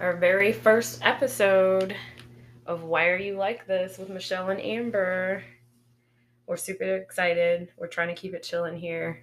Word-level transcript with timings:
our 0.00 0.16
very 0.16 0.52
first 0.52 1.00
episode 1.02 1.94
of 2.66 2.84
Why 2.84 3.08
Are 3.08 3.16
You 3.16 3.36
Like 3.36 3.66
This 3.66 3.98
with 3.98 4.08
Michelle 4.08 4.50
and 4.50 4.60
Amber. 4.60 5.42
We're 6.46 6.56
super 6.56 6.96
excited. 6.96 7.68
We're 7.76 7.86
trying 7.88 8.08
to 8.08 8.14
keep 8.20 8.34
it 8.34 8.42
chill 8.42 8.64
in 8.64 8.76
here. 8.76 9.22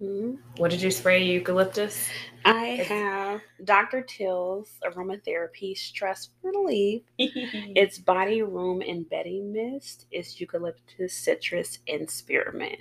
Mhm. 0.00 0.38
What 0.56 0.72
did 0.72 0.82
you 0.82 0.90
spray? 0.90 1.22
Eucalyptus? 1.22 2.08
I 2.44 2.66
It's- 2.70 2.88
have 2.88 3.40
Dr. 3.64 4.02
Teal's 4.02 4.78
aromatherapy 4.84 5.76
stress 5.76 6.30
relief. 6.42 7.02
it's 7.18 7.34
It's 7.76 7.98
body 7.98 8.42
room 8.42 8.82
and 8.82 9.08
bedding 9.08 9.52
mist. 9.52 10.06
It's 10.10 10.40
eucalyptus, 10.40 11.14
citrus, 11.14 11.78
and 11.86 12.10
spearmint 12.10 12.80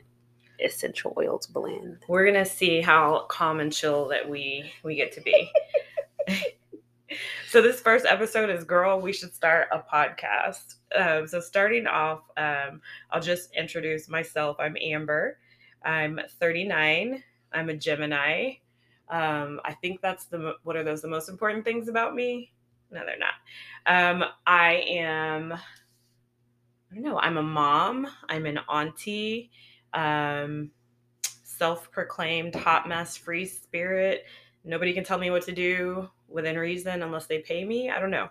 essential 0.63 1.11
oils 1.17 1.47
blend. 1.47 1.97
We're 2.07 2.25
gonna 2.25 2.45
see 2.45 2.81
how 2.81 3.25
calm 3.29 3.59
and 3.59 3.71
chill 3.73 4.07
that 4.09 4.27
we 4.29 4.71
we 4.83 4.95
get 4.95 5.11
to 5.13 5.21
be. 5.21 5.51
so 7.51 7.61
this 7.61 7.81
first 7.81 8.05
episode 8.05 8.49
is 8.49 8.63
girl 8.63 9.01
we 9.01 9.11
should 9.11 9.35
start 9.35 9.67
a 9.73 9.79
podcast. 9.79 10.75
Um, 10.95 11.27
so 11.27 11.41
starting 11.41 11.85
off 11.85 12.21
um, 12.37 12.79
i'll 13.11 13.19
just 13.19 13.53
introduce 13.57 14.07
myself. 14.07 14.55
I'm 14.57 14.77
amber. 14.81 15.37
I'm 15.83 16.21
39 16.39 17.21
i'm 17.51 17.69
a 17.69 17.73
gemini. 17.73 18.53
Um, 19.09 19.59
i 19.65 19.73
think 19.81 19.99
that's 19.99 20.25
the 20.25 20.53
what 20.63 20.77
are 20.77 20.83
those 20.85 21.01
the 21.01 21.09
most 21.09 21.27
important 21.27 21.65
things 21.65 21.89
about 21.89 22.15
me? 22.15 22.53
No 22.89 23.01
they're 23.05 23.17
not. 23.19 23.33
Um, 23.85 24.23
i 24.47 24.85
am 24.87 25.51
i 25.51 26.95
don't 26.95 27.03
know 27.03 27.19
i'm 27.19 27.35
a 27.35 27.43
mom. 27.43 28.07
I'm 28.29 28.45
an 28.45 28.59
auntie. 28.69 29.51
Um, 29.93 30.71
self-proclaimed 31.43 32.55
hot 32.55 32.87
mess 32.87 33.17
free 33.17 33.45
spirit. 33.45 34.23
Nobody 34.63 34.93
can 34.93 35.03
tell 35.03 35.17
me 35.17 35.31
what 35.31 35.43
to 35.43 35.51
do 35.51 36.09
within 36.31 36.57
reason 36.57 37.03
unless 37.03 37.25
they 37.27 37.39
pay 37.39 37.63
me. 37.65 37.89
I 37.89 37.99
don't 37.99 38.11
know. 38.11 38.29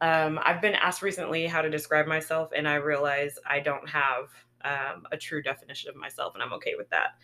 Um, 0.00 0.38
I've 0.42 0.60
been 0.60 0.74
asked 0.74 1.02
recently 1.02 1.46
how 1.46 1.62
to 1.62 1.70
describe 1.70 2.06
myself, 2.06 2.50
and 2.54 2.68
I 2.68 2.74
realize 2.76 3.38
I 3.48 3.60
don't 3.60 3.88
have 3.88 4.24
um, 4.64 5.04
a 5.12 5.16
true 5.16 5.42
definition 5.42 5.90
of 5.90 5.96
myself, 5.96 6.34
and 6.34 6.42
I'm 6.42 6.52
okay 6.54 6.74
with 6.76 6.90
that. 6.90 7.14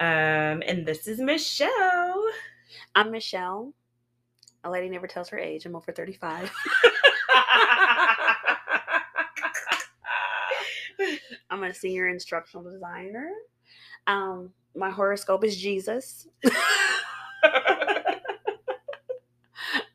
Um, 0.00 0.62
and 0.66 0.84
this 0.86 1.06
is 1.06 1.20
Michelle. 1.20 2.24
I'm 2.94 3.10
Michelle. 3.10 3.72
A 4.64 4.70
lady 4.70 4.88
never 4.88 5.06
tells 5.06 5.28
her 5.30 5.38
age. 5.38 5.64
I'm 5.66 5.76
over 5.76 5.92
35. 5.92 6.52
I'm 11.50 11.64
a 11.64 11.72
senior 11.72 12.08
instructional 12.08 12.70
designer. 12.70 13.30
Um, 14.06 14.50
my 14.74 14.90
horoscope 14.90 15.44
is 15.44 15.56
Jesus. 15.56 16.28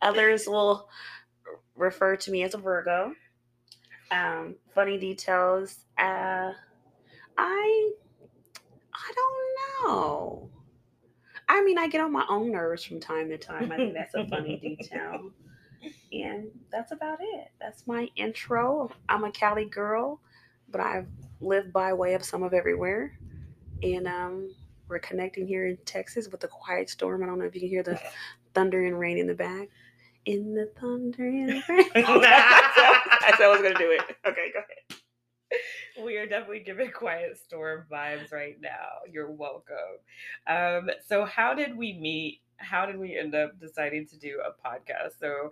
Others 0.06 0.48
will 0.48 0.88
refer 1.75 2.16
to 2.16 2.31
me 2.31 2.44
as 2.44 2.53
a 2.53 2.59
Virgo. 2.59 3.14
Um, 4.11 4.56
funny 4.73 5.00
details. 5.00 5.80
Uh, 5.98 6.52
I 7.38 7.92
I 8.94 9.11
don't 9.16 9.89
know. 9.89 10.50
I 11.50 11.64
mean, 11.64 11.80
I 11.80 11.88
get 11.88 12.02
on 12.02 12.11
my 12.11 12.26
own 12.30 12.52
nerves 12.52 12.83
from 12.83 13.00
time 13.00 13.30
to 13.30 13.38
time. 13.38 13.72
I 13.72 13.78
think 13.78 13.94
that's 13.95 14.14
a 14.14 14.28
funny 14.28 14.58
detail. 14.61 15.31
And 16.14 16.48
that's 16.72 16.92
about 16.92 17.17
it. 17.22 17.50
That's 17.59 17.86
my 17.88 18.08
intro. 18.16 18.92
I'm 19.09 19.23
a 19.23 19.31
Cali 19.31 19.66
girl, 19.66 20.22
but 20.70 20.81
I've 20.81 21.08
lived 21.42 21.73
by 21.73 21.94
way 21.94 22.14
of 22.14 22.23
some 22.23 22.44
of 22.44 22.53
everywhere. 22.53 23.17
And 23.83 24.08
um, 24.08 24.55
we're 24.88 24.99
connecting 24.99 25.48
here 25.48 25.67
in 25.67 25.77
Texas 25.86 26.27
with 26.30 26.44
a 26.44 26.48
quiet 26.48 26.89
storm. 26.89 27.23
I 27.23 27.26
don't 27.26 27.39
know 27.39 27.45
if 27.45 27.55
you 27.55 27.61
can 27.61 27.70
hear 27.70 27.83
the 27.83 27.99
thunder 28.54 28.83
and 28.86 28.99
rain 28.99 29.17
in 29.17 29.27
the 29.27 29.33
back. 29.33 29.70
In 30.25 30.55
the 30.55 30.71
thunder 30.80 31.27
and 31.27 31.63
rain. 31.69 31.89
That's 31.93 33.37
how 33.37 33.43
I 33.43 33.47
was 33.47 33.61
going 33.61 33.73
to 33.73 33.80
do 33.80 33.91
it. 33.91 34.02
Okay, 34.25 34.52
go 34.53 34.59
ahead. 34.59 35.02
we 36.03 36.17
are 36.17 36.25
definitely 36.25 36.59
giving 36.59 36.91
quiet 36.91 37.37
storm 37.37 37.86
vibes 37.91 38.31
right 38.31 38.58
now. 38.59 39.03
You're 39.11 39.31
welcome. 39.31 39.75
Um, 40.47 40.89
so, 41.08 41.25
how 41.25 41.53
did 41.53 41.77
we 41.77 41.93
meet? 41.93 42.41
How 42.58 42.85
did 42.85 42.97
we 42.97 43.17
end 43.17 43.35
up 43.35 43.59
deciding 43.59 44.08
to 44.08 44.17
do 44.17 44.41
a 44.43 44.67
podcast? 44.67 45.19
So, 45.19 45.52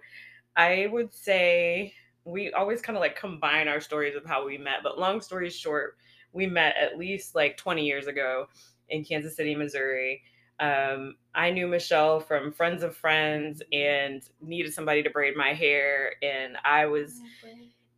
I 0.55 0.87
would 0.91 1.13
say 1.13 1.93
we 2.25 2.51
always 2.53 2.81
kind 2.81 2.97
of 2.97 3.01
like 3.01 3.15
combine 3.15 3.67
our 3.67 3.81
stories 3.81 4.15
of 4.15 4.25
how 4.25 4.45
we 4.45 4.57
met. 4.57 4.79
But 4.81 4.99
long 4.99 5.21
story 5.21 5.49
short, 5.49 5.97
we 6.31 6.47
met 6.47 6.75
at 6.81 6.97
least 6.97 7.35
like 7.35 7.57
20 7.57 7.85
years 7.85 8.07
ago 8.07 8.47
in 8.89 9.03
Kansas 9.03 9.35
City, 9.35 9.55
Missouri. 9.55 10.23
Um, 10.59 11.15
I 11.35 11.51
knew 11.51 11.67
Michelle 11.67 12.19
from 12.19 12.51
friends 12.51 12.83
of 12.83 12.95
friends 12.95 13.61
and 13.71 14.21
needed 14.41 14.73
somebody 14.73 15.03
to 15.03 15.09
braid 15.09 15.35
my 15.35 15.53
hair, 15.53 16.13
and 16.21 16.57
I 16.63 16.85
was 16.85 17.21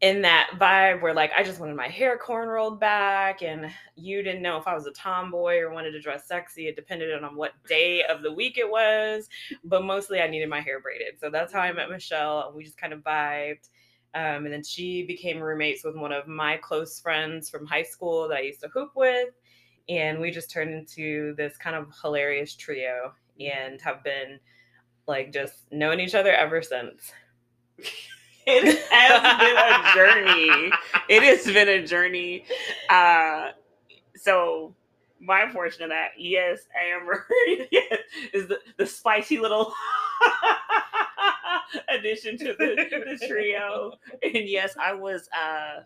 in 0.01 0.21
that 0.21 0.51
vibe 0.59 1.01
where 1.01 1.13
like 1.13 1.31
I 1.37 1.43
just 1.43 1.59
wanted 1.59 1.75
my 1.75 1.87
hair 1.87 2.17
corn 2.17 2.49
rolled 2.49 2.79
back 2.79 3.41
and 3.41 3.71
you 3.95 4.21
didn't 4.21 4.41
know 4.41 4.57
if 4.57 4.67
I 4.67 4.75
was 4.75 4.85
a 4.85 4.91
tomboy 4.91 5.57
or 5.59 5.71
wanted 5.71 5.91
to 5.91 6.01
dress 6.01 6.27
sexy. 6.27 6.67
It 6.67 6.75
depended 6.75 7.11
on 7.23 7.35
what 7.35 7.53
day 7.67 8.03
of 8.03 8.21
the 8.21 8.31
week 8.31 8.57
it 8.57 8.69
was, 8.69 9.29
but 9.63 9.83
mostly 9.83 10.21
I 10.21 10.27
needed 10.27 10.49
my 10.49 10.59
hair 10.59 10.81
braided. 10.81 11.19
So 11.19 11.29
that's 11.29 11.53
how 11.53 11.61
I 11.61 11.71
met 11.71 11.89
Michelle 11.89 12.47
and 12.47 12.55
we 12.55 12.63
just 12.63 12.77
kind 12.77 12.93
of 12.93 12.99
vibed. 12.99 13.69
Um, 14.13 14.45
and 14.45 14.53
then 14.53 14.63
she 14.63 15.03
became 15.03 15.41
roommates 15.41 15.83
with 15.83 15.95
one 15.95 16.11
of 16.11 16.27
my 16.27 16.57
close 16.57 16.99
friends 16.99 17.49
from 17.49 17.65
high 17.65 17.83
school 17.83 18.27
that 18.27 18.37
I 18.37 18.41
used 18.41 18.61
to 18.61 18.69
hoop 18.69 18.91
with. 18.95 19.29
And 19.87 20.19
we 20.19 20.31
just 20.31 20.49
turned 20.49 20.73
into 20.73 21.35
this 21.35 21.57
kind 21.57 21.75
of 21.75 21.93
hilarious 22.01 22.55
trio 22.55 23.13
and 23.39 23.79
have 23.81 24.03
been 24.03 24.39
like 25.07 25.31
just 25.31 25.71
knowing 25.71 25.99
each 25.99 26.15
other 26.15 26.33
ever 26.33 26.61
since. 26.61 27.11
It 28.47 28.77
has 28.91 29.39
been 29.39 29.57
a 29.57 29.93
journey. 29.95 30.71
It 31.09 31.23
has 31.23 31.45
been 31.45 31.67
a 31.67 31.83
journey. 31.85 32.45
Uh, 32.89 33.49
so 34.15 34.75
my 35.19 35.45
portion 35.51 35.83
of 35.83 35.89
that, 35.89 36.11
yes, 36.17 36.61
Amber, 36.75 37.25
yes, 37.71 37.99
is 38.33 38.47
the, 38.47 38.59
the 38.77 38.85
spicy 38.85 39.39
little 39.39 39.73
addition 41.89 42.37
to 42.37 42.53
the, 42.57 43.15
the 43.19 43.27
trio. 43.27 43.93
And 44.21 44.47
yes, 44.47 44.75
I 44.79 44.93
was 44.93 45.27
uh, 45.35 45.81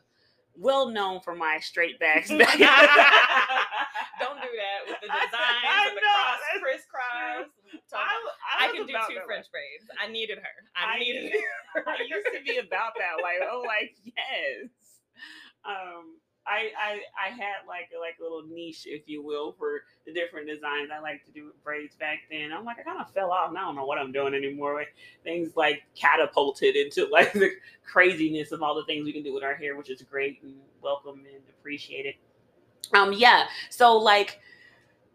well 0.55 0.89
known 0.89 1.21
for 1.21 1.33
my 1.35 1.59
straight 1.61 1.97
backs. 1.99 2.27
Don't 2.29 2.39
do 2.39 2.45
that 2.45 2.59
with 2.59 2.69
the 5.01 5.07
designs 5.07 5.33
I 5.33 5.87
and 5.87 5.97
the 5.97 6.01
know, 6.01 6.13
cross 6.13 6.39
that's 6.51 6.61
crisscross. 6.61 7.47
I, 7.93 8.59
I, 8.69 8.78
can 8.78 8.88
do 8.88 8.94
two 9.07 9.16
that, 9.16 9.25
French 9.25 9.47
braids. 9.52 9.85
I 10.02 10.12
needed 10.12 10.38
her. 10.38 10.56
I, 10.75 10.96
I 10.96 11.00
needed 11.00 11.24
need- 11.34 11.44
her. 11.75 11.84
I 11.88 11.97
used 12.07 12.28
to 12.34 12.44
be 12.44 12.57
about 12.57 12.94
that. 12.97 13.22
Like, 13.22 13.40
oh, 13.50 13.63
like 13.66 13.96
yes. 14.03 14.69
Um, 15.66 16.16
I 16.47 16.72
I 16.79 17.00
I 17.28 17.29
had 17.29 17.68
like 17.68 17.90
a, 17.96 18.00
like 18.00 18.16
a 18.19 18.24
little 18.24 18.44
niche, 18.50 18.84
if 18.85 19.03
you 19.08 19.22
will, 19.24 19.53
for 19.59 19.81
the 20.06 20.13
different 20.13 20.47
designs 20.47 20.90
I 20.94 21.00
like 21.00 21.24
to 21.25 21.31
do 21.31 21.46
with 21.46 21.63
braids 21.63 21.96
back 21.96 22.19
then. 22.31 22.52
I'm 22.52 22.66
like, 22.66 22.79
I 22.79 22.84
kind 22.84 23.00
of 23.00 23.12
fell 23.13 23.31
off. 23.31 23.50
and 23.50 23.58
I 23.58 23.62
don't 23.62 23.75
know 23.75 23.85
what 23.85 24.00
I'm 24.00 24.12
doing 24.12 24.34
anymore. 24.34 24.74
Like, 24.74 24.96
things 25.24 25.56
like 25.56 25.84
catapulted 25.96 26.75
into 26.75 27.08
like 27.12 27.34
the 27.34 27.52
craziness 27.85 28.52
of 28.52 28.63
all 28.63 28.74
the 28.75 28.85
things 28.85 29.06
we 29.06 29.13
can 29.13 29.24
do 29.24 29.34
with 29.34 29.44
our 29.44 29.56
hair, 29.56 29.75
which 29.75 29.90
is 29.91 30.02
great 30.02 30.41
and 30.41 30.56
welcome 30.81 31.19
and 31.31 31.44
appreciated. 31.59 32.16
Um, 32.94 33.13
yeah. 33.13 33.46
So 33.69 33.97
like. 33.97 34.40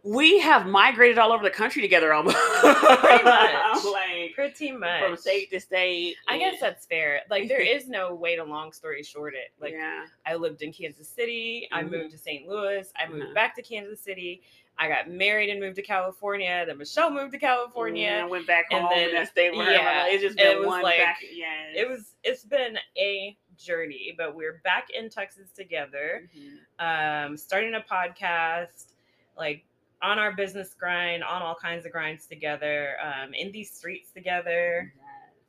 We 0.06 0.38
have 0.40 0.66
migrated 0.66 1.18
all 1.18 1.32
over 1.32 1.42
the 1.42 1.50
country 1.50 1.80
together 1.80 2.12
almost. 2.12 2.36
Pretty 2.36 2.74
much. 3.24 3.84
like 3.84 4.34
Pretty 4.34 4.70
much. 4.70 5.02
from 5.02 5.16
state 5.16 5.50
to 5.50 5.58
state. 5.60 6.16
I 6.28 6.38
guess 6.38 6.60
that's 6.60 6.84
fair. 6.84 7.22
Like 7.30 7.48
there 7.48 7.60
is 7.76 7.88
no 7.88 8.14
way 8.14 8.36
to 8.36 8.44
long 8.44 8.70
story 8.72 9.02
short 9.02 9.32
it. 9.34 9.52
Like 9.60 9.72
yeah. 9.72 10.04
I 10.26 10.34
lived 10.34 10.60
in 10.60 10.72
Kansas 10.72 11.08
City. 11.08 11.66
I 11.72 11.82
Mhm. 11.82 11.90
moved 11.90 12.10
to 12.12 12.18
St. 12.18 12.46
Louis. 12.46 12.86
I 12.98 13.08
moved 13.08 13.22
Uh-huh. 13.24 13.34
back 13.34 13.56
to 13.56 13.62
Kansas 13.62 13.98
City. 14.00 14.42
I 14.76 14.88
got 14.88 15.08
married 15.08 15.48
and 15.50 15.58
moved 15.60 15.76
to 15.76 15.82
California. 15.82 16.64
Then 16.66 16.76
Michelle 16.78 17.10
moved 17.10 17.32
to 17.32 17.38
California. 17.38 18.08
and 18.08 18.28
went 18.28 18.46
back 18.46 18.66
and 18.72 18.82
home 18.82 18.90
then- 18.94 19.08
and 19.08 19.16
then 19.16 19.26
stayed 19.26 19.56
with 19.56 19.68
yeah, 19.68 20.06
it's 20.08 20.22
just 20.22 20.38
it 20.38 20.42
been 20.42 20.58
was 20.58 20.66
one 20.66 20.82
like- 20.82 20.98
back. 20.98 21.18
Yeah, 21.32 21.72
It 21.74 21.88
was 21.88 22.14
it's 22.22 22.44
been 22.44 22.76
a 22.98 23.36
journey, 23.56 24.14
but 24.18 24.34
we're 24.34 24.60
back 24.64 24.90
in 24.90 25.08
Texas 25.08 25.50
together. 25.52 26.28
Mhm. 26.36 27.24
um, 27.28 27.36
starting 27.38 27.74
a 27.74 27.80
podcast, 27.80 28.92
like 29.38 29.64
on 30.04 30.18
our 30.18 30.32
business 30.32 30.74
grind, 30.78 31.22
on 31.24 31.42
all 31.42 31.54
kinds 31.54 31.86
of 31.86 31.92
grinds 31.92 32.26
together, 32.26 32.96
um, 33.02 33.32
in 33.34 33.50
these 33.52 33.70
streets 33.70 34.10
together. 34.12 34.92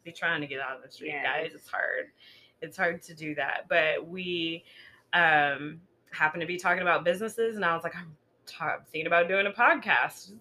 Be 0.04 0.12
trying 0.12 0.42
to 0.42 0.48
get 0.48 0.60
out 0.60 0.78
of 0.78 0.84
the 0.84 0.90
street, 0.90 1.10
Yes. 1.10 1.26
guys. 1.26 1.52
It's 1.56 1.68
hard. 1.68 2.06
It's 2.62 2.78
hard 2.78 3.02
to 3.04 3.14
do 3.14 3.36
that, 3.36 3.66
but 3.68 4.08
we 4.08 4.64
um, 5.14 5.82
happen 6.12 6.40
to 6.40 6.46
be 6.46 6.58
talking 6.58 6.82
about 6.82 7.04
businesses, 7.04 7.56
and 7.56 7.66
I 7.66 7.74
was 7.76 7.84
like, 7.84 7.96
I'm 7.96 8.16
ta- 8.46 8.78
thinking 8.92 9.08
about 9.08 9.28
doing 9.28 9.48
a 9.48 9.52
podcast, 9.52 10.32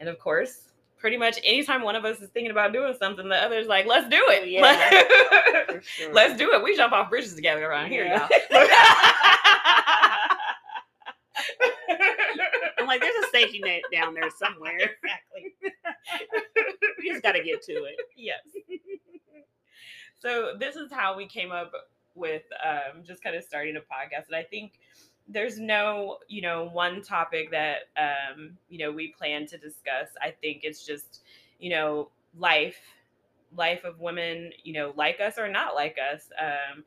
and 0.00 0.08
of 0.08 0.18
course. 0.18 0.60
Pretty 0.96 1.18
much 1.18 1.38
anytime 1.44 1.82
one 1.82 1.96
of 1.96 2.06
us 2.06 2.20
is 2.22 2.30
thinking 2.30 2.50
about 2.50 2.72
doing 2.72 2.94
something, 2.98 3.28
the 3.28 3.36
other's 3.36 3.66
like, 3.66 3.84
let's 3.84 4.08
do 4.08 4.16
it. 4.28 4.48
Yeah. 4.48 5.64
For 5.68 5.82
sure. 5.82 6.14
Let's 6.14 6.38
do 6.38 6.54
it. 6.54 6.62
We 6.62 6.74
jump 6.78 6.94
off 6.94 7.10
bridges 7.10 7.34
together 7.34 7.66
around 7.66 7.90
here, 7.90 8.06
Yeah. 8.06 8.26
y'all. 8.50 8.66
I'm 12.78 12.86
like, 12.86 13.00
there's 13.00 13.23
a 13.23 13.23
safety 13.34 13.60
net 13.60 13.82
down 13.92 14.14
there 14.14 14.30
somewhere. 14.30 14.78
exactly. 15.02 15.54
we 16.98 17.10
just 17.10 17.22
got 17.22 17.32
to 17.32 17.42
get 17.42 17.62
to 17.62 17.72
it. 17.72 17.96
Yes. 18.16 18.40
so 20.18 20.54
this 20.58 20.76
is 20.76 20.92
how 20.92 21.16
we 21.16 21.26
came 21.26 21.52
up 21.52 21.72
with 22.14 22.42
um, 22.64 23.02
just 23.04 23.22
kind 23.22 23.34
of 23.36 23.42
starting 23.42 23.76
a 23.76 23.80
podcast, 23.80 24.26
and 24.28 24.36
I 24.36 24.42
think 24.42 24.78
there's 25.26 25.58
no 25.58 26.18
you 26.28 26.42
know 26.42 26.68
one 26.72 27.02
topic 27.02 27.50
that 27.50 27.88
um, 27.96 28.56
you 28.68 28.78
know 28.78 28.92
we 28.92 29.08
plan 29.08 29.46
to 29.46 29.58
discuss. 29.58 30.08
I 30.22 30.30
think 30.30 30.60
it's 30.62 30.86
just 30.86 31.22
you 31.58 31.70
know 31.70 32.10
life, 32.38 32.78
life 33.56 33.84
of 33.84 34.00
women, 34.00 34.52
you 34.62 34.72
know, 34.72 34.92
like 34.96 35.20
us 35.20 35.38
or 35.38 35.48
not 35.48 35.74
like 35.74 35.96
us. 36.12 36.28
Um, 36.40 36.84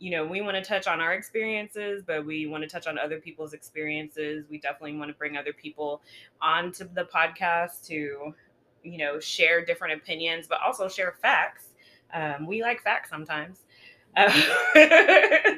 you 0.00 0.10
know, 0.10 0.24
we 0.26 0.40
want 0.40 0.56
to 0.56 0.62
touch 0.62 0.86
on 0.86 0.98
our 1.00 1.12
experiences, 1.12 2.02
but 2.04 2.24
we 2.24 2.46
want 2.46 2.64
to 2.64 2.68
touch 2.68 2.86
on 2.86 2.98
other 2.98 3.20
people's 3.20 3.52
experiences. 3.52 4.46
We 4.50 4.58
definitely 4.58 4.96
want 4.96 5.10
to 5.10 5.16
bring 5.16 5.36
other 5.36 5.52
people 5.52 6.00
onto 6.40 6.88
the 6.94 7.04
podcast 7.04 7.86
to, 7.88 8.34
you 8.82 8.98
know, 8.98 9.20
share 9.20 9.62
different 9.62 10.00
opinions, 10.00 10.46
but 10.48 10.58
also 10.66 10.88
share 10.88 11.14
facts. 11.20 11.66
Um, 12.14 12.46
we 12.46 12.62
like 12.62 12.82
facts 12.82 13.10
sometimes. 13.10 13.58
Uh, 14.16 14.32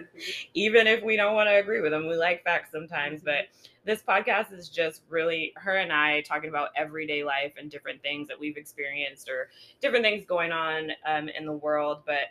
even 0.54 0.88
if 0.88 1.02
we 1.04 1.16
don't 1.16 1.34
want 1.34 1.48
to 1.48 1.54
agree 1.58 1.80
with 1.80 1.92
them, 1.92 2.08
we 2.08 2.16
like 2.16 2.42
facts 2.42 2.72
sometimes. 2.72 3.22
But 3.22 3.46
this 3.84 4.02
podcast 4.02 4.52
is 4.52 4.68
just 4.68 5.02
really 5.08 5.52
her 5.56 5.76
and 5.76 5.92
I 5.92 6.20
talking 6.22 6.50
about 6.50 6.70
everyday 6.76 7.22
life 7.22 7.52
and 7.56 7.70
different 7.70 8.02
things 8.02 8.26
that 8.26 8.38
we've 8.38 8.56
experienced 8.56 9.28
or 9.28 9.50
different 9.80 10.04
things 10.04 10.24
going 10.26 10.50
on 10.50 10.90
um, 11.06 11.28
in 11.28 11.46
the 11.46 11.52
world. 11.52 12.02
But 12.04 12.26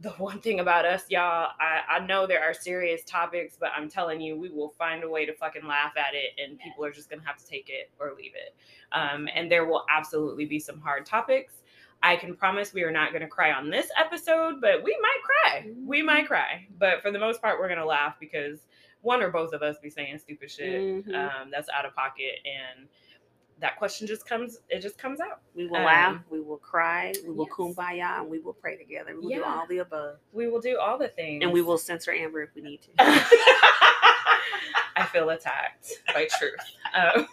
the 0.00 0.10
one 0.12 0.40
thing 0.40 0.60
about 0.60 0.86
us, 0.86 1.02
y'all, 1.10 1.50
I, 1.60 1.80
I 1.98 2.06
know 2.06 2.26
there 2.26 2.42
are 2.42 2.54
serious 2.54 3.02
topics, 3.04 3.56
but 3.60 3.70
I'm 3.76 3.88
telling 3.88 4.20
you, 4.20 4.34
we 4.36 4.48
will 4.48 4.70
find 4.70 5.04
a 5.04 5.08
way 5.08 5.26
to 5.26 5.34
fucking 5.34 5.66
laugh 5.66 5.92
at 5.96 6.14
it, 6.14 6.42
and 6.42 6.58
people 6.58 6.84
are 6.84 6.90
just 6.90 7.10
gonna 7.10 7.22
have 7.24 7.36
to 7.36 7.46
take 7.46 7.68
it 7.68 7.90
or 7.98 8.14
leave 8.16 8.32
it. 8.34 8.54
Um, 8.92 9.28
and 9.34 9.50
there 9.50 9.66
will 9.66 9.84
absolutely 9.94 10.46
be 10.46 10.58
some 10.58 10.80
hard 10.80 11.04
topics. 11.04 11.54
I 12.02 12.16
can 12.16 12.34
promise 12.34 12.72
we 12.72 12.82
are 12.82 12.90
not 12.90 13.12
gonna 13.12 13.28
cry 13.28 13.52
on 13.52 13.68
this 13.68 13.88
episode, 13.98 14.60
but 14.62 14.82
we 14.82 14.96
might 15.02 15.20
cry. 15.22 15.70
We 15.84 16.00
might 16.02 16.26
cry, 16.26 16.66
but 16.78 17.02
for 17.02 17.10
the 17.10 17.18
most 17.18 17.42
part, 17.42 17.60
we're 17.60 17.68
gonna 17.68 17.84
laugh 17.84 18.16
because 18.18 18.60
one 19.02 19.22
or 19.22 19.30
both 19.30 19.52
of 19.52 19.62
us 19.62 19.76
be 19.82 19.90
saying 19.90 20.18
stupid 20.18 20.50
shit 20.50 21.06
Mhm. 21.06 21.14
um, 21.14 21.50
that's 21.50 21.68
out 21.70 21.84
of 21.84 21.94
pocket 21.94 22.38
and 22.46 22.88
that 23.60 23.76
question 23.76 24.06
just 24.06 24.26
comes 24.26 24.58
it 24.68 24.80
just 24.80 24.98
comes 24.98 25.20
out 25.20 25.40
we 25.54 25.66
will 25.66 25.76
um, 25.76 25.84
laugh, 25.84 26.16
we 26.30 26.40
will 26.40 26.56
cry, 26.56 27.12
we 27.24 27.32
will 27.32 27.46
yes. 27.46 27.54
kumbaya, 27.54 28.20
and 28.20 28.30
we 28.30 28.38
will 28.38 28.52
pray 28.52 28.76
together. 28.76 29.14
We 29.14 29.20
will 29.20 29.36
do 29.36 29.44
all 29.44 29.66
the 29.66 29.78
above. 29.78 30.16
we 30.32 30.48
will 30.48 30.60
do 30.60 30.78
all 30.78 30.98
the 30.98 31.08
things 31.08 31.42
And 31.42 31.52
we 31.52 31.62
will 31.62 31.78
censor 31.78 32.12
Amber 32.12 32.42
if 32.42 32.54
we 32.54 32.62
need 32.62 32.80
to. 32.82 32.88
I 34.96 35.06
feel 35.12 35.30
attacked 35.30 35.92
by 36.12 36.28
truth. 36.38 36.54
Um, 36.94 37.28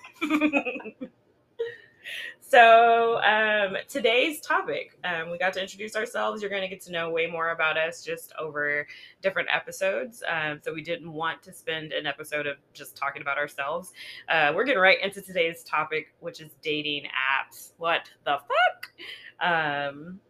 so 2.50 3.22
um, 3.24 3.76
today's 3.90 4.40
topic, 4.40 4.98
um, 5.04 5.30
we 5.30 5.38
got 5.38 5.52
to 5.54 5.62
introduce 5.62 5.98
ourselves. 5.98 6.42
You're 6.42 6.50
going 6.50 6.62
to 6.62 6.70
get 6.70 6.80
to 6.84 6.94
know 6.94 7.10
way 7.10 7.28
more 7.28 7.50
about 7.50 7.78
us 7.78 8.06
just 8.06 8.32
over 8.40 8.88
different 9.22 9.50
episodes. 9.54 10.24
Um, 10.26 10.62
so 10.64 10.74
we 10.74 10.82
didn't 10.82 11.12
want 11.12 11.44
to 11.44 11.52
spend 11.52 11.92
an 11.92 12.06
episode 12.06 12.48
of 12.48 12.56
just 12.74 12.96
talking 12.96 13.22
about 13.22 13.38
ourselves. 13.38 13.92
Uh, 14.30 14.54
we're 14.56 14.64
getting 14.64 14.82
right 14.82 14.98
into 15.04 15.22
today's 15.22 15.62
topic, 15.64 16.14
which 16.22 16.40
is 16.40 16.52
dating 16.62 17.04
apps. 17.04 17.74
What 17.80 18.10
the 18.24 18.38
fuck? 18.38 18.92
Um, 19.42 20.22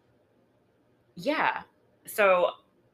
yeah. 1.15 1.61
So 2.07 2.49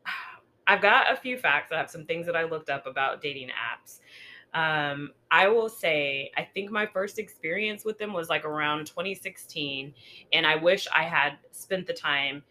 I've 0.67 0.81
got 0.81 1.13
a 1.13 1.15
few 1.15 1.37
facts. 1.37 1.71
I 1.71 1.77
have 1.77 1.89
some 1.89 2.05
things 2.05 2.25
that 2.25 2.35
I 2.35 2.43
looked 2.43 2.69
up 2.69 2.87
about 2.87 3.21
dating 3.21 3.49
apps. 3.49 3.99
Um, 4.53 5.11
I 5.31 5.47
will 5.47 5.69
say, 5.69 6.31
I 6.37 6.43
think 6.43 6.69
my 6.69 6.85
first 6.85 7.17
experience 7.17 7.83
with 7.83 7.97
them 7.97 8.13
was 8.13 8.29
like 8.29 8.45
around 8.45 8.85
2016, 8.85 9.93
and 10.31 10.45
I 10.45 10.55
wish 10.55 10.87
I 10.93 11.03
had 11.03 11.37
spent 11.51 11.87
the 11.87 11.93
time 11.93 12.43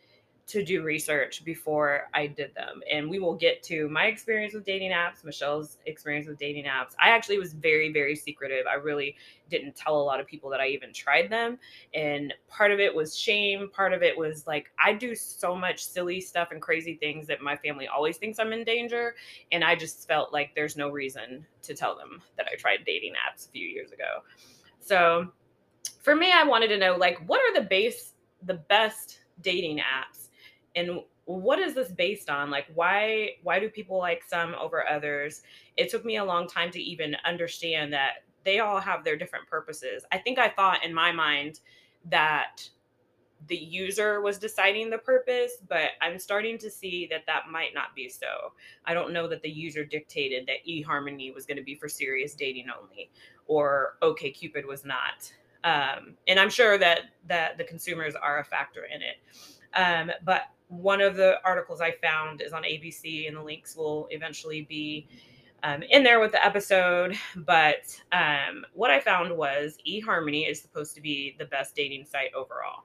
to 0.44 0.64
do 0.64 0.82
research 0.82 1.44
before 1.44 2.08
I 2.14 2.26
did 2.26 2.54
them. 2.54 2.82
And 2.90 3.08
we 3.08 3.18
will 3.18 3.34
get 3.34 3.62
to 3.64 3.88
my 3.88 4.06
experience 4.06 4.54
with 4.54 4.64
dating 4.64 4.90
apps, 4.90 5.24
Michelle's 5.24 5.78
experience 5.86 6.26
with 6.26 6.38
dating 6.38 6.64
apps. 6.64 6.94
I 7.00 7.10
actually 7.10 7.38
was 7.38 7.52
very, 7.52 7.92
very 7.92 8.16
secretive. 8.16 8.66
I 8.66 8.74
really 8.74 9.16
didn't 9.48 9.76
tell 9.76 10.00
a 10.00 10.02
lot 10.02 10.18
of 10.18 10.26
people 10.26 10.50
that 10.50 10.60
I 10.60 10.66
even 10.68 10.92
tried 10.92 11.30
them. 11.30 11.58
And 11.94 12.34
part 12.48 12.72
of 12.72 12.80
it 12.80 12.94
was 12.94 13.16
shame. 13.16 13.70
Part 13.72 13.92
of 13.92 14.02
it 14.02 14.16
was 14.16 14.46
like, 14.46 14.72
I 14.84 14.92
do 14.92 15.14
so 15.14 15.54
much 15.54 15.84
silly 15.84 16.20
stuff 16.20 16.48
and 16.50 16.60
crazy 16.60 16.94
things 16.94 17.26
that 17.28 17.40
my 17.40 17.56
family 17.56 17.86
always 17.86 18.16
thinks 18.16 18.38
I'm 18.38 18.52
in 18.52 18.64
danger. 18.64 19.14
And 19.52 19.62
I 19.62 19.76
just 19.76 20.08
felt 20.08 20.32
like 20.32 20.54
there's 20.54 20.76
no 20.76 20.88
reason 20.88 21.46
to 21.62 21.74
tell 21.74 21.96
them 21.96 22.20
that 22.36 22.46
I 22.52 22.56
tried 22.56 22.84
dating 22.84 23.12
apps 23.12 23.48
a 23.48 23.50
few 23.50 23.66
years 23.66 23.92
ago. 23.92 24.22
So 24.80 25.28
for 26.00 26.16
me, 26.16 26.32
I 26.32 26.42
wanted 26.42 26.68
to 26.68 26.78
know 26.78 26.96
like, 26.96 27.26
what 27.28 27.40
are 27.40 27.54
the 27.54 27.66
base, 27.66 28.14
the 28.42 28.54
best 28.54 29.20
dating 29.40 29.78
apps? 29.78 30.21
And 30.74 31.00
what 31.24 31.58
is 31.58 31.74
this 31.74 31.92
based 31.92 32.28
on? 32.28 32.50
Like 32.50 32.66
why 32.74 33.30
why 33.42 33.60
do 33.60 33.69
people 33.69 33.98
like 33.98 34.22
some 34.24 34.54
over 34.54 34.88
others? 34.88 35.42
It 35.76 35.90
took 35.90 36.04
me 36.04 36.16
a 36.16 36.24
long 36.24 36.48
time 36.48 36.70
to 36.72 36.80
even 36.80 37.16
understand 37.24 37.92
that 37.92 38.24
they 38.44 38.58
all 38.58 38.80
have 38.80 39.04
their 39.04 39.16
different 39.16 39.46
purposes. 39.46 40.04
I 40.12 40.19
think 40.19 40.38
i 40.38 40.48
thought 40.48 40.84
in 40.84 40.92
my 40.92 41.12
mind 41.12 41.60
that 42.10 42.69
the 43.48 43.56
user 43.56 44.20
was 44.20 44.38
deciding 44.38 44.88
the 44.88 44.98
purpose 44.98 45.54
but 45.69 45.90
i'm 46.00 46.16
starting 46.16 46.56
to 46.56 46.70
see 46.70 47.08
that 47.10 47.26
that 47.26 47.48
might 47.50 47.74
not 47.74 47.94
be 47.94 48.08
so. 48.08 48.52
I 48.84 48.94
don't 48.94 49.12
know 49.12 49.28
that 49.28 49.42
the 49.42 49.50
user 49.50 49.84
dictated 49.84 50.46
that 50.46 50.66
eharmony 50.69 51.34
was 51.34 51.46
going 51.46 51.56
to 51.56 51.62
be 51.62 51.74
for 51.74 51.88
serious 51.88 52.34
dating 52.34 52.66
only 52.80 53.10
or 53.46 53.96
OkCupid 54.02 54.66
was 54.66 54.84
not. 54.84 55.32
Um, 55.64 56.14
and 56.26 56.40
i'm 56.40 56.50
sure 56.50 56.78
that 56.78 57.00
that 57.28 57.58
the 57.58 57.64
consumers 57.64 58.14
are 58.14 58.40
a 58.40 58.44
factor 58.44 58.84
in 58.84 59.02
it. 59.02 59.16
Um, 59.74 60.10
but 60.24 60.42
one 60.72 61.00
of 61.00 61.16
the 61.16 61.36
articles 61.44 61.80
I 61.80 61.92
found 61.92 62.40
is 62.40 62.52
on 62.52 62.62
ABC, 62.62 63.28
and 63.28 63.36
the 63.36 63.42
links 63.42 63.76
will 63.76 64.08
eventually 64.10 64.62
be 64.62 65.06
um, 65.62 65.82
in 65.82 66.02
there 66.02 66.19
with 66.20 66.32
the 66.32 66.44
episode. 66.44 67.16
But 67.36 67.98
um, 68.12 68.64
what 68.72 68.90
I 68.90 69.00
found 69.00 69.36
was 69.36 69.76
eHarmony 69.88 70.48
is 70.50 70.60
supposed 70.60 70.94
to 70.94 71.00
be 71.00 71.36
the 71.38 71.44
best 71.44 71.76
dating 71.76 72.06
site 72.06 72.32
overall. 72.34 72.84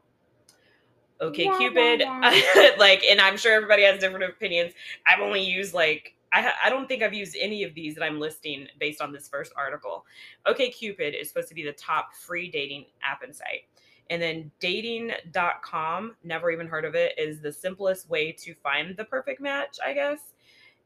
Okay, 1.19 1.45
Wah, 1.45 1.57
Cupid, 1.57 2.03
wah, 2.05 2.19
wah. 2.21 2.69
like, 2.77 3.03
and 3.03 3.19
I'm 3.19 3.37
sure 3.37 3.53
everybody 3.53 3.83
has 3.83 3.99
different 3.99 4.25
opinions. 4.25 4.73
I've 5.07 5.19
only 5.19 5.41
used 5.41 5.73
like 5.73 6.13
I, 6.33 6.51
I 6.65 6.69
don't 6.69 6.87
think 6.87 7.01
I've 7.01 7.13
used 7.13 7.35
any 7.39 7.63
of 7.63 7.73
these 7.73 7.95
that 7.95 8.03
I'm 8.03 8.19
listing 8.19 8.67
based 8.79 9.01
on 9.01 9.11
this 9.11 9.27
first 9.27 9.53
article. 9.55 10.05
Okay, 10.45 10.69
Cupid 10.69 11.15
is 11.15 11.29
supposed 11.29 11.47
to 11.49 11.55
be 11.55 11.63
the 11.63 11.71
top 11.71 12.13
free 12.13 12.49
dating 12.49 12.85
app 13.03 13.23
and 13.23 13.35
site. 13.35 13.65
And 14.09 14.21
then 14.21 14.51
dating.com, 14.59 16.15
never 16.23 16.51
even 16.51 16.67
heard 16.67 16.85
of 16.85 16.95
it, 16.95 17.13
is 17.17 17.41
the 17.41 17.51
simplest 17.51 18.09
way 18.09 18.31
to 18.31 18.53
find 18.55 18.95
the 18.95 19.03
perfect 19.05 19.41
match, 19.41 19.77
I 19.85 19.93
guess. 19.93 20.19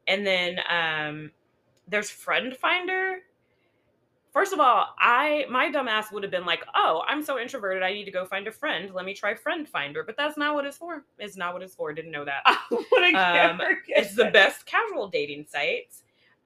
And 0.08 0.26
then 0.26 0.60
um, 0.70 1.32
there's 1.88 2.10
Friend 2.10 2.56
Finder. 2.58 3.20
First 4.34 4.54
of 4.54 4.62
all, 4.62 4.96
I 4.98 5.46
my 5.50 5.70
dumb 5.70 5.90
ass 5.90 6.10
would 6.12 6.24
have 6.24 6.32
been 6.32 6.46
like, 6.46 6.64
"Oh, 6.74 7.04
I'm 7.06 7.22
so 7.22 7.38
introverted. 7.38 7.84
I 7.84 7.92
need 7.92 8.06
to 8.06 8.12
go 8.12 8.26
find 8.26 8.48
a 8.48 8.52
friend. 8.52 8.94
Let 8.94 9.04
me 9.06 9.14
try 9.14 9.36
Friend 9.36 9.68
Finder." 9.68 10.04
But 10.04 10.16
that's 10.16 10.38
not 10.38 10.56
what 10.56 10.66
it's 10.66 10.78
for. 10.78 11.04
It's 11.20 11.36
not 11.36 11.54
what 11.54 11.62
it's 11.64 11.76
for. 11.76 11.92
Didn't 11.92 12.12
know 12.12 12.24
that. 12.24 12.42
I 12.46 12.58
would 12.72 13.14
have 13.14 13.60
Um, 13.60 13.62
It's 13.88 14.16
the 14.16 14.32
best 14.32 14.66
casual 14.66 15.10
dating 15.10 15.48
site. 15.50 15.94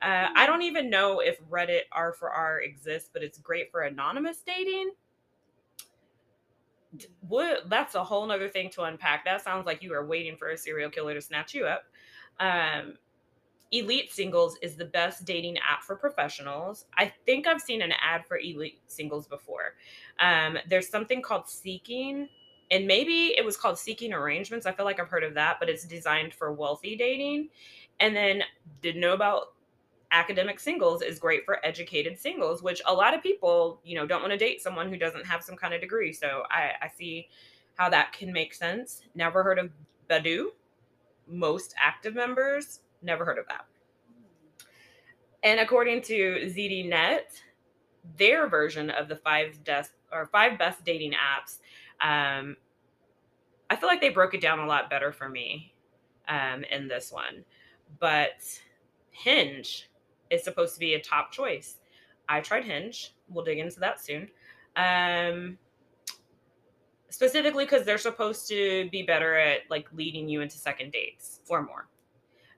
Uh, 0.02 0.30
I 0.36 0.46
don't 0.48 0.64
even 0.64 0.90
know 0.90 1.20
if 1.20 1.40
Reddit 1.50 1.82
R 1.92 2.12
for 2.12 2.32
R 2.32 2.62
exists, 2.62 3.10
but 3.14 3.24
it's 3.24 3.38
great 3.38 3.72
for 3.72 3.82
anonymous 3.82 4.42
dating. 4.46 4.92
What? 7.22 7.70
That's 7.70 7.96
a 7.96 8.04
whole 8.04 8.26
nother 8.26 8.50
thing 8.50 8.70
to 8.72 8.84
unpack. 8.84 9.26
That 9.26 9.42
sounds 9.42 9.66
like 9.66 9.82
you 9.84 9.94
are 9.94 10.06
waiting 10.06 10.36
for 10.38 10.50
a 10.50 10.58
serial 10.58 10.90
killer 10.90 11.14
to 11.14 11.22
snatch 11.22 11.54
you 11.54 11.66
up. 11.66 11.84
Um, 12.40 12.96
Elite 13.72 14.12
Singles 14.12 14.58
is 14.62 14.76
the 14.76 14.86
best 14.86 15.26
dating 15.26 15.58
app 15.58 15.84
for 15.84 15.96
professionals. 15.96 16.86
I 16.98 17.12
think 17.26 17.48
I've 17.48 17.62
seen 17.62 17.82
an 17.82 17.94
ad 17.94 18.26
for 18.26 18.38
Elite 18.38 18.80
Singles 18.88 19.28
before. 19.28 19.76
Um, 20.20 20.58
there's 20.70 20.88
something 20.88 21.22
called 21.22 21.50
Seeking, 21.50 22.30
and 22.72 22.88
maybe 22.88 23.36
it 23.38 23.44
was 23.44 23.58
called 23.58 23.78
Seeking 23.78 24.14
Arrangements. 24.14 24.66
I 24.66 24.72
feel 24.72 24.86
like 24.86 25.00
I've 25.00 25.10
heard 25.10 25.24
of 25.24 25.34
that, 25.34 25.58
but 25.60 25.70
it's 25.70 25.86
designed 25.86 26.34
for 26.34 26.54
wealthy 26.54 26.96
dating. 26.96 27.50
And 28.00 28.16
then 28.16 28.44
didn't 28.82 29.02
know 29.02 29.14
about 29.14 29.55
academic 30.12 30.60
singles 30.60 31.02
is 31.02 31.20
great 31.20 31.46
for 31.46 31.66
educated 31.66 32.20
singles, 32.20 32.64
which 32.64 32.82
a 32.86 32.94
lot 32.94 33.14
of 33.14 33.22
people, 33.22 33.82
you 33.84 33.96
know, 33.96 34.06
don't 34.06 34.22
want 34.22 34.32
to 34.32 34.38
date 34.38 34.62
someone 34.62 34.90
who 34.90 34.98
doesn't 34.98 35.26
have 35.26 35.44
some 35.44 35.56
kind 35.56 35.74
of 35.74 35.82
degree. 35.82 36.14
So 36.14 36.44
I, 36.50 36.72
I 36.82 36.88
see 36.88 37.28
how 37.76 37.90
that 37.90 38.14
can 38.14 38.32
make 38.32 38.54
sense. 38.54 39.02
Never 39.16 39.44
heard 39.44 39.60
of 39.60 39.70
Badoo. 40.10 40.48
Most 41.28 41.74
active 41.82 42.14
members, 42.14 42.82
never 43.02 43.26
heard 43.26 43.38
of 43.38 43.48
that. 43.48 43.66
And 45.44 45.60
according 45.60 46.02
to 46.04 46.14
ZDNet, 46.46 47.42
their 48.18 48.48
version 48.48 48.90
of 48.90 49.08
the 49.08 49.16
five 49.16 49.64
best 49.64 49.92
or 50.12 50.28
five 50.28 50.58
best 50.58 50.86
dating 50.86 51.14
apps, 51.14 51.60
um, 52.02 52.56
I 53.70 53.76
feel 53.76 53.90
like 53.90 54.02
they 54.02 54.10
broke 54.10 54.34
it 54.34 54.42
down 54.42 54.60
a 54.60 54.66
lot 54.66 54.90
better 54.90 55.12
for 55.12 55.28
me 55.28 55.74
um, 56.28 56.64
in 56.72 56.88
this 56.88 57.12
one. 57.12 57.44
But 58.00 58.44
Hinge 59.12 59.90
is 60.30 60.44
supposed 60.44 60.74
to 60.74 60.80
be 60.80 60.96
a 60.96 61.02
top 61.02 61.32
choice. 61.32 61.78
I 62.28 62.42
tried 62.42 62.66
Hinge. 62.66 63.14
We'll 63.30 63.46
dig 63.46 63.60
into 63.60 63.80
that 63.80 64.02
soon. 64.02 64.30
Um, 64.76 65.58
specifically 67.10 67.66
because 67.66 67.86
they're 67.86 67.98
supposed 67.98 68.48
to 68.50 68.90
be 68.92 69.04
better 69.04 69.36
at 69.36 69.62
like 69.70 69.88
leading 69.94 70.28
you 70.28 70.42
into 70.42 70.58
second 70.58 70.92
dates 70.92 71.40
or 71.48 71.62
more. 71.62 71.88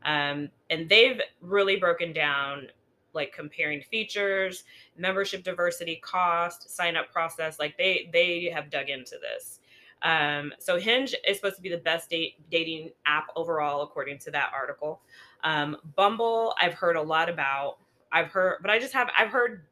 Um, 0.03 0.49
and 0.69 0.87
they've 0.89 1.19
really 1.41 1.75
broken 1.75 2.13
down 2.13 2.67
like 3.13 3.33
comparing 3.33 3.81
features, 3.81 4.63
membership 4.97 5.43
diversity, 5.43 5.97
cost, 6.03 6.75
sign 6.75 6.95
up 6.95 7.11
process. 7.11 7.59
Like 7.59 7.77
they 7.77 8.09
they 8.13 8.51
have 8.53 8.69
dug 8.69 8.89
into 8.89 9.15
this. 9.21 9.59
Um, 10.03 10.53
so 10.59 10.79
Hinge 10.79 11.15
is 11.27 11.37
supposed 11.37 11.55
to 11.55 11.61
be 11.61 11.69
the 11.69 11.77
best 11.77 12.09
date 12.09 12.35
dating 12.49 12.91
app 13.05 13.27
overall, 13.35 13.81
according 13.81 14.19
to 14.19 14.31
that 14.31 14.51
article. 14.53 15.01
Um, 15.43 15.77
Bumble, 15.95 16.55
I've 16.61 16.73
heard 16.73 16.95
a 16.95 17.01
lot 17.01 17.29
about. 17.29 17.77
I've 18.11 18.27
heard, 18.27 18.59
but 18.61 18.71
I 18.71 18.79
just 18.79 18.93
have 18.93 19.09
I've 19.17 19.29
heard 19.29 19.65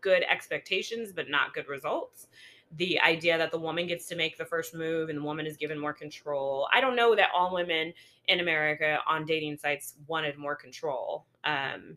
good 0.00 0.24
expectations, 0.28 1.12
but 1.12 1.30
not 1.30 1.54
good 1.54 1.68
results. 1.68 2.28
The 2.76 3.00
idea 3.00 3.36
that 3.36 3.50
the 3.50 3.58
woman 3.58 3.86
gets 3.86 4.06
to 4.06 4.16
make 4.16 4.38
the 4.38 4.44
first 4.44 4.74
move 4.74 5.08
and 5.08 5.18
the 5.18 5.22
woman 5.22 5.46
is 5.46 5.56
given 5.56 5.78
more 5.78 5.92
control. 5.92 6.68
I 6.72 6.80
don't 6.80 6.94
know 6.94 7.16
that 7.16 7.30
all 7.34 7.52
women 7.52 7.92
in 8.28 8.40
America 8.40 8.98
on 9.08 9.24
dating 9.24 9.56
sites 9.56 9.94
wanted 10.06 10.38
more 10.38 10.54
control. 10.54 11.26
Um, 11.44 11.96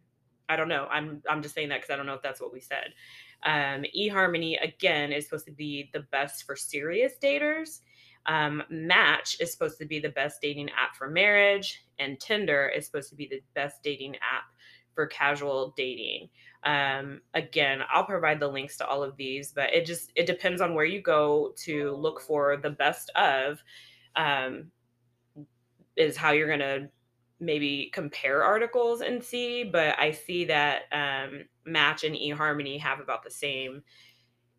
I 0.50 0.56
don't 0.56 0.68
know. 0.68 0.88
I'm 0.90 1.22
I'm 1.30 1.42
just 1.42 1.56
saying 1.56 1.70
that 1.70 1.82
because 1.82 1.94
I 1.94 1.96
don't 1.96 2.06
know 2.06 2.14
if 2.14 2.22
that's 2.22 2.42
what 2.42 2.54
we 2.54 2.60
said. 2.60 2.94
Um, 3.44 3.84
eHarmony 3.96 4.62
again 4.64 5.12
is 5.12 5.26
supposed 5.26 5.46
to 5.46 5.52
be 5.52 5.90
the 5.94 6.02
best 6.12 6.46
for 6.46 6.56
serious 6.56 7.14
daters. 7.22 7.82
Um, 8.26 8.64
Match 8.70 9.38
is 9.40 9.52
supposed 9.52 9.78
to 9.80 9.86
be 9.86 10.00
the 10.00 10.10
best 10.10 10.42
dating 10.42 10.70
app 10.70 10.96
for 10.96 11.10
marriage, 11.10 11.84
and 12.00 12.20
Tinder 12.20 12.72
is 12.76 12.86
supposed 12.86 13.10
to 13.10 13.16
be 13.16 13.28
the 13.28 13.42
best 13.54 13.84
dating 13.84 14.16
app 14.16 14.46
for 14.96 15.08
casual 15.08 15.74
dating. 15.76 16.30
Um, 16.64 17.22
again, 17.34 17.82
I'll 17.92 18.06
provide 18.06 18.40
the 18.40 18.48
links 18.48 18.78
to 18.78 18.88
all 18.88 19.04
of 19.04 19.18
these, 19.18 19.52
but 19.52 19.74
it 19.74 19.86
just 19.86 20.12
it 20.16 20.26
depends 20.26 20.62
on 20.62 20.74
where 20.74 20.86
you 20.86 21.02
go 21.02 21.54
to 21.64 21.96
look 21.96 22.22
for 22.22 22.58
the 22.58 22.70
best 22.70 23.10
of. 23.16 23.62
Um, 24.16 24.72
is 25.96 26.18
how 26.18 26.32
you're 26.32 26.50
gonna 26.50 26.90
maybe 27.40 27.92
compare 27.94 28.44
articles 28.44 29.02
and 29.02 29.24
see, 29.24 29.64
but 29.64 30.00
I 30.00 30.12
see 30.12 30.46
that 30.46 30.84
um, 30.92 31.44
Match 31.66 32.04
and 32.04 32.16
eHarmony 32.16 32.80
have 32.80 33.00
about 33.00 33.24
the 33.24 33.30
same 33.30 33.84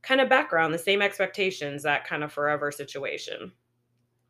kind 0.04 0.20
of 0.20 0.28
background, 0.28 0.72
the 0.74 0.78
same 0.78 1.02
expectations, 1.02 1.82
that 1.82 2.06
kind 2.06 2.22
of 2.24 2.32
forever 2.32 2.70
situation. 2.70 3.52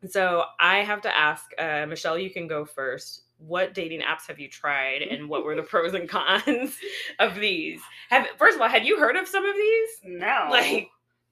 So 0.07 0.43
I 0.59 0.77
have 0.79 1.01
to 1.01 1.17
ask, 1.17 1.45
uh, 1.57 1.85
Michelle, 1.87 2.17
you 2.19 2.29
can 2.29 2.47
go 2.47 2.65
first. 2.65 3.21
What 3.37 3.73
dating 3.73 3.99
apps 4.01 4.27
have 4.27 4.39
you 4.39 4.47
tried, 4.47 5.01
and 5.01 5.27
what 5.27 5.43
were 5.43 5.55
the 5.55 5.63
pros 5.71 5.93
and 5.93 6.07
cons 6.07 6.77
of 7.19 7.35
these? 7.35 7.81
Have 8.09 8.27
first 8.37 8.55
of 8.55 8.61
all, 8.61 8.69
had 8.69 8.85
you 8.85 8.97
heard 8.99 9.15
of 9.17 9.27
some 9.27 9.45
of 9.45 9.55
these? 9.55 9.89
No. 10.03 10.47
Like 10.51 10.87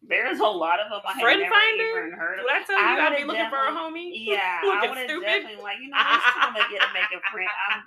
there's 0.06 0.40
a 0.40 0.44
lot 0.44 0.82
of 0.82 0.90
them 0.92 1.00
I 1.08 1.14
Friend 1.22 1.40
had 1.42 1.50
never 1.50 1.56
Finder? 1.56 2.08
even 2.08 2.20
heard 2.20 2.40
of. 2.40 2.46
Did 2.46 2.52
I 2.56 2.64
tell 2.64 2.78
you 2.78 2.86
I 2.86 2.98
gotta 2.98 3.16
be 3.16 3.24
looking 3.24 3.50
for 3.50 3.56
a 3.68 3.72
homie? 3.72 4.12
Yeah, 4.14 4.60
I 4.64 4.86
would 4.90 4.98
have 4.98 5.08
definitely 5.08 5.64
like 5.64 5.78
you 5.82 5.90
know 5.90 5.98
it's 5.98 6.26
time 6.36 6.54
to 6.56 6.60
get 6.72 6.82
to 6.82 6.94
make 6.94 7.08
a 7.16 7.22
friend. 7.32 7.50
I'm 7.72 7.84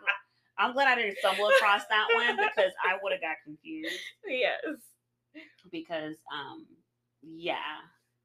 I'm 0.59 0.73
glad 0.73 0.89
I 0.89 0.95
didn't 1.03 1.19
stumble 1.19 1.49
across 1.49 1.83
that 1.91 2.07
one 2.15 2.37
because 2.37 2.73
I 2.83 2.97
would 3.03 3.13
have 3.13 3.21
got 3.21 3.37
confused 3.45 3.93
Yes. 4.27 4.81
Because 5.71 6.17
um 6.33 6.67
yeah 7.23 7.57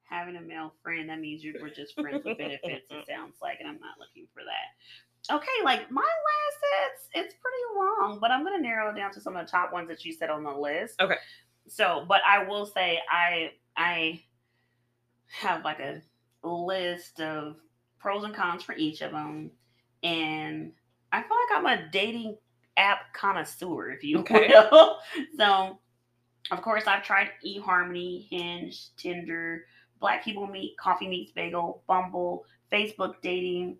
having 0.04 0.36
a 0.36 0.40
male 0.40 0.74
friend 0.82 1.08
that 1.08 1.20
means 1.20 1.42
you 1.42 1.54
were 1.60 1.70
just 1.70 1.94
friends 1.98 2.24
with 2.24 2.38
benefits 2.38 2.86
it 2.90 3.06
sounds 3.08 3.36
like 3.40 3.58
and 3.60 3.68
I'm 3.68 3.80
not 3.80 3.98
looking 3.98 4.26
for 4.34 4.42
that. 4.44 5.34
Okay, 5.34 5.64
like 5.64 5.90
my 5.90 6.02
list 6.02 6.58
it's 6.84 7.08
it's 7.14 7.34
pretty 7.40 7.62
long, 7.76 8.18
but 8.20 8.30
I'm 8.30 8.44
gonna 8.44 8.60
narrow 8.60 8.90
it 8.90 8.96
down 8.96 9.12
to 9.12 9.20
some 9.20 9.36
of 9.36 9.46
the 9.46 9.50
top 9.50 9.72
ones 9.72 9.88
that 9.88 10.04
you 10.04 10.12
said 10.12 10.30
on 10.30 10.42
the 10.42 10.50
list. 10.50 11.00
Okay. 11.00 11.16
So, 11.68 12.04
but 12.08 12.20
I 12.26 12.44
will 12.44 12.66
say 12.66 13.00
I 13.10 13.52
I 13.76 14.22
have 15.28 15.64
like 15.64 15.80
a 15.80 16.02
list 16.42 17.20
of 17.20 17.56
pros 17.98 18.24
and 18.24 18.34
cons 18.34 18.62
for 18.62 18.74
each 18.74 19.00
of 19.00 19.12
them, 19.12 19.50
and 20.02 20.72
I 21.12 21.22
feel 21.22 21.36
like 21.36 21.58
I'm 21.58 21.78
a 21.78 21.90
dating 21.90 22.36
app 22.76 23.12
connoisseur, 23.14 23.90
if 23.90 24.02
you 24.02 24.18
Okay. 24.20 24.48
will. 24.48 24.98
so, 25.36 25.78
of 26.52 26.62
course, 26.62 26.84
I've 26.86 27.02
tried 27.02 27.30
eHarmony, 27.44 28.28
Hinge, 28.28 28.94
Tinder, 28.96 29.64
Black 30.00 30.24
People 30.24 30.46
Meet, 30.46 30.76
Coffee 30.78 31.08
Meets 31.08 31.32
Bagel, 31.32 31.82
Bumble, 31.86 32.44
Facebook 32.70 33.14
Dating, 33.22 33.76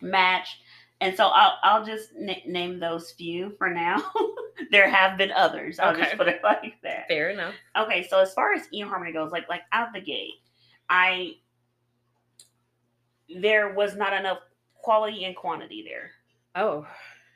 Match. 0.00 0.60
And 1.00 1.16
so 1.16 1.28
I'll, 1.28 1.58
I'll 1.62 1.84
just 1.84 2.10
n- 2.18 2.36
name 2.46 2.80
those 2.80 3.12
few 3.12 3.54
for 3.58 3.70
now. 3.70 4.02
there 4.70 4.88
have 4.90 5.16
been 5.18 5.30
others. 5.32 5.78
I'll 5.78 5.92
Okay. 5.92 6.04
just 6.04 6.16
put 6.16 6.28
it 6.28 6.40
like 6.44 6.74
that. 6.82 7.06
Fair 7.08 7.30
enough. 7.30 7.54
Okay, 7.76 8.06
so 8.08 8.18
as 8.20 8.32
far 8.34 8.52
as 8.52 8.62
eHarmony 8.74 9.12
goes, 9.12 9.30
like 9.32 9.48
like 9.48 9.62
out 9.72 9.92
the 9.92 10.00
gate, 10.00 10.34
I 10.90 11.34
there 13.40 13.74
was 13.74 13.94
not 13.94 14.12
enough 14.12 14.38
quality 14.74 15.24
and 15.24 15.36
quantity 15.36 15.84
there. 15.86 16.10
Oh. 16.54 16.86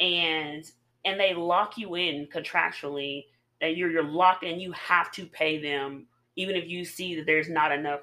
And 0.00 0.64
and 1.04 1.18
they 1.20 1.34
lock 1.34 1.76
you 1.78 1.94
in 1.96 2.26
contractually 2.34 3.24
that 3.62 3.78
you're 3.78 3.90
you're 3.90 4.04
locked 4.04 4.44
in, 4.44 4.60
you 4.60 4.72
have 4.72 5.10
to 5.12 5.26
pay 5.26 5.62
them 5.62 6.06
even 6.36 6.56
if 6.56 6.68
you 6.68 6.84
see 6.84 7.16
that 7.16 7.26
there's 7.26 7.48
not 7.50 7.72
enough 7.72 8.00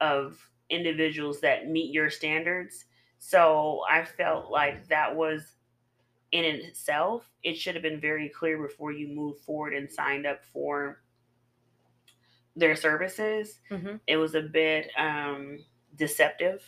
of 0.00 0.38
individuals 0.70 1.40
that 1.42 1.68
meet 1.68 1.92
your 1.92 2.10
standards. 2.10 2.86
So 3.18 3.82
I 3.90 4.04
felt 4.04 4.50
like 4.50 4.88
that 4.88 5.16
was 5.16 5.56
in 6.32 6.44
itself, 6.44 7.28
it 7.42 7.56
should 7.56 7.74
have 7.74 7.82
been 7.82 8.00
very 8.00 8.28
clear 8.28 8.58
before 8.62 8.92
you 8.92 9.08
move 9.08 9.40
forward 9.40 9.74
and 9.74 9.90
signed 9.90 10.26
up 10.26 10.44
for 10.52 11.00
their 12.56 12.76
services. 12.76 13.60
hmm 13.68 13.96
It 14.06 14.16
was 14.16 14.34
a 14.34 14.42
bit 14.42 14.90
um, 14.98 15.58
deceptive. 15.96 16.62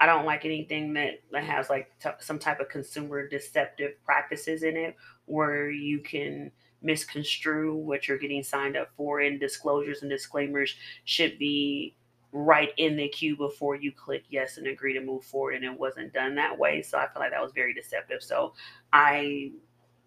I 0.00 0.06
don't 0.06 0.26
like 0.26 0.44
anything 0.44 0.94
that, 0.94 1.20
that 1.32 1.44
has 1.44 1.70
like 1.70 1.90
t- 2.00 2.10
some 2.20 2.38
type 2.38 2.60
of 2.60 2.68
consumer 2.68 3.26
deceptive 3.28 4.02
practices 4.04 4.62
in 4.62 4.76
it 4.76 4.96
where 5.26 5.70
you 5.70 6.00
can 6.00 6.52
misconstrue 6.82 7.74
what 7.74 8.06
you're 8.06 8.18
getting 8.18 8.42
signed 8.42 8.76
up 8.76 8.88
for 8.96 9.20
and 9.20 9.40
disclosures 9.40 10.02
and 10.02 10.10
disclaimers 10.10 10.74
should 11.04 11.38
be 11.38 11.94
right 12.32 12.70
in 12.76 12.96
the 12.96 13.08
queue 13.08 13.36
before 13.36 13.74
you 13.74 13.90
click 13.90 14.24
yes 14.28 14.58
and 14.58 14.66
agree 14.66 14.92
to 14.92 15.00
move 15.00 15.24
forward 15.24 15.54
and 15.54 15.64
it 15.64 15.78
wasn't 15.78 16.12
done 16.12 16.34
that 16.34 16.56
way. 16.56 16.82
So 16.82 16.98
i 16.98 17.06
feel 17.08 17.22
like 17.22 17.30
that 17.30 17.42
was 17.42 17.52
very 17.52 17.74
deceptive. 17.74 18.22
So 18.22 18.52
i 18.92 19.50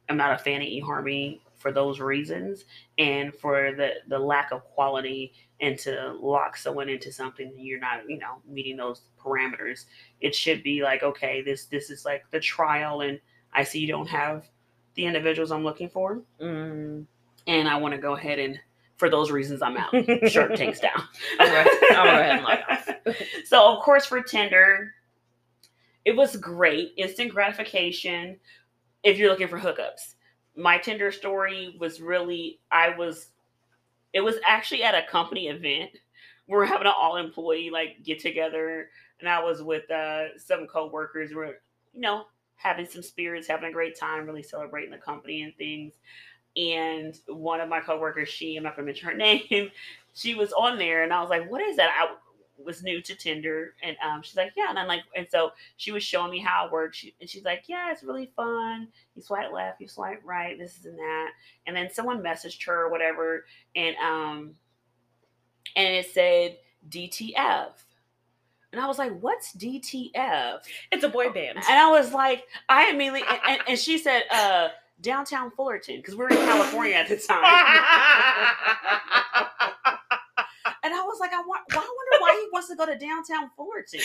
am 0.09 0.17
not 0.17 0.33
a 0.33 0.43
fan 0.43 0.61
of 0.61 0.67
eharmony 0.67 1.39
for 1.57 1.71
those 1.71 1.99
reasons 1.99 2.65
and 2.97 3.33
for 3.35 3.73
the 3.73 3.93
the 4.07 4.17
lack 4.17 4.51
of 4.51 4.63
quality 4.65 5.33
and 5.61 5.77
to 5.77 6.17
lock 6.19 6.57
someone 6.57 6.89
into 6.89 7.11
something 7.11 7.53
you're 7.55 7.79
not 7.79 8.01
you 8.07 8.17
know 8.17 8.41
meeting 8.47 8.77
those 8.77 9.01
parameters. 9.19 9.85
It 10.19 10.35
should 10.35 10.63
be 10.63 10.83
like 10.83 11.03
okay 11.03 11.41
this 11.41 11.65
this 11.65 11.89
is 11.89 12.05
like 12.05 12.23
the 12.31 12.39
trial 12.39 13.01
and 13.01 13.19
i 13.53 13.63
see 13.63 13.79
you 13.79 13.87
don't 13.87 14.07
have 14.07 14.47
the 14.95 15.05
individuals 15.05 15.51
i'm 15.51 15.63
looking 15.63 15.89
for. 15.89 16.21
Mm. 16.41 17.05
and 17.47 17.67
i 17.67 17.75
want 17.77 17.93
to 17.93 17.99
go 17.99 18.15
ahead 18.15 18.39
and 18.39 18.59
for 18.97 19.09
those 19.09 19.31
reasons 19.31 19.61
i'm 19.61 19.77
out. 19.77 19.91
Shirt 20.29 20.55
takes 20.55 20.79
down. 20.79 21.01
I'll 21.39 21.67
I'll 21.91 22.03
go 22.05 22.19
ahead 22.19 22.35
and 22.37 22.43
log 22.43 22.59
off. 22.69 22.89
so 23.45 23.75
of 23.75 23.83
course 23.83 24.05
for 24.05 24.21
tinder 24.21 24.93
it 26.05 26.15
was 26.15 26.35
great. 26.35 26.93
Instant 26.97 27.31
gratification 27.31 28.39
if 29.03 29.17
you're 29.17 29.29
looking 29.29 29.47
for 29.47 29.59
hookups. 29.59 30.15
My 30.55 30.77
tinder 30.77 31.11
story 31.11 31.75
was 31.79 32.01
really 32.01 32.59
i 32.71 32.95
was 32.95 33.29
it 34.13 34.21
was 34.21 34.35
actually 34.45 34.83
at 34.83 34.95
a 34.95 35.07
company 35.09 35.47
event. 35.47 35.91
We 36.47 36.57
we're 36.57 36.65
having 36.65 36.87
an 36.87 36.93
all 36.95 37.17
employee 37.17 37.69
like 37.69 38.03
get 38.03 38.19
together. 38.19 38.89
And 39.19 39.29
i 39.29 39.41
was 39.41 39.63
with 39.63 39.89
uh 39.89 40.37
some 40.37 40.67
co-workers. 40.67 41.33
We're 41.33 41.55
you 41.93 42.01
know 42.01 42.25
having 42.61 42.85
some 42.85 43.01
spirits 43.01 43.47
having 43.47 43.69
a 43.69 43.73
great 43.73 43.97
time 43.97 44.25
really 44.25 44.43
celebrating 44.43 44.91
the 44.91 44.97
company 44.97 45.41
and 45.43 45.55
things. 45.55 45.93
And 46.55 47.17
one 47.27 47.61
of 47.61 47.69
my 47.69 47.79
coworkers 47.79 48.27
she 48.27 48.57
i'm 48.57 48.63
not 48.63 48.75
going 48.75 48.85
to 48.85 48.91
mention 48.91 49.07
her 49.07 49.15
name 49.49 49.71
she 50.13 50.35
was 50.35 50.51
on 50.51 50.77
there 50.77 51.03
and 51.03 51.13
i 51.13 51.21
was 51.21 51.29
like 51.29 51.49
what 51.49 51.61
is 51.61 51.77
that? 51.77 51.89
I 51.97 52.13
was 52.63 52.83
new 52.83 53.01
to 53.01 53.15
tinder 53.15 53.73
and 53.81 53.95
um, 54.05 54.21
she's 54.21 54.35
like 54.35 54.51
yeah 54.55 54.69
and 54.69 54.77
i'm 54.77 54.87
like 54.87 55.01
and 55.15 55.27
so 55.29 55.51
she 55.77 55.91
was 55.91 56.03
showing 56.03 56.31
me 56.31 56.39
how 56.39 56.65
it 56.65 56.71
works 56.71 56.97
she, 56.97 57.15
and 57.19 57.29
she's 57.29 57.43
like 57.43 57.63
yeah 57.67 57.91
it's 57.91 58.03
really 58.03 58.31
fun. 58.35 58.87
You 59.15 59.21
swipe 59.21 59.51
left 59.51 59.81
you 59.81 59.87
swipe 59.87 60.21
right 60.23 60.57
this 60.59 60.77
is 60.77 60.85
and 60.85 60.97
that. 60.97 61.29
And 61.65 61.75
then 61.75 61.89
someone 61.91 62.21
messaged 62.21 62.65
her 62.65 62.85
or 62.85 62.91
whatever 62.91 63.45
and 63.75 63.95
um 63.97 64.51
and 65.75 65.87
it 65.95 66.07
said 66.11 66.57
dtf 66.89 67.71
and 68.71 68.81
i 68.81 68.87
was 68.87 68.97
like 68.97 69.11
what's 69.19 69.53
dtf 69.55 70.59
It's 70.91 71.03
a 71.03 71.09
boy 71.09 71.29
band. 71.31 71.57
and 71.57 71.79
I 71.79 71.89
was 71.89 72.13
like, 72.13 72.43
I 72.69 72.89
immediately, 72.89 73.23
and, 73.29 73.39
and, 73.47 73.61
and 73.69 73.79
she 73.79 73.97
said, 73.97 74.23
uh, 74.31 74.69
downtown 75.01 75.51
Fullerton, 75.51 75.97
because 75.97 76.15
we 76.15 76.23
were 76.23 76.29
in 76.29 76.37
California 76.37 76.95
at 76.95 77.07
the 77.09 77.17
time. 77.17 77.43
and 80.83 80.93
I 80.93 81.01
was 81.03 81.19
like, 81.19 81.33
I, 81.33 81.41
want, 81.41 81.61
I 81.71 81.75
wonder 81.77 82.17
why 82.19 82.33
he 82.39 82.49
wants 82.53 82.67
to 82.69 82.75
go 82.75 82.85
to 82.85 82.97
downtown 82.97 83.49
Fullerton. 83.55 84.01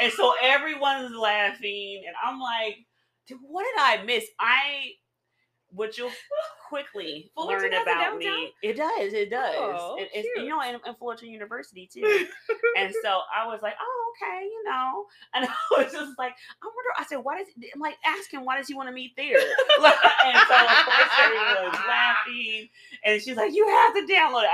And 0.00 0.12
so 0.12 0.34
everyone's 0.42 1.14
laughing, 1.16 2.02
and 2.06 2.14
I'm 2.24 2.40
like, 2.40 2.78
dude, 3.26 3.38
what 3.42 3.64
did 3.64 3.80
I 3.80 4.02
miss? 4.04 4.24
I 4.40 4.92
what 5.74 5.96
you'll 5.96 6.10
quickly 6.68 7.30
Fullerton 7.34 7.70
learn 7.70 7.82
about 7.82 8.18
me. 8.18 8.52
It 8.62 8.76
does. 8.76 9.12
It 9.12 9.30
does. 9.30 9.54
Oh, 9.56 9.96
it, 9.98 10.08
it's, 10.14 10.28
you 10.36 10.48
know, 10.48 10.60
in, 10.62 10.74
in 10.86 10.94
Fullerton 10.98 11.28
University 11.28 11.88
too. 11.92 12.26
and 12.78 12.92
so 13.02 13.20
I 13.34 13.46
was 13.46 13.60
like, 13.62 13.74
oh, 13.80 14.01
okay, 14.12 14.44
you 14.44 14.62
know. 14.64 15.06
And 15.34 15.46
I 15.72 15.82
was 15.82 15.92
just 15.92 16.18
like, 16.18 16.34
I 16.62 16.66
wonder. 16.66 16.90
I 16.98 17.04
said, 17.04 17.16
why 17.16 17.38
does 17.38 17.48
I'm 17.74 17.80
like 17.80 17.96
asking 18.04 18.44
why 18.44 18.56
does 18.56 18.68
he 18.68 18.74
want 18.74 18.88
to 18.88 18.92
meet 18.92 19.16
there? 19.16 19.38
and 19.38 20.38
so 20.48 20.56
of 20.56 20.84
course 20.84 21.12
everyone 21.20 21.70
was 21.70 21.78
laughing, 21.88 22.68
and 23.04 23.22
she's 23.22 23.36
like, 23.36 23.52
you 23.52 23.66
have 23.66 23.94
to 23.94 24.00
download 24.12 24.44
it. 24.44 24.50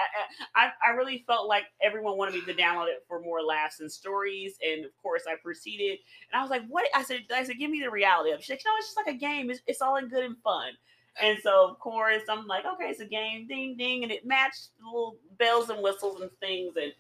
I, 0.55 0.67
I 0.67 0.71
I 0.87 0.91
really 0.91 1.25
felt 1.27 1.49
like 1.49 1.65
everyone 1.83 2.17
wanted 2.17 2.35
me 2.35 2.41
to 2.43 2.55
download 2.55 2.89
it 2.89 3.05
for 3.09 3.21
more 3.21 3.43
laughs 3.43 3.81
and 3.81 3.91
stories, 3.91 4.57
and 4.67 4.85
of 4.85 4.91
course 5.03 5.23
I 5.29 5.35
proceeded, 5.43 5.99
and 6.33 6.39
I 6.39 6.43
was 6.43 6.51
like, 6.51 6.63
what? 6.69 6.85
I 6.95 7.03
said, 7.03 7.21
I 7.35 7.45
said, 7.45 7.59
give 7.59 7.71
me 7.71 7.81
the 7.81 7.91
reality 7.91 8.31
of. 8.31 8.39
it. 8.39 8.45
She's 8.45 8.51
like, 8.51 8.63
no, 8.65 8.73
it's 8.79 8.89
just 8.89 8.97
like 8.97 9.15
a 9.15 9.19
game. 9.19 9.51
It's, 9.51 9.61
it's 9.67 9.83
all 9.83 9.97
in 9.97 10.09
good 10.09 10.25
and 10.25 10.37
fun. 10.43 10.73
And 11.21 11.39
so, 11.43 11.69
of 11.69 11.79
course, 11.81 12.23
I'm 12.29 12.47
like, 12.47 12.65
okay, 12.65 12.85
it's 12.85 13.01
a 13.01 13.05
game, 13.05 13.49
ding, 13.49 13.77
ding, 13.77 14.05
and 14.05 14.13
it 14.13 14.25
matched 14.25 14.69
little 14.85 15.17
bells 15.37 15.69
and 15.69 15.83
whistles 15.83 16.21
and 16.21 16.31
things. 16.39 16.77
And 16.77 16.93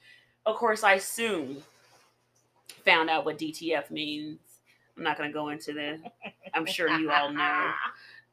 of 0.45 0.57
course, 0.57 0.83
I 0.83 0.99
soon 0.99 1.63
found 2.85 3.11
out 3.11 3.25
what 3.25 3.39
DTF 3.39 3.91
means. 3.91 4.39
I'm 4.97 5.03
not 5.05 5.17
going 5.17 5.29
to 5.31 5.33
go 5.35 5.49
into 5.51 5.73
this. 5.73 6.01
I'm 6.55 6.67
sure 6.67 6.89
you 6.99 7.11
all 7.11 7.33
know. 7.33 7.71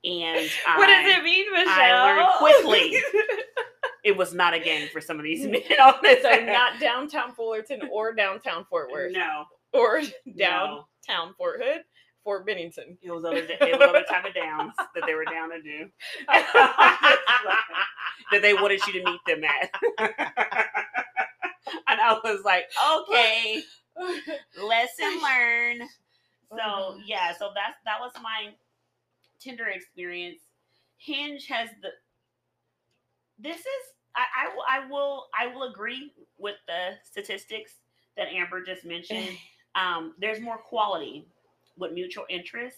And 0.04 0.48
what 0.78 0.88
I- 0.88 1.02
does 1.02 1.18
it 1.18 1.24
mean, 1.24 1.52
Michelle? 1.52 1.68
I 1.68 2.14
learned 2.14 2.30
quickly. 2.38 3.02
It 4.04 4.16
was 4.16 4.36
not 4.36 4.54
a 4.54 4.60
game 4.60 4.88
for 4.94 5.02
some 5.02 5.18
of 5.18 5.24
these 5.24 5.48
men 5.48 5.64
so 5.68 6.30
not 6.46 6.80
downtown 6.80 7.34
Fullerton 7.34 7.82
or 7.92 8.14
downtown 8.14 8.64
Fort 8.70 8.92
Worth 8.92 9.14
no, 9.14 9.46
or 9.74 10.02
no. 10.28 10.86
downtown 11.08 11.34
Fort 11.40 11.60
Hood, 11.64 11.82
Fort 12.24 12.46
Bennington. 12.46 13.00
It 13.02 13.10
was 13.10 13.26
other. 13.26 13.38
It 13.38 13.60
was 13.60 13.82
other 13.82 14.04
type 14.08 14.26
of 14.26 14.36
downs 14.36 14.74
that 14.94 15.06
they 15.08 15.16
were 15.16 15.26
down 15.26 15.50
to 15.50 15.60
do. 15.60 15.90
that 18.32 18.42
they 18.44 18.54
wanted 18.54 18.86
you 18.86 18.94
to 18.94 19.04
meet 19.10 19.22
them 19.26 19.44
at. 19.44 19.72
and 21.88 22.00
I 22.00 22.20
was 22.24 22.42
like, 22.46 22.66
okay, 23.10 23.64
lesson 24.62 25.22
learned. 25.22 25.84
So 26.52 26.58
Mhm. 26.58 27.02
yeah, 27.06 27.34
so 27.34 27.52
that's 27.56 27.78
that 27.86 28.00
was 28.00 28.12
my 28.22 28.54
Tinder 29.40 29.68
experience. 29.68 30.42
Hinge 30.98 31.48
has 31.48 31.70
the. 31.82 31.90
This 33.38 33.60
is 33.60 33.66
I 34.16 34.26
I, 34.46 34.56
will- 34.56 34.66
I 34.68 34.88
will 34.88 35.28
I 35.38 35.48
will 35.48 35.64
agree 35.64 36.14
with 36.38 36.56
the 36.68 36.98
statistics 37.04 37.74
that 38.18 38.28
Amber 38.30 38.64
just 38.64 38.86
mentioned. 38.86 39.38
Um, 39.76 40.16
there's 40.18 40.40
more 40.40 40.58
quality 40.58 41.28
with 41.78 41.92
mutual 41.92 42.24
interest. 42.30 42.78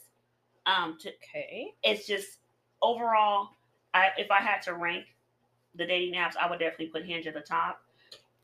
Um, 0.66 0.98
to 1.02 1.10
okay. 1.10 1.76
it's 1.84 2.08
just 2.08 2.40
overall, 2.82 3.50
I 3.94 4.10
if 4.18 4.32
I 4.32 4.40
had 4.42 4.64
to 4.64 4.74
rank 4.74 5.06
the 5.76 5.86
dating 5.86 6.16
apps, 6.16 6.36
I 6.36 6.50
would 6.50 6.58
definitely 6.58 6.88
put 6.88 7.06
Hinge 7.06 7.28
at 7.28 7.36
the 7.36 7.42
top. 7.42 7.84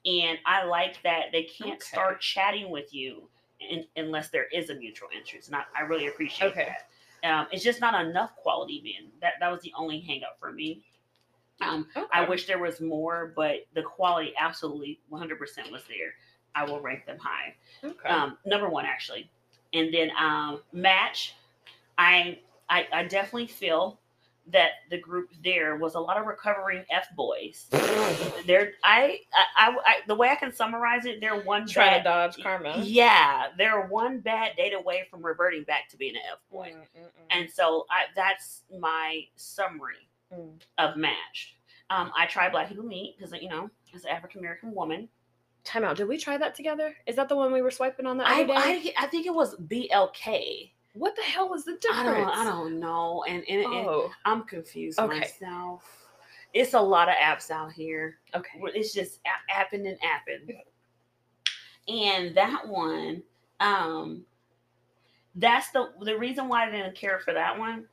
And 0.05 0.37
I 0.45 0.65
like 0.65 1.01
that 1.03 1.31
they 1.31 1.43
can't 1.43 1.81
Okay. 1.81 1.85
start 1.85 2.21
chatting 2.21 2.69
with 2.69 2.93
you 2.93 3.29
in, 3.59 3.85
unless 3.95 4.29
there 4.29 4.45
is 4.45 4.69
a 4.69 4.75
mutual 4.75 5.07
interest. 5.15 5.47
And 5.47 5.55
I, 5.55 5.63
I 5.77 5.81
really 5.81 6.07
appreciate 6.07 6.51
Okay. 6.51 6.75
that. 7.21 7.29
Um, 7.29 7.47
it's 7.51 7.63
just 7.63 7.79
not 7.79 8.05
enough 8.05 8.35
quality 8.35 8.81
men. 8.83 9.11
That 9.21 9.33
that 9.39 9.49
was 9.49 9.61
the 9.61 9.71
only 9.77 10.01
hang 10.01 10.23
up 10.23 10.37
for 10.39 10.51
me. 10.51 10.83
Um, 11.61 11.87
I 12.11 12.27
wish 12.27 12.47
there 12.47 12.59
was 12.59 12.81
more, 12.81 13.31
but 13.35 13.59
the 13.73 13.83
quality 13.83 14.33
absolutely 14.37 14.99
100% 15.11 15.71
was 15.71 15.83
there. 15.87 16.13
I 16.55 16.65
will 16.65 16.81
rank 16.81 17.05
them 17.05 17.17
high 17.19 17.55
Okay. 17.83 18.09
um, 18.09 18.37
number 18.45 18.67
one 18.69 18.85
actually, 18.85 19.29
and 19.71 19.93
then 19.93 20.11
um, 20.19 20.61
match. 20.73 21.35
I, 21.97 22.39
I 22.69 22.87
I 22.91 23.03
definitely 23.03 23.47
feel 23.47 23.99
that 24.51 24.71
the 24.89 24.97
group 24.97 25.29
there 25.43 25.77
was 25.77 25.95
a 25.95 25.99
lot 25.99 26.17
of 26.17 26.25
recovering 26.25 26.83
f 26.91 27.07
boys. 27.15 27.67
They're 28.45 28.73
I, 28.83 29.19
I 29.33 29.69
I 29.69 29.77
I- 29.85 30.01
the 30.07 30.15
way 30.15 30.29
I 30.29 30.35
can 30.35 30.53
summarize 30.53 31.05
it, 31.05 31.21
they're 31.21 31.41
one 31.41 31.65
Trying 31.67 31.99
to 31.99 32.03
dodge 32.03 32.41
karma. 32.43 32.75
Yeah, 32.83 33.47
they're 33.57 33.87
one 33.87 34.19
bad 34.19 34.55
date 34.57 34.73
away 34.73 35.07
from 35.09 35.25
reverting 35.25 35.63
back 35.63 35.87
to 35.89 35.97
being 35.97 36.15
an 36.15 36.21
f 36.31 36.39
boy, 36.51 36.73
Mm, 36.75 37.01
mm, 37.01 37.05
mm. 37.05 37.09
and 37.31 37.49
so 37.49 37.85
I 37.89 38.05
that's 38.15 38.63
my 38.79 39.21
summary 39.35 40.07
Mm. 40.33 40.59
of 40.79 40.97
match. 40.97 41.55
Um, 41.89 42.11
I 42.17 42.25
try 42.25 42.49
Black 42.49 42.67
People 42.67 42.85
Meet 42.85 43.17
because 43.17 43.33
you 43.41 43.49
know 43.49 43.69
as 43.95 44.03
an 44.03 44.09
African 44.11 44.39
American 44.39 44.73
woman, 44.73 45.07
Time 45.63 45.85
out. 45.85 45.95
Did 45.95 46.09
we 46.09 46.17
try 46.17 46.35
that 46.37 46.55
together? 46.55 46.93
Is 47.07 47.15
that 47.15 47.29
the 47.29 47.37
one 47.37 47.53
we 47.53 47.61
were 47.61 47.71
swiping 47.71 48.05
on 48.05 48.17
the 48.17 48.25
other 48.29 48.33
I, 48.35 48.43
day? 48.43 48.93
I 48.97 49.03
I 49.05 49.07
think 49.07 49.25
it 49.25 49.33
was 49.33 49.55
BLK. 49.55 50.71
What 50.93 51.15
the 51.15 51.21
hell 51.23 51.53
is 51.53 51.65
the 51.65 51.71
I 51.73 51.75
difference? 52.03 52.05
don't, 52.05 52.37
I 52.37 52.43
don't 52.43 52.79
know, 52.79 53.23
and, 53.27 53.43
and, 53.49 53.61
and 53.61 53.87
Oh, 53.87 54.11
I'm 54.25 54.43
confused 54.43 54.99
Okay. 54.99 55.19
myself. 55.19 55.83
It's 56.53 56.73
a 56.75 56.79
lot 56.81 57.09
of 57.09 57.15
apps 57.15 57.49
out 57.49 57.73
here. 57.73 58.19
okay. 58.35 58.59
It's 58.75 58.93
just 58.93 59.19
apping 59.51 59.87
and 59.87 59.97
apping. 60.01 60.55
And 61.87 62.35
that 62.37 62.67
one, 62.67 63.23
um, 63.59 64.23
that's 65.35 65.71
the 65.71 65.91
the 66.01 66.17
reason 66.17 66.47
why 66.47 66.67
I 66.67 66.71
didn't 66.71 66.95
care 66.95 67.19
for 67.19 67.33
that 67.33 67.57
one. 67.57 67.87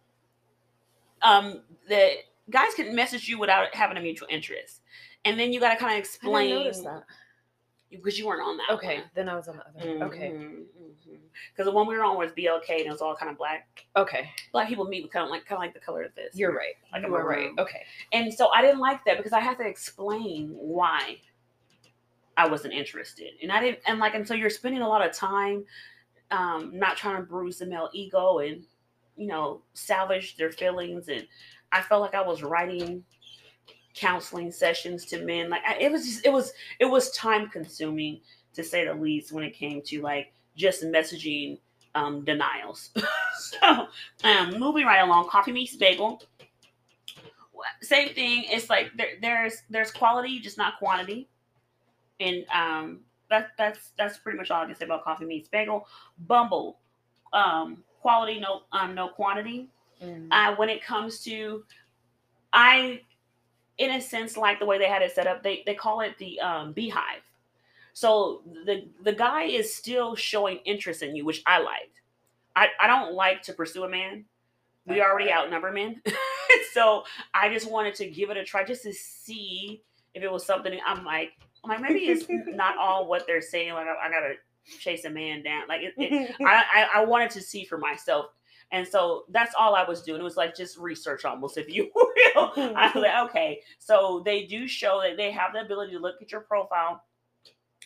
Um, 1.22 1.62
the 1.88 2.16
guys 2.50 2.74
can 2.74 2.94
message 2.94 3.28
you 3.28 3.38
without 3.38 3.74
having 3.74 3.96
a 3.96 4.00
mutual 4.00 4.28
interest, 4.30 4.82
and 5.24 5.40
then 5.40 5.52
you 5.52 5.58
got 5.58 5.72
to 5.72 5.78
kind 5.78 5.92
of 5.92 5.96
I 5.96 5.98
explain 6.00 6.48
didn't 6.50 6.64
notice 6.64 6.80
that. 6.82 7.04
Because 7.90 8.18
you 8.18 8.26
weren't 8.26 8.42
on 8.42 8.56
that. 8.58 8.70
Okay, 8.70 9.00
then 9.14 9.28
I 9.28 9.34
was 9.36 9.48
on 9.48 9.56
the 9.56 9.80
other. 9.80 10.04
Okay, 10.04 10.32
Because 11.52 11.64
the 11.66 11.72
one 11.72 11.86
we 11.86 11.96
were 11.96 12.04
on 12.04 12.16
was 12.16 12.30
BLK, 12.32 12.70
and 12.70 12.86
it 12.86 12.90
was 12.90 13.00
all 13.00 13.16
kind 13.16 13.30
of 13.30 13.36
black. 13.38 13.84
okay, 13.96 14.30
Black 14.52 14.68
people 14.68 14.84
meet 14.86 15.02
with 15.02 15.12
kind 15.12 15.24
of 15.24 15.30
like 15.30 15.44
kind 15.46 15.56
of 15.58 15.62
like 15.62 15.74
the 15.74 15.80
color 15.80 16.02
of 16.02 16.14
this. 16.14 16.34
you're 16.36 16.54
right. 16.54 16.74
Like 16.92 17.02
you 17.04 17.10
were 17.10 17.26
right. 17.26 17.50
Okay, 17.58 17.82
And 18.12 18.32
so 18.32 18.48
I 18.48 18.62
didn't 18.62 18.80
like 18.80 19.04
that 19.06 19.16
because 19.16 19.32
I 19.32 19.40
had 19.40 19.58
to 19.58 19.66
explain 19.66 20.50
why 20.54 21.18
I 22.36 22.48
wasn't 22.48 22.74
interested. 22.74 23.32
And 23.42 23.50
I 23.52 23.60
didn't 23.60 23.80
and 23.86 23.98
like 23.98 24.14
and 24.14 24.26
so 24.26 24.34
you're 24.34 24.50
spending 24.50 24.82
a 24.82 24.88
lot 24.88 25.04
of 25.06 25.12
time 25.14 25.64
um 26.30 26.70
not 26.72 26.96
trying 26.96 27.16
to 27.16 27.22
bruise 27.22 27.58
the 27.58 27.66
male 27.66 27.90
ego 27.92 28.38
and 28.38 28.64
you 29.16 29.26
know 29.26 29.60
salvage 29.74 30.36
their 30.36 30.52
feelings 30.52 31.08
and 31.08 31.26
I 31.72 31.82
felt 31.82 32.00
like 32.02 32.14
I 32.14 32.22
was 32.22 32.42
writing 32.42 33.04
counseling 33.94 34.52
sessions 34.52 35.04
to 35.04 35.24
men 35.24 35.50
like 35.50 35.62
I, 35.66 35.76
it 35.76 35.90
was 35.90 36.04
just 36.04 36.24
it 36.24 36.32
was 36.32 36.52
it 36.78 36.84
was 36.84 37.10
time 37.10 37.48
consuming 37.48 38.20
to 38.54 38.62
say 38.62 38.84
the 38.84 38.94
least 38.94 39.32
when 39.32 39.44
it 39.44 39.50
came 39.54 39.82
to 39.82 40.02
like 40.02 40.32
just 40.56 40.82
messaging 40.84 41.58
um 41.94 42.24
denials. 42.24 42.90
so 43.38 43.88
um 44.24 44.58
moving 44.58 44.86
right 44.86 45.00
along 45.00 45.28
coffee 45.28 45.52
meets 45.52 45.76
bagel 45.76 46.22
same 47.80 48.14
thing. 48.14 48.44
It's 48.48 48.70
like 48.70 48.90
there, 48.96 49.12
there's 49.20 49.62
there's 49.70 49.90
quality, 49.90 50.40
just 50.40 50.58
not 50.58 50.78
quantity, 50.78 51.28
and 52.18 52.44
um, 52.54 53.00
that 53.28 53.48
that's 53.58 53.92
that's 53.98 54.18
pretty 54.18 54.38
much 54.38 54.50
all 54.50 54.62
I 54.62 54.66
can 54.66 54.74
say 54.74 54.84
about 54.84 55.04
coffee 55.04 55.24
meets 55.24 55.48
bagel. 55.48 55.86
Bumble, 56.26 56.78
um, 57.32 57.82
quality, 58.00 58.40
no 58.40 58.62
um, 58.72 58.94
no 58.94 59.08
quantity. 59.08 59.68
Mm. 60.02 60.28
Uh, 60.30 60.56
when 60.56 60.68
it 60.68 60.82
comes 60.82 61.22
to, 61.24 61.62
I, 62.52 63.02
in 63.80 63.90
a 63.92 64.00
sense, 64.00 64.36
like 64.36 64.60
the 64.60 64.66
way 64.66 64.78
they 64.78 64.88
had 64.88 65.02
it 65.02 65.12
set 65.12 65.26
up. 65.26 65.42
They 65.42 65.62
they 65.66 65.74
call 65.74 66.00
it 66.00 66.16
the 66.18 66.38
um, 66.40 66.72
beehive. 66.72 67.22
So 67.94 68.42
the 68.66 68.86
the 69.02 69.12
guy 69.12 69.44
is 69.44 69.74
still 69.74 70.14
showing 70.14 70.58
interest 70.58 71.02
in 71.02 71.16
you, 71.16 71.24
which 71.24 71.42
I 71.46 71.58
liked. 71.58 72.00
I, 72.54 72.68
I 72.78 72.86
don't 72.86 73.14
like 73.14 73.42
to 73.44 73.54
pursue 73.54 73.84
a 73.84 73.88
man. 73.88 74.26
We 74.86 75.00
already 75.00 75.32
outnumber 75.32 75.72
men. 75.72 76.02
so 76.72 77.04
I 77.32 77.52
just 77.52 77.70
wanted 77.70 77.94
to 77.96 78.10
give 78.10 78.28
it 78.30 78.36
a 78.36 78.44
try 78.44 78.64
just 78.64 78.82
to 78.82 78.92
see 78.92 79.82
if 80.14 80.22
it 80.22 80.30
was 80.30 80.44
something 80.44 80.78
I'm 80.84 81.04
like, 81.04 81.32
I'm 81.64 81.70
like 81.70 81.80
maybe 81.80 82.00
it's 82.00 82.26
not 82.48 82.76
all 82.76 83.06
what 83.06 83.26
they're 83.26 83.40
saying. 83.40 83.72
Like 83.72 83.86
I, 83.86 84.08
I 84.08 84.10
gotta 84.10 84.34
chase 84.78 85.04
a 85.06 85.10
man 85.10 85.42
down. 85.42 85.68
Like 85.68 85.82
it, 85.82 85.94
it, 85.96 86.36
I, 86.40 86.64
I 86.74 86.88
I 87.00 87.04
wanted 87.04 87.30
to 87.30 87.40
see 87.40 87.64
for 87.64 87.78
myself. 87.78 88.26
And 88.72 88.86
so 88.86 89.24
that's 89.28 89.54
all 89.58 89.74
I 89.74 89.84
was 89.84 90.02
doing. 90.02 90.20
It 90.20 90.24
was 90.24 90.36
like 90.36 90.56
just 90.56 90.78
research 90.78 91.24
almost, 91.24 91.58
if 91.58 91.68
you 91.68 91.90
will. 91.94 92.04
I 92.36 92.40
was 92.46 92.56
mm-hmm. 92.56 92.98
like, 92.98 93.30
okay. 93.30 93.60
So 93.78 94.22
they 94.24 94.44
do 94.44 94.68
show 94.68 95.00
that 95.02 95.16
they 95.16 95.30
have 95.32 95.52
the 95.52 95.62
ability 95.62 95.92
to 95.92 95.98
look 95.98 96.22
at 96.22 96.30
your 96.30 96.42
profile, 96.42 97.02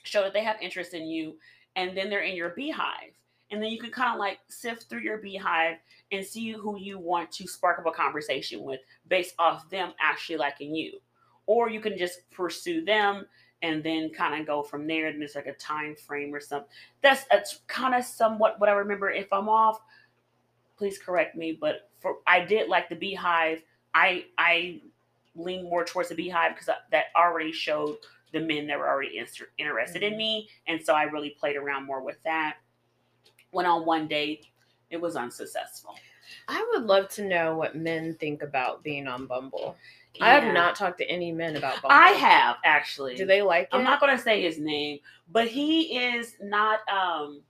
show 0.02 0.22
that 0.22 0.34
they 0.34 0.44
have 0.44 0.56
interest 0.60 0.92
in 0.92 1.06
you, 1.06 1.36
and 1.76 1.96
then 1.96 2.10
they're 2.10 2.20
in 2.20 2.36
your 2.36 2.50
beehive. 2.50 3.14
And 3.50 3.62
then 3.62 3.70
you 3.70 3.78
can 3.78 3.90
kind 3.90 4.12
of 4.12 4.18
like 4.18 4.38
sift 4.48 4.88
through 4.88 5.00
your 5.00 5.18
beehive 5.18 5.76
and 6.12 6.24
see 6.24 6.52
who 6.52 6.78
you 6.78 6.98
want 6.98 7.30
to 7.32 7.46
spark 7.46 7.78
up 7.78 7.86
a 7.86 7.90
conversation 7.90 8.62
with 8.62 8.80
based 9.08 9.34
off 9.38 9.68
them 9.70 9.92
actually 10.00 10.36
liking 10.36 10.74
you. 10.74 10.98
Or 11.46 11.68
you 11.68 11.80
can 11.80 11.96
just 11.96 12.28
pursue 12.30 12.84
them 12.84 13.26
and 13.62 13.82
then 13.82 14.10
kind 14.10 14.40
of 14.40 14.46
go 14.46 14.62
from 14.62 14.86
there. 14.86 15.08
And 15.08 15.20
there's 15.20 15.34
like 15.34 15.46
a 15.46 15.54
time 15.54 15.94
frame 15.94 16.34
or 16.34 16.40
something. 16.40 16.68
That's 17.02 17.24
that's 17.30 17.60
kind 17.66 17.94
of 17.94 18.04
somewhat 18.04 18.60
what 18.60 18.68
I 18.68 18.72
remember. 18.72 19.10
If 19.10 19.32
I'm 19.32 19.48
off, 19.48 19.80
please 20.76 20.98
correct 20.98 21.36
me. 21.36 21.52
But 21.58 21.88
for 22.00 22.18
I 22.26 22.40
did 22.44 22.68
like 22.68 22.88
the 22.88 22.96
beehive. 22.96 23.62
I 23.94 24.26
I 24.38 24.80
lean 25.36 25.64
more 25.64 25.84
towards 25.84 26.08
the 26.10 26.14
beehive 26.14 26.52
because 26.54 26.68
that 26.90 27.06
already 27.16 27.52
showed 27.52 27.96
the 28.32 28.40
men 28.40 28.66
that 28.66 28.78
were 28.78 28.88
already 28.88 29.18
inter- 29.18 29.48
interested 29.58 30.02
in 30.02 30.14
Mhm. 30.14 30.18
me, 30.18 30.48
and 30.66 30.84
so 30.84 30.94
I 30.94 31.04
really 31.04 31.30
played 31.30 31.56
around 31.56 31.84
more 31.84 32.00
with 32.00 32.20
that. 32.24 32.56
Went 33.52 33.68
on 33.68 33.84
one 33.86 34.08
date, 34.08 34.46
it 34.90 34.96
was 35.00 35.14
unsuccessful. 35.16 35.96
I 36.48 36.66
would 36.72 36.84
love 36.84 37.08
to 37.10 37.24
know 37.24 37.56
what 37.56 37.76
men 37.76 38.14
think 38.16 38.42
about 38.42 38.82
being 38.82 39.06
on 39.06 39.26
Bumble. 39.26 39.76
I 40.20 40.30
have 40.34 40.52
not 40.52 40.74
talked 40.76 40.98
to 40.98 41.04
any 41.08 41.32
men 41.32 41.56
about 41.56 41.82
Bumble. 41.82 41.90
I 41.90 42.10
have 42.10 42.56
actually. 42.64 43.14
Do 43.16 43.26
they 43.26 43.42
like 43.42 43.64
it? 43.64 43.68
I'm 43.72 43.84
not 43.84 44.00
gonna 44.00 44.18
say 44.18 44.42
his 44.42 44.58
name, 44.58 45.00
but 45.28 45.48
he 45.48 45.98
is 45.98 46.36
not. 46.40 46.80
Um, 46.88 47.42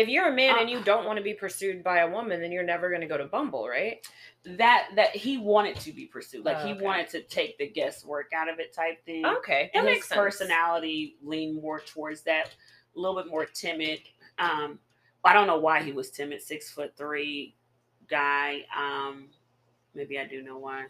if 0.00 0.08
you're 0.08 0.28
a 0.28 0.32
man 0.32 0.56
Uh, 0.56 0.60
and 0.60 0.70
you 0.70 0.82
don't 0.82 1.04
want 1.06 1.18
to 1.18 1.22
be 1.22 1.34
pursued 1.34 1.84
by 1.84 1.98
a 2.00 2.10
woman, 2.10 2.40
then 2.40 2.52
you're 2.52 2.64
never 2.64 2.88
going 2.88 3.00
to 3.02 3.06
go 3.06 3.18
to 3.18 3.26
Bumble, 3.26 3.68
right? 3.68 4.06
that 4.44 4.88
that 4.96 5.14
he 5.14 5.36
wanted 5.36 5.76
to 5.76 5.92
be 5.92 6.06
pursued, 6.06 6.44
like 6.46 6.58
Oh, 6.58 6.66
he 6.66 6.72
okay. 6.72 6.84
wanted 6.84 7.08
to 7.10 7.22
take 7.24 7.58
the 7.58 7.68
guesswork 7.68 8.32
out 8.34 8.48
of 8.48 8.58
it, 8.58 8.72
type 8.74 9.04
thing. 9.04 9.24
Okay, 9.24 9.70
that 9.74 9.80
and 9.80 9.88
his 9.88 9.96
makes 9.96 10.08
sense. 10.08 10.18
personality 10.18 11.16
leaned 11.22 11.60
more 11.60 11.80
towards 11.80 12.22
that, 12.22 12.48
a 12.96 12.98
little 12.98 13.20
bit 13.22 13.30
more 13.30 13.44
timid. 13.44 14.00
Um, 14.38 14.78
I 15.24 15.34
don't 15.34 15.46
know 15.46 15.58
why 15.58 15.82
he 15.82 15.92
was 15.92 16.10
timid. 16.10 16.40
Six 16.42 16.70
foot 16.70 16.96
three 16.96 17.54
guy. 18.08 18.64
Um, 18.76 19.28
maybe 19.94 20.18
I 20.18 20.26
do 20.26 20.42
know 20.42 20.58
why. 20.58 20.86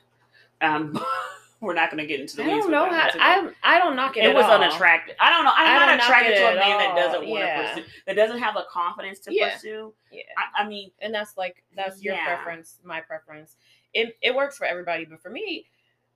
Um, 0.60 0.94
we're 1.60 1.74
not 1.74 1.90
going 1.90 2.00
to 2.02 2.06
get 2.06 2.20
into 2.20 2.36
the 2.36 2.42
I 2.44 2.46
weeds. 2.46 2.58
don't 2.64 2.70
know 2.70 2.88
how. 2.88 3.08
I 3.18 3.50
I 3.62 3.78
don't 3.78 3.94
knock 3.94 4.16
it. 4.16 4.24
it 4.24 4.34
was 4.34 4.46
all. 4.46 4.52
unattractive. 4.52 5.14
I 5.20 5.28
don't 5.30 5.44
know. 5.44 5.52
I'm 5.54 5.82
I 5.82 5.86
not 5.86 5.94
attracted 6.02 6.36
to 6.36 6.52
a 6.52 6.54
man 6.54 6.78
that 6.78 6.94
doesn't 6.96 7.28
want 7.28 7.42
to 7.42 7.46
Yeah. 7.46 7.74
pursue, 7.74 7.86
that 8.06 8.16
doesn't 8.16 8.38
have 8.38 8.54
the 8.54 8.64
confidence 8.70 9.18
to 9.20 9.34
Yeah. 9.34 9.52
pursue. 9.52 9.92
Yeah. 10.10 10.22
I, 10.58 10.62
I 10.62 10.68
mean, 10.68 10.90
and 11.00 11.12
that's 11.14 11.36
like 11.36 11.62
that's 11.76 12.02
your 12.02 12.14
Yeah. 12.14 12.24
preference, 12.26 12.78
my 12.84 13.00
preference. 13.00 13.56
It 13.92 14.16
it 14.22 14.34
works 14.34 14.56
for 14.56 14.66
everybody, 14.66 15.04
but 15.04 15.20
for 15.20 15.30
me, 15.30 15.66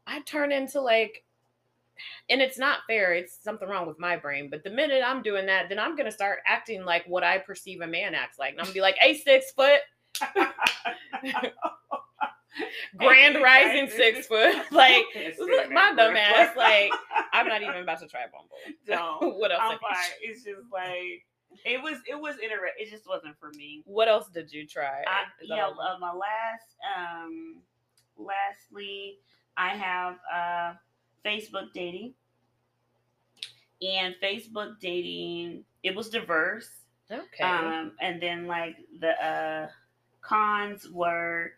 I 0.06 0.20
turn 0.20 0.50
into 0.52 0.80
like, 0.80 1.24
and 2.30 2.40
it's 2.40 2.56
not 2.58 2.78
fair. 2.86 3.12
It's 3.12 3.36
something 3.42 3.68
wrong 3.68 3.86
with 3.86 3.98
my 3.98 4.16
brain. 4.16 4.48
But 4.48 4.64
the 4.64 4.70
minute 4.70 5.02
I'm 5.04 5.22
doing 5.22 5.44
that, 5.46 5.68
then 5.68 5.78
I'm 5.78 5.94
gonna 5.96 6.10
start 6.10 6.38
acting 6.46 6.84
like 6.84 7.04
what 7.06 7.22
I 7.22 7.38
perceive 7.38 7.80
a 7.82 7.86
man 7.86 8.14
acts 8.14 8.38
like, 8.38 8.52
and 8.52 8.60
I'm 8.60 8.64
gonna 8.64 8.74
be 8.74 8.80
like, 8.80 8.96
"Hey, 8.98 9.14
six 9.18 9.50
foot, 9.52 9.80
grand 12.96 13.42
rising 13.42 13.88
six 13.88 14.26
foot." 14.28 14.56
Like 14.70 15.04
my 15.70 15.92
dumb 15.96 16.16
ass, 16.16 16.56
like, 16.56 16.92
I'm 17.32 17.46
not 17.46 17.62
even 17.62 17.76
about 17.76 18.00
to 18.00 18.06
try 18.06 18.22
Bumble. 18.32 18.56
No, 18.88 19.36
what 19.38 19.52
else? 19.52 19.62
I'm. 19.64 19.78
It's 20.22 20.44
just 20.44 20.72
like 20.72 21.24
it 21.64 21.82
was. 21.82 21.98
It 22.08 22.18
was 22.18 22.36
interesting. 22.42 22.86
It 22.86 22.90
just 22.90 23.08
wasn't 23.08 23.38
for 23.38 23.50
me. 23.50 23.82
What 23.86 24.08
else 24.08 24.28
did 24.28 24.52
you 24.52 24.66
try? 24.66 25.02
I, 25.06 25.24
yeah, 25.42 25.66
uh, 25.66 25.98
my 26.00 26.12
last. 26.12 26.76
Um, 26.96 27.56
lastly, 28.16 29.18
I 29.56 29.70
have 29.70 30.16
uh 30.32 30.74
Facebook 31.24 31.72
dating, 31.72 32.14
and 33.82 34.14
Facebook 34.22 34.80
dating. 34.80 35.64
It 35.82 35.94
was 35.94 36.08
diverse. 36.08 36.68
okay. 37.10 37.44
Um, 37.44 37.92
and 38.00 38.20
then 38.22 38.46
like 38.46 38.76
the 39.00 39.10
uh 39.24 39.68
cons 40.22 40.88
were, 40.90 41.52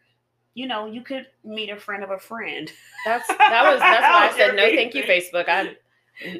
you 0.56 0.66
know, 0.66 0.86
you 0.86 1.02
could 1.02 1.26
meet 1.44 1.68
a 1.68 1.76
friend 1.76 2.02
of 2.02 2.10
a 2.10 2.18
friend. 2.18 2.72
That's 3.04 3.28
that 3.52 3.62
was 3.70 3.78
that's 3.78 4.02
why 4.02 4.28
I 4.32 4.36
said 4.36 4.56
no, 4.56 4.62
thank 4.74 4.94
you. 4.94 5.02
Facebook. 5.04 5.48
I 5.48 5.76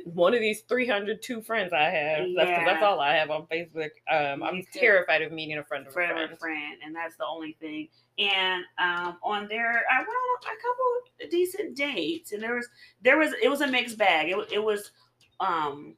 one 0.05 0.33
of 0.33 0.41
these 0.41 0.63
302 0.63 1.43
friends 1.43 1.75
I 1.75 1.83
have. 1.91 2.27
That's 2.35 2.49
'cause 2.51 2.63
that's 2.65 2.81
Yeah. 2.81 2.87
all 2.87 2.99
I 2.99 3.15
have 3.15 3.31
on 3.31 3.47
Facebook. 3.47 3.91
Um, 4.11 4.43
I'm 4.43 4.63
could- 4.63 4.73
terrified 4.73 5.21
of 5.21 5.33
meeting 5.33 5.59
a 5.59 5.63
friend 5.65 5.83
of 5.87 5.91
a 5.91 5.93
friend 5.93 6.13
friend. 6.13 6.25
of 6.25 6.33
a 6.33 6.37
friend, 6.41 6.79
and 6.83 6.97
that's 6.97 7.17
the 7.19 7.27
only 7.27 7.59
thing. 7.61 7.89
And 8.19 8.65
um, 8.79 9.19
on 9.23 9.49
there, 9.49 9.85
I 9.93 9.99
went 9.99 10.09
on 10.09 10.39
a 10.45 10.57
couple 10.63 11.25
of 11.27 11.31
decent 11.31 11.77
dates, 11.77 12.33
and 12.33 12.43
there 12.43 12.55
was 12.55 12.67
there 13.03 13.19
was 13.19 13.35
it 13.43 13.49
was 13.51 13.61
a 13.61 13.67
mixed 13.67 13.99
bag. 13.99 14.31
It, 14.31 14.39
it 14.51 14.65
was 14.65 14.93
um, 15.41 15.95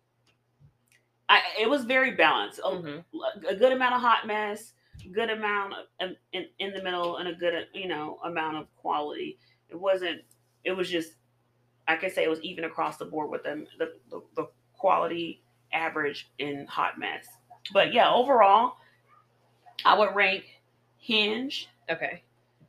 I 1.28 1.40
it 1.60 1.70
was 1.70 1.84
very 1.84 2.12
balanced. 2.16 2.58
A, 2.64 2.70
Mhm. 2.70 3.04
a 3.48 3.54
good 3.54 3.70
amount 3.70 3.94
of 3.94 4.00
hot 4.00 4.26
mess, 4.26 4.72
good 5.12 5.30
amount 5.30 5.74
of 6.00 6.10
in, 6.32 6.46
in 6.58 6.72
the 6.72 6.82
middle, 6.82 7.16
and 7.16 7.28
a 7.28 7.34
good 7.34 7.66
you 7.72 7.88
know 7.88 8.18
amount 8.24 8.56
of 8.56 8.66
quality. 8.76 9.38
It 9.68 9.76
wasn't. 9.78 10.22
It 10.64 10.72
was 10.72 10.90
just 10.90 11.12
I 11.86 11.96
could 11.96 12.12
say 12.12 12.24
it 12.24 12.30
was 12.30 12.40
even 12.42 12.64
across 12.64 12.96
the 12.98 13.04
board 13.04 13.30
with 13.30 13.42
them 13.42 13.66
the, 13.78 13.94
the, 14.10 14.22
the 14.36 14.48
quality 14.74 15.42
average 15.72 16.30
in 16.38 16.66
hot 16.66 16.98
mess. 16.98 17.26
But 17.72 17.92
yeah, 17.92 18.10
overall, 18.10 18.74
I 19.84 19.98
would 19.98 20.14
rank 20.14 20.44
Hinge. 20.98 21.68
Okay, 21.90 22.22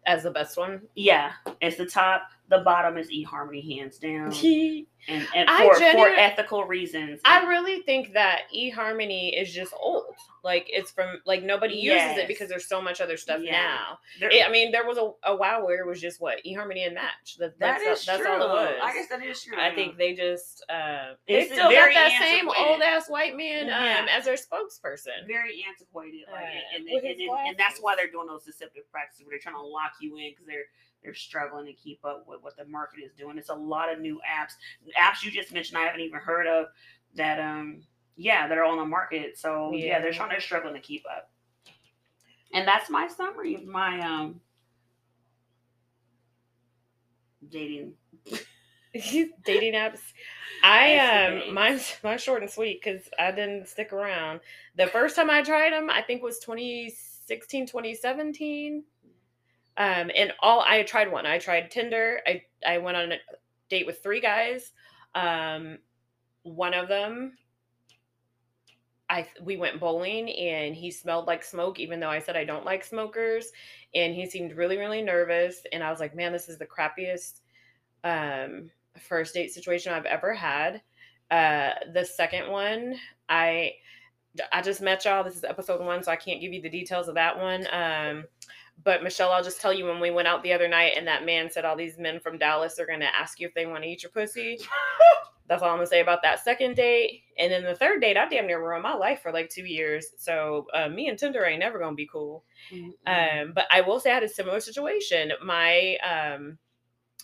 as 0.05 0.23
the 0.23 0.31
best 0.31 0.57
one. 0.57 0.81
Yeah, 0.95 1.31
it's 1.61 1.77
the 1.77 1.85
top. 1.85 2.29
The 2.49 2.59
bottom 2.59 2.97
is 2.97 3.09
eHarmony, 3.11 3.77
hands 3.77 3.99
down, 3.99 4.33
and, 5.07 5.27
and 5.35 5.49
I 5.49 5.65
for, 5.67 5.75
for 5.75 6.07
ethical 6.09 6.63
reasons. 6.65 7.21
I 7.23 7.45
really 7.45 7.81
think 7.83 8.13
that 8.13 8.43
eHarmony 8.55 9.39
is 9.39 9.53
just 9.53 9.73
old. 9.79 10.15
Like 10.43 10.67
it's 10.69 10.89
from 10.89 11.17
like 11.25 11.43
nobody 11.43 11.75
uses 11.75 11.97
Yes. 11.97 12.17
it 12.17 12.27
because 12.27 12.47
there's 12.49 12.65
so 12.67 12.81
much 12.81 13.01
other 13.01 13.17
stuff 13.17 13.41
Yeah. 13.43 13.51
now. 13.51 13.99
There- 14.21 14.29
It- 14.31 14.47
I 14.47 14.49
mean, 14.49 14.71
there 14.71 14.87
was 14.87 14.97
a, 14.97 15.11
a 15.25 15.35
while 15.35 15.65
where 15.65 15.79
it 15.79 15.85
was 15.85 15.99
just 15.99 16.21
what 16.21 16.39
eHarmony 16.45 16.85
and 16.85 16.95
Match. 16.95 17.35
That, 17.39 17.59
that 17.59 17.79
that's 17.83 17.99
is 18.01 18.05
that's 18.05 18.21
true. 18.23 18.31
all 18.31 18.41
it 18.41 18.47
was. 18.47 18.75
I 18.81 18.93
guess 18.93 19.09
that 19.09 19.21
is 19.23 19.43
true. 19.43 19.57
I 19.59 19.75
think 19.75 19.97
they 19.97 20.13
just 20.15 20.63
uh 20.69 21.13
they 21.27 21.41
It's 21.41 21.51
still 21.51 21.69
got 21.69 21.93
that 21.93 22.17
same 22.21 22.47
old 22.49 22.81
ass 22.81 23.09
white 23.09 23.35
man 23.35 23.67
Yeah. 23.67 23.99
um 24.01 24.07
as 24.07 24.25
their 24.25 24.35
spokesperson. 24.35 25.27
very 25.27 25.63
antiquated, 25.67 26.21
like, 26.31 26.41
Uh, 26.41 26.75
and, 26.77 26.87
and, 26.87 27.03
and, 27.05 27.19
and, 27.19 27.47
and 27.49 27.57
that's 27.57 27.79
why 27.79 27.95
they're 27.97 28.09
doing 28.09 28.27
those 28.27 28.45
deceptive 28.45 28.89
practices 28.91 29.25
where 29.25 29.31
they're 29.33 29.39
trying 29.39 29.55
to 29.61 29.61
lock 29.67 29.91
you 29.99 30.15
in 30.17 30.31
because 30.31 30.45
they're 30.47 30.65
they're 31.03 31.13
struggling 31.13 31.65
to 31.65 31.73
keep 31.73 32.03
up 32.05 32.25
with 32.27 32.41
what 32.41 32.57
the 32.57 32.65
market 32.65 32.99
is 33.03 33.11
doing. 33.17 33.37
It's 33.37 33.49
a 33.49 33.55
lot 33.55 33.91
of 33.91 33.99
new 33.99 34.19
apps, 34.29 34.53
apps 34.99 35.23
you 35.23 35.31
just 35.31 35.53
mentioned 35.53 35.77
I 35.77 35.83
haven't 35.85 36.01
even 36.01 36.19
heard 36.19 36.47
of 36.47 36.67
that. 37.15 37.39
Um, 37.39 37.83
yeah, 38.19 38.49
that 38.49 38.57
are 38.57 38.65
on 38.65 38.77
the 38.77 38.85
market. 38.85 39.37
So 39.37 39.71
yeah, 39.73 39.99
they're 39.99 40.11
Yeah. 40.11 40.17
trying 40.17 40.35
to 40.35 40.41
struggling 40.41 40.73
to 40.73 40.81
keep 40.81 41.05
up. 41.09 41.31
And 42.53 42.67
that's 42.67 42.89
my 42.89 43.07
summary 43.07 43.55
of 43.55 43.63
my 43.65 44.01
um 44.01 44.41
dating. 47.49 47.93
dating 49.45 49.73
apps. 49.73 50.01
I 50.63 50.97
um 50.97 51.53
mine's 51.53 51.95
mine's 52.03 52.21
short 52.21 52.41
and 52.41 52.51
sweet 52.51 52.81
because 52.83 53.07
I 53.17 53.31
didn't 53.31 53.69
stick 53.69 53.93
around. 53.93 54.41
The 54.75 54.87
first 54.87 55.15
time 55.15 55.29
I 55.29 55.41
tried 55.41 55.71
them, 55.71 55.89
I 55.89 56.01
think 56.01 56.21
was 56.21 56.39
2016, 56.39 57.67
2017. 57.67 58.83
Um, 59.79 60.11
and 60.13 60.33
all 60.41 60.59
I 60.67 60.83
tried 60.83 61.09
one. 61.11 61.25
I 61.25 61.39
tried 61.39 61.71
Tinder. 61.71 62.19
I 62.27 62.43
I 62.67 62.77
went 62.79 62.97
on 62.97 63.13
a 63.13 63.17
date 63.69 63.85
with 63.85 64.03
three 64.03 64.19
guys. 64.19 64.73
Um, 65.15 65.77
one 66.43 66.73
of 66.73 66.89
them, 66.89 67.37
I 69.09 69.25
we 69.41 69.55
went 69.55 69.79
bowling 69.79 70.29
and 70.29 70.75
he 70.75 70.91
smelled 70.91 71.27
like 71.27 71.43
smoke, 71.45 71.79
even 71.79 71.99
though 72.01 72.09
I 72.09 72.19
said 72.19 72.35
I 72.35 72.43
don't 72.43 72.65
like 72.65 72.83
smokers. 72.83 73.51
And 73.95 74.13
he 74.13 74.25
seemed 74.29 74.57
really 74.57 74.77
really 74.77 75.01
nervous. 75.01 75.61
And 75.71 75.81
I 75.81 75.89
was 75.91 76.01
like, 76.01 76.15
man, 76.15 76.33
this 76.33 76.49
is 76.49 76.57
the 76.57 76.67
crappiest 76.67 77.39
um 78.03 78.69
first 78.99 79.33
date 79.33 79.51
situation 79.51 79.93
I've 79.93 80.05
ever 80.05 80.33
had. 80.33 80.81
Uh 81.31 81.71
the 81.93 82.05
second 82.05 82.51
one, 82.51 82.95
I 83.29 83.73
I 84.51 84.61
just 84.61 84.81
met 84.81 85.05
y'all. 85.05 85.23
This 85.23 85.37
is 85.37 85.43
episode 85.43 85.83
one, 85.83 86.03
so 86.03 86.11
I 86.11 86.15
can't 86.17 86.41
give 86.41 86.53
you 86.53 86.61
the 86.61 86.69
details 86.69 87.07
of 87.07 87.15
that 87.15 87.37
one. 87.39 87.65
Um 87.71 88.25
but 88.83 89.03
Michelle, 89.03 89.31
I'll 89.31 89.43
just 89.43 89.61
tell 89.61 89.73
you 89.73 89.85
when 89.85 89.99
we 89.99 90.11
went 90.11 90.27
out 90.27 90.43
the 90.43 90.53
other 90.53 90.67
night 90.67 90.93
and 90.95 91.07
that 91.07 91.25
man 91.25 91.49
said 91.51 91.65
all 91.65 91.75
these 91.75 91.97
men 91.97 92.19
from 92.19 92.37
Dallas 92.37 92.79
are 92.79 92.85
gonna 92.85 93.09
ask 93.17 93.39
you 93.39 93.47
if 93.47 93.53
they 93.53 93.65
want 93.65 93.83
to 93.83 93.89
eat 93.89 94.03
your 94.03 94.11
pussy. 94.11 94.59
That's 95.47 95.63
all 95.63 95.69
I'm 95.69 95.77
gonna 95.77 95.87
say 95.87 96.01
about 96.01 96.21
that 96.21 96.43
second 96.43 96.75
date. 96.75 97.23
And 97.37 97.51
then 97.51 97.63
the 97.63 97.75
third 97.75 98.01
date, 98.01 98.17
I 98.17 98.27
damn 98.29 98.45
near 98.45 98.63
ruined 98.63 98.83
my 98.83 98.93
life 98.93 99.21
for 99.21 99.31
like 99.31 99.49
two 99.49 99.65
years. 99.65 100.07
So 100.17 100.67
uh, 100.73 100.89
me 100.89 101.09
and 101.09 101.17
Tinder 101.17 101.43
ain't 101.43 101.59
never 101.59 101.79
gonna 101.79 101.95
be 101.95 102.07
cool. 102.11 102.43
Um, 103.07 103.53
but 103.53 103.65
I 103.71 103.81
will 103.81 103.99
say 103.99 104.11
I 104.11 104.15
had 104.15 104.23
a 104.23 104.29
similar 104.29 104.59
situation. 104.59 105.31
My 105.43 105.97
um 105.97 106.57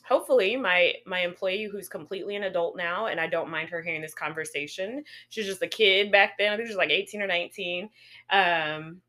hopefully 0.03 0.55
my 0.55 0.93
my 1.05 1.21
employee 1.21 1.69
who's 1.71 1.87
completely 1.87 2.35
an 2.35 2.43
adult 2.43 2.77
now 2.77 3.07
and 3.07 3.19
I 3.19 3.27
don't 3.27 3.49
mind 3.49 3.69
her 3.69 3.81
hearing 3.81 4.01
this 4.01 4.13
conversation. 4.13 5.03
She's 5.29 5.45
just 5.45 5.61
a 5.61 5.67
kid 5.67 6.11
back 6.11 6.37
then. 6.37 6.51
I 6.51 6.55
think 6.57 6.67
she 6.67 6.73
was 6.73 6.77
like 6.77 6.89
18 6.89 7.21
or 7.21 7.27
19. 7.27 7.89
Um 8.31 9.01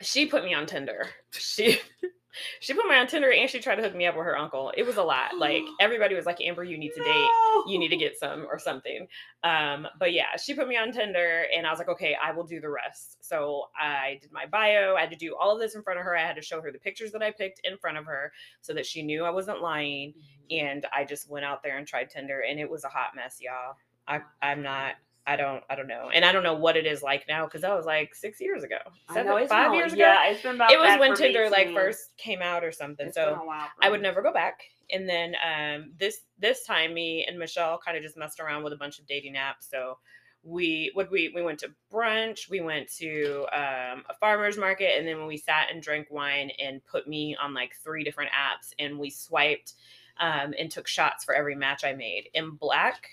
she 0.00 0.26
put 0.26 0.44
me 0.44 0.54
on 0.54 0.66
Tinder. 0.66 1.08
She 1.32 1.78
she 2.60 2.74
put 2.74 2.86
me 2.86 2.96
on 2.96 3.06
Tinder 3.06 3.32
and 3.32 3.48
she 3.48 3.60
tried 3.60 3.76
to 3.76 3.82
hook 3.82 3.94
me 3.94 4.06
up 4.06 4.16
with 4.16 4.26
her 4.26 4.36
uncle. 4.36 4.72
It 4.76 4.84
was 4.84 4.96
a 4.96 5.02
lot. 5.02 5.36
Like 5.38 5.62
everybody 5.80 6.14
was 6.14 6.26
like, 6.26 6.40
Amber, 6.40 6.64
you 6.64 6.78
need 6.78 6.92
to 6.94 7.02
date 7.02 7.30
you 7.66 7.78
need 7.78 7.88
to 7.88 7.96
get 7.96 8.18
some 8.18 8.46
or 8.50 8.58
something. 8.58 9.06
Um, 9.42 9.86
but 9.98 10.12
yeah, 10.12 10.36
she 10.36 10.54
put 10.54 10.68
me 10.68 10.76
on 10.76 10.92
Tinder 10.92 11.44
and 11.54 11.66
I 11.66 11.70
was 11.70 11.78
like, 11.78 11.88
okay, 11.88 12.16
I 12.22 12.32
will 12.32 12.44
do 12.44 12.60
the 12.60 12.68
rest. 12.68 13.24
So 13.24 13.64
I 13.78 14.18
did 14.20 14.32
my 14.32 14.46
bio. 14.46 14.94
I 14.96 15.00
had 15.00 15.10
to 15.10 15.16
do 15.16 15.36
all 15.40 15.54
of 15.54 15.60
this 15.60 15.74
in 15.74 15.82
front 15.82 15.98
of 15.98 16.04
her. 16.04 16.16
I 16.16 16.22
had 16.22 16.36
to 16.36 16.42
show 16.42 16.60
her 16.60 16.72
the 16.72 16.78
pictures 16.78 17.12
that 17.12 17.22
I 17.22 17.30
picked 17.30 17.60
in 17.64 17.76
front 17.78 17.98
of 17.98 18.06
her 18.06 18.32
so 18.60 18.72
that 18.74 18.86
she 18.86 19.02
knew 19.02 19.24
I 19.24 19.30
wasn't 19.30 19.62
lying. 19.62 20.14
And 20.50 20.86
I 20.92 21.04
just 21.04 21.30
went 21.30 21.44
out 21.44 21.62
there 21.62 21.78
and 21.78 21.86
tried 21.86 22.10
Tinder 22.10 22.44
and 22.48 22.60
it 22.60 22.70
was 22.70 22.84
a 22.84 22.88
hot 22.88 23.10
mess, 23.14 23.38
y'all. 23.40 23.76
I, 24.06 24.20
I'm 24.42 24.62
not, 24.62 24.94
I 25.26 25.36
don't, 25.36 25.62
I 25.70 25.74
don't 25.74 25.88
know. 25.88 26.10
And 26.12 26.24
I 26.24 26.32
don't 26.32 26.42
know 26.42 26.54
what 26.54 26.76
it 26.76 26.86
is 26.86 27.02
like 27.02 27.24
now 27.28 27.44
because 27.46 27.62
that 27.62 27.74
was 27.74 27.86
like 27.86 28.14
six 28.14 28.40
years 28.40 28.62
ago, 28.62 28.76
seven, 29.12 29.26
know, 29.26 29.46
five 29.46 29.70
been- 29.70 29.78
years 29.78 29.92
ago. 29.92 30.02
Yeah, 30.02 30.26
it's 30.28 30.42
been 30.42 30.56
about 30.56 30.70
It 30.70 30.78
was 30.78 30.98
when 30.98 31.14
Tinder 31.14 31.48
like 31.50 31.72
first 31.72 32.16
came 32.16 32.42
out 32.42 32.62
or 32.62 32.72
something. 32.72 33.06
It's 33.06 33.16
so 33.16 33.30
been 33.30 33.38
a 33.40 33.44
while 33.46 33.68
for 33.76 33.84
I 33.84 33.90
would 33.90 34.00
me. 34.00 34.04
never 34.08 34.22
go 34.22 34.32
back. 34.32 34.60
And 34.90 35.08
then 35.08 35.34
um, 35.44 35.92
this 35.98 36.18
this 36.38 36.64
time, 36.66 36.92
me 36.92 37.24
and 37.26 37.38
Michelle 37.38 37.78
kind 37.82 37.96
of 37.96 38.02
just 38.02 38.16
messed 38.18 38.38
around 38.38 38.64
with 38.64 38.72
a 38.74 38.76
bunch 38.76 38.98
of 38.98 39.06
dating 39.06 39.34
apps. 39.34 39.68
So 39.70 39.98
we 40.42 40.90
what 40.92 41.10
we 41.10 41.32
we 41.34 41.40
went 41.40 41.58
to 41.58 41.70
brunch 41.90 42.50
we 42.50 42.60
went 42.60 42.86
to 42.92 43.46
um, 43.50 44.04
a 44.10 44.14
farmers 44.20 44.58
market 44.58 44.90
and 44.98 45.08
then 45.08 45.16
when 45.16 45.26
we 45.26 45.38
sat 45.38 45.68
and 45.72 45.82
drank 45.82 46.06
wine 46.10 46.50
and 46.62 46.84
put 46.84 47.08
me 47.08 47.34
on 47.42 47.54
like 47.54 47.74
three 47.82 48.04
different 48.04 48.30
apps 48.30 48.72
and 48.78 48.98
we 48.98 49.08
swiped 49.08 49.72
um, 50.20 50.52
and 50.58 50.70
took 50.70 50.86
shots 50.86 51.24
for 51.24 51.34
every 51.34 51.54
match 51.54 51.82
i 51.82 51.94
made 51.94 52.28
In 52.34 52.50
black 52.50 53.08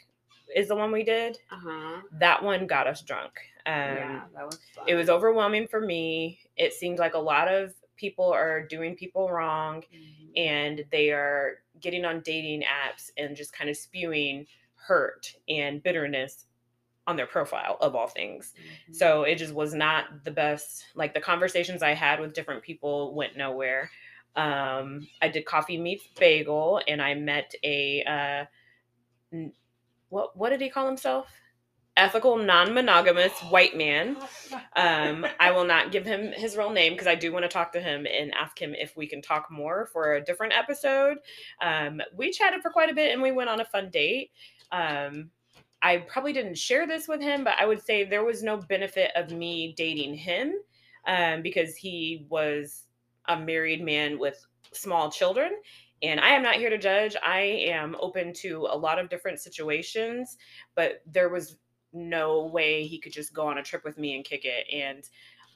is 0.55 0.67
the 0.67 0.75
one 0.75 0.91
we 0.91 1.03
did 1.03 1.37
Uh-huh. 1.51 2.01
that 2.19 2.43
one 2.43 2.67
got 2.67 2.87
us 2.87 3.01
drunk 3.01 3.33
um, 3.65 3.73
yeah, 3.73 4.21
that 4.35 4.45
was 4.45 4.59
fun. 4.75 4.85
it 4.87 4.95
was 4.95 5.09
overwhelming 5.09 5.67
for 5.67 5.81
me 5.81 6.39
it 6.57 6.73
seemed 6.73 6.99
like 6.99 7.13
a 7.13 7.19
lot 7.19 7.47
of 7.47 7.73
people 7.95 8.31
are 8.31 8.65
doing 8.65 8.95
people 8.95 9.29
wrong 9.31 9.83
Mhm. 9.93 10.31
and 10.35 10.85
they 10.91 11.11
are 11.11 11.61
getting 11.79 12.03
on 12.05 12.21
dating 12.21 12.61
apps 12.63 13.11
and 13.17 13.35
just 13.35 13.53
kind 13.53 13.69
of 13.69 13.77
spewing 13.77 14.47
hurt 14.75 15.35
and 15.47 15.83
bitterness 15.83 16.47
on 17.07 17.15
their 17.15 17.25
profile 17.27 17.77
of 17.81 17.95
all 17.95 18.07
things. 18.07 18.53
Mhm. 18.89 18.95
So 18.95 19.23
it 19.23 19.35
just 19.35 19.53
was 19.53 19.73
not 19.73 20.23
the 20.23 20.31
best. 20.31 20.85
Like 20.95 21.13
the 21.13 21.19
conversations 21.21 21.81
I 21.83 21.91
had 21.93 22.19
with 22.19 22.33
different 22.33 22.63
people 22.63 23.13
went 23.15 23.35
nowhere. 23.37 23.89
Um, 24.35 25.07
I 25.21 25.27
did 25.29 25.45
coffee 25.45 25.77
meets 25.77 26.07
bagel, 26.19 26.81
and 26.87 27.01
I 27.01 27.15
met 27.15 27.53
a 27.63 28.03
uh, 28.03 28.45
what 30.11 30.37
what 30.37 30.49
did 30.49 30.61
he 30.61 30.69
call 30.69 30.85
himself? 30.85 31.27
Ethical, 31.97 32.37
non-monogamous 32.37 33.37
white 33.49 33.75
man. 33.75 34.15
Um, 34.77 35.25
I 35.39 35.51
will 35.51 35.65
not 35.65 35.91
give 35.91 36.05
him 36.05 36.31
his 36.31 36.55
real 36.55 36.69
name 36.69 36.93
because 36.93 37.07
I 37.07 37.15
do 37.15 37.33
want 37.33 37.43
to 37.43 37.49
talk 37.49 37.73
to 37.73 37.81
him 37.81 38.05
and 38.07 38.33
ask 38.33 38.57
him 38.57 38.73
if 38.73 38.95
we 38.95 39.07
can 39.07 39.21
talk 39.21 39.51
more 39.51 39.89
for 39.91 40.13
a 40.13 40.23
different 40.23 40.53
episode. 40.53 41.17
Um, 41.61 42.01
we 42.15 42.31
chatted 42.31 42.61
for 42.61 42.71
quite 42.71 42.89
a 42.89 42.95
bit 42.95 43.11
and 43.11 43.21
we 43.21 43.31
went 43.33 43.49
on 43.49 43.59
a 43.59 43.65
fun 43.65 43.89
date. 43.89 44.31
Um, 44.71 45.31
I 45.81 45.97
probably 45.97 46.31
didn't 46.31 46.57
share 46.57 46.87
this 46.87 47.07
with 47.07 47.21
him, 47.21 47.43
but 47.43 47.55
I 47.59 47.65
would 47.65 47.83
say 47.83 48.05
there 48.05 48.23
was 48.23 48.41
no 48.41 48.57
benefit 48.57 49.11
of 49.15 49.31
me 49.31 49.73
dating 49.75 50.15
him 50.15 50.53
um, 51.07 51.41
because 51.41 51.75
he 51.75 52.25
was 52.29 52.85
a 53.27 53.37
married 53.37 53.83
man 53.83 54.17
with 54.17 54.45
small 54.73 55.11
children. 55.11 55.51
And 56.03 56.19
I 56.19 56.29
am 56.29 56.41
not 56.41 56.55
here 56.55 56.69
to 56.69 56.77
judge. 56.77 57.15
I 57.23 57.39
am 57.39 57.95
open 57.99 58.33
to 58.35 58.67
a 58.69 58.77
lot 58.77 58.99
of 58.99 59.09
different 59.09 59.39
situations, 59.39 60.37
but 60.75 61.01
there 61.05 61.29
was 61.29 61.57
no 61.93 62.45
way 62.45 62.85
he 62.85 62.97
could 62.97 63.13
just 63.13 63.33
go 63.33 63.47
on 63.47 63.57
a 63.57 63.63
trip 63.63 63.83
with 63.83 63.97
me 63.97 64.15
and 64.15 64.25
kick 64.25 64.45
it. 64.45 64.65
And 64.73 65.07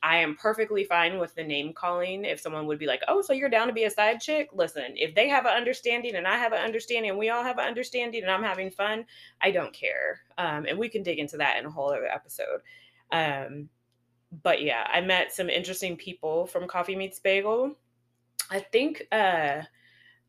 I 0.04 0.18
am 0.18 0.36
perfectly 0.36 0.84
fine 0.84 1.18
with 1.18 1.34
the 1.34 1.44
name 1.44 1.74
calling. 1.74 2.26
If 2.26 2.40
someone 2.40 2.68
would 2.68 2.78
be 2.78 2.86
like, 2.86 3.02
oh, 3.08 3.22
so 3.22 3.34
you're 3.34 3.50
down 3.50 3.68
to 3.68 3.74
be 3.74 3.86
a 3.86 3.90
side 3.90 4.22
chick? 4.22 4.50
Listen, 4.54 4.94
if 4.96 5.16
they 5.16 5.28
have 5.30 5.46
an 5.46 5.56
understanding 5.56 6.16
and 6.16 6.28
I 6.28 6.38
have 6.38 6.54
an 6.54 6.64
understanding 6.64 7.10
and 7.10 7.18
we 7.18 7.30
all 7.30 7.44
have 7.44 7.58
an 7.58 7.66
understanding 7.66 8.22
and 8.22 8.32
I'm 8.32 8.44
having 8.44 8.70
fun, 8.70 9.06
I 9.42 9.50
don't 9.50 9.74
care. 9.74 10.22
Um, 10.38 10.66
and 10.68 10.78
we 10.78 10.90
can 10.90 11.02
dig 11.02 11.18
into 11.18 11.38
that 11.38 11.58
in 11.58 11.66
a 11.66 11.72
whole 11.72 11.90
other 11.90 12.06
episode. 12.06 12.62
Um, 13.12 13.70
but 14.44 14.62
yeah, 14.62 14.86
I 14.94 15.02
met 15.02 15.34
some 15.34 15.50
interesting 15.50 15.96
people 15.96 16.46
from 16.46 16.68
Coffee 16.68 16.96
Meets 16.96 17.20
Bagel. 17.20 17.74
I 18.52 18.60
think 18.60 19.04
uh, 19.12 19.62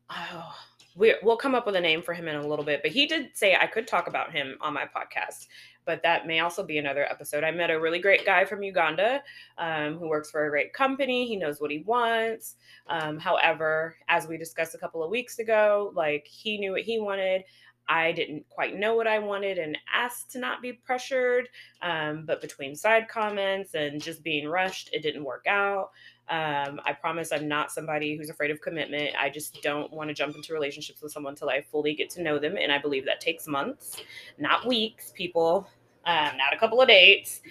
oh, 0.09 0.55
we, 0.95 1.15
we'll 1.21 1.37
come 1.37 1.55
up 1.55 1.65
with 1.65 1.75
a 1.75 1.81
name 1.81 2.01
for 2.01 2.13
him 2.13 2.27
in 2.27 2.35
a 2.35 2.47
little 2.47 2.65
bit, 2.65 2.81
but 2.81 2.91
he 2.91 3.05
did 3.05 3.29
say 3.35 3.55
I 3.55 3.67
could 3.67 3.87
talk 3.87 4.07
about 4.07 4.31
him 4.31 4.57
on 4.61 4.73
my 4.73 4.85
podcast 4.85 5.45
but 5.87 6.03
that 6.03 6.27
may 6.27 6.41
also 6.41 6.63
be 6.63 6.77
another 6.77 7.05
episode. 7.05 7.43
I 7.43 7.49
met 7.49 7.71
a 7.71 7.79
really 7.79 7.97
great 7.97 8.25
guy 8.25 8.45
from 8.45 8.61
Uganda 8.61 9.23
um, 9.57 9.97
who 9.97 10.09
works 10.09 10.29
for 10.29 10.45
a 10.45 10.49
great 10.49 10.73
company. 10.73 11.25
He 11.25 11.37
knows 11.37 11.59
what 11.59 11.71
he 11.71 11.79
wants. 11.79 12.55
Um, 12.87 13.17
however, 13.17 13.95
as 14.09 14.27
we 14.27 14.37
discussed 14.37 14.75
a 14.75 14.77
couple 14.77 15.01
of 15.01 15.09
weeks 15.09 15.39
ago, 15.39 15.93
like 15.95 16.27
he 16.27 16.59
knew 16.59 16.73
what 16.73 16.81
he 16.81 16.99
wanted. 16.99 17.43
I 17.89 18.11
didn't 18.11 18.43
quite 18.49 18.75
know 18.77 18.95
what 18.95 19.07
I 19.07 19.17
wanted 19.19 19.57
and 19.57 19.77
asked 19.91 20.29
to 20.31 20.39
not 20.39 20.61
be 20.61 20.73
pressured. 20.73 21.47
Um, 21.81 22.25
but 22.25 22.41
between 22.41 22.75
side 22.75 23.07
comments 23.07 23.73
and 23.73 24.03
just 24.03 24.23
being 24.23 24.49
rushed, 24.49 24.89
it 24.91 25.01
didn't 25.01 25.23
work 25.23 25.45
out. 25.47 25.91
Um, 26.29 26.81
I 26.85 26.93
promise 26.93 27.31
I'm 27.31 27.47
not 27.47 27.71
somebody 27.71 28.17
who's 28.17 28.29
afraid 28.29 28.51
of 28.51 28.59
commitment. 28.59 29.15
I 29.17 29.29
just 29.29 29.61
don't 29.61 29.91
want 29.93 30.09
to 30.09 30.13
jump 30.13 30.35
into 30.35 30.53
relationships 30.53 31.01
with 31.01 31.11
someone 31.11 31.33
until 31.33 31.49
I 31.49 31.61
fully 31.61 31.95
get 31.95 32.09
to 32.11 32.21
know 32.21 32.37
them. 32.37 32.57
And 32.57 32.71
I 32.71 32.79
believe 32.79 33.05
that 33.05 33.21
takes 33.21 33.47
months, 33.47 34.01
not 34.37 34.67
weeks, 34.67 35.13
people 35.15 35.67
um, 36.07 36.37
not 36.37 36.53
a 36.53 36.57
couple 36.57 36.81
of 36.81 36.87
dates. 36.87 37.41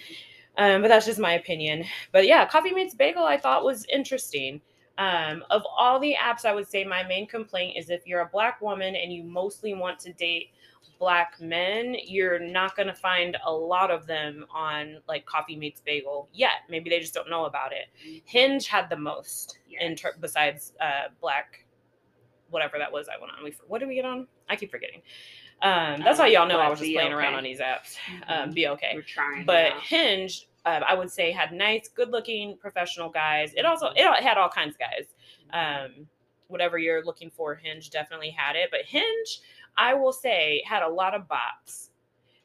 Um, 0.57 0.81
but 0.81 0.87
that's 0.87 1.05
just 1.05 1.19
my 1.19 1.33
opinion. 1.33 1.85
But 2.11 2.25
yeah, 2.25 2.45
Coffee 2.45 2.73
Meets 2.73 2.95
Bagel 2.95 3.23
I 3.23 3.37
thought 3.37 3.63
was 3.63 3.85
interesting. 3.93 4.59
Um, 4.97 5.43
of 5.51 5.61
all 5.77 5.99
the 5.99 6.15
apps, 6.19 6.43
I 6.43 6.53
would 6.53 6.67
say 6.67 6.83
my 6.83 7.03
main 7.03 7.27
complaint 7.27 7.77
is 7.77 7.91
if 7.91 8.01
you're 8.07 8.21
a 8.21 8.29
black 8.33 8.59
woman 8.59 8.95
and 8.95 9.13
you 9.13 9.23
mostly 9.23 9.75
want 9.75 9.99
to 9.99 10.13
date 10.13 10.49
black 10.99 11.39
men, 11.39 11.95
you're 12.05 12.39
not 12.39 12.75
going 12.75 12.87
to 12.87 12.93
find 12.93 13.37
a 13.45 13.51
lot 13.51 13.91
of 13.91 14.07
them 14.07 14.45
on 14.53 14.97
like 15.07 15.25
Coffee 15.25 15.55
Meets 15.55 15.81
Bagel 15.81 16.29
yet. 16.33 16.61
Maybe 16.69 16.89
they 16.89 16.99
just 16.99 17.13
don't 17.13 17.29
know 17.29 17.45
about 17.45 17.71
it. 17.71 18.21
Hinge 18.25 18.67
had 18.67 18.89
the 18.89 18.97
most 18.97 19.59
in 19.79 19.95
ter- 19.95 20.15
besides 20.19 20.73
uh, 20.81 21.09
black, 21.21 21.65
whatever 22.49 22.77
that 22.77 22.91
was 22.91 23.07
I 23.07 23.19
went 23.19 23.33
on. 23.37 23.43
We, 23.43 23.53
what 23.67 23.79
did 23.79 23.87
we 23.87 23.95
get 23.95 24.05
on? 24.05 24.27
I 24.49 24.55
keep 24.55 24.71
forgetting. 24.71 25.01
Um, 25.61 26.01
that's 26.03 26.19
how 26.19 26.25
Um, 26.25 26.31
y'all 26.31 26.47
know 26.47 26.59
I 26.59 26.69
was 26.69 26.79
just 26.79 26.93
playing 26.93 27.13
around 27.13 27.33
on 27.33 27.43
these 27.43 27.59
apps. 27.59 27.95
Mhm. 28.07 28.29
Um, 28.29 28.51
be 28.51 28.67
okay. 28.67 28.91
We're 28.93 29.01
trying. 29.01 29.45
But 29.45 29.69
now. 29.69 29.79
Hinge, 29.81 30.47
um, 30.65 30.83
I 30.87 30.93
would 30.93 31.09
say, 31.11 31.31
had 31.31 31.51
nice, 31.51 31.89
good-looking 31.89 32.57
professional 32.57 33.09
guys. 33.09 33.53
It 33.55 33.65
also 33.65 33.87
it 33.95 34.23
had 34.23 34.37
all 34.37 34.49
kinds 34.49 34.75
of 34.75 34.79
guys. 34.79 35.07
Um, 35.51 36.07
whatever 36.47 36.77
you're 36.77 37.03
looking 37.03 37.29
for, 37.31 37.55
Hinge 37.55 37.89
definitely 37.89 38.29
had 38.29 38.55
it. 38.55 38.69
But 38.69 38.81
Hinge, 38.85 39.41
I 39.77 39.93
will 39.93 40.13
say, 40.13 40.63
had 40.65 40.83
a 40.83 40.89
lot 40.89 41.13
of 41.13 41.27
bots. 41.27 41.91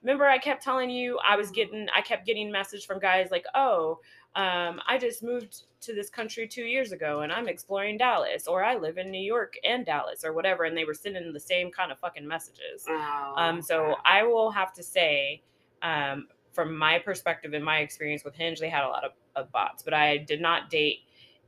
Remember, 0.03 0.27
I 0.27 0.39
kept 0.39 0.63
telling 0.63 0.91
you 0.91 1.19
I 1.25 1.37
was 1.37 1.51
getting, 1.51 1.87
I 1.95 2.01
kept 2.01 2.27
getting 2.27 2.51
message 2.51 2.87
from 2.87 2.99
guys 2.99 3.31
like, 3.31 3.45
"Oh, 3.55 4.01
um, 4.35 4.81
I 4.89 4.99
just 4.99 5.23
moved 5.23 5.63
to 5.83 5.95
this 5.95 6.11
country 6.11 6.49
two 6.49 6.65
years 6.65 6.91
ago, 6.93 7.21
and 7.21 7.33
I'm 7.33 7.49
exploring 7.49 7.99
Dallas, 7.99 8.49
or 8.49 8.65
I 8.65 8.77
live 8.77 8.99
in 8.99 9.11
New 9.11 9.21
York 9.21 9.55
and 9.65 9.87
Dallas, 9.87 10.25
or 10.25 10.33
whatever," 10.33 10.65
and 10.65 10.77
they 10.77 10.85
were 10.85 10.95
sending 10.95 11.33
the 11.33 11.41
same 11.41 11.71
kind 11.71 11.93
of 11.93 11.99
fucking 12.01 12.27
messages. 12.27 12.85
Oh, 12.89 13.35
Um, 13.37 13.63
so 13.63 13.93
okay. 13.93 14.01
I 14.05 14.23
will 14.25 14.51
have 14.51 14.73
to 14.75 14.83
say, 14.83 15.43
um, 15.83 16.29
from 16.53 16.77
my 16.77 16.99
perspective 16.99 17.55
and 17.55 17.65
my 17.65 17.79
experience 17.79 18.25
with 18.25 18.35
Hinge, 18.35 18.59
they 18.59 18.69
had 18.69 18.85
a 18.85 18.89
lot 18.89 19.05
of, 19.05 19.13
of 19.37 19.53
bots, 19.53 19.83
but 19.83 19.95
I 19.95 20.19
did 20.19 20.41
not 20.41 20.69
date 20.69 21.01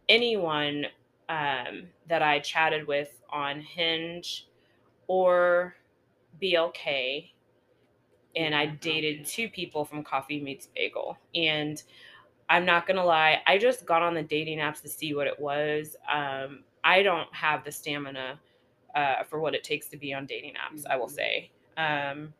anyone 0.09 0.87
um, 1.29 1.89
that 2.09 2.23
I 2.23 2.39
chatted 2.39 2.87
with 2.87 3.21
on 3.31 3.61
Hinge 3.61 4.47
or 5.07 5.75
BLK. 6.43 7.31
And 8.37 8.55
I 8.55 8.67
dated 8.67 9.27
two 9.27 9.49
people 9.49 9.85
from 9.85 10.03
Coffee 10.03 10.41
Meets 10.41 10.69
Bagel. 10.75 11.17
And 11.35 11.83
I'm 12.49 12.67
not 12.67 12.87
going 12.87 12.97
to 12.97 13.05
lie, 13.05 13.43
I 13.47 13.59
just 13.59 13.87
got 13.87 14.03
on 14.03 14.15
the 14.15 14.23
dating 14.23 14.59
apps 14.59 14.83
to 14.83 14.89
see 14.89 15.15
what 15.15 15.27
it 15.27 15.39
was. 15.39 15.97
Um, 16.13 16.65
I 16.83 17.03
don't 17.03 17.33
have 17.35 17.65
the 17.65 17.73
stamina 17.73 18.39
uh, 18.95 19.25
for 19.25 19.41
what 19.41 19.55
it 19.55 19.65
takes 19.65 19.89
to 19.89 19.97
be 19.97 20.13
on 20.13 20.27
dating 20.27 20.55
apps, 20.55 20.85
I 20.89 20.97
will 20.97 21.09
Mhm. 21.09 21.11
say. 21.11 21.51
Um, 21.77 22.35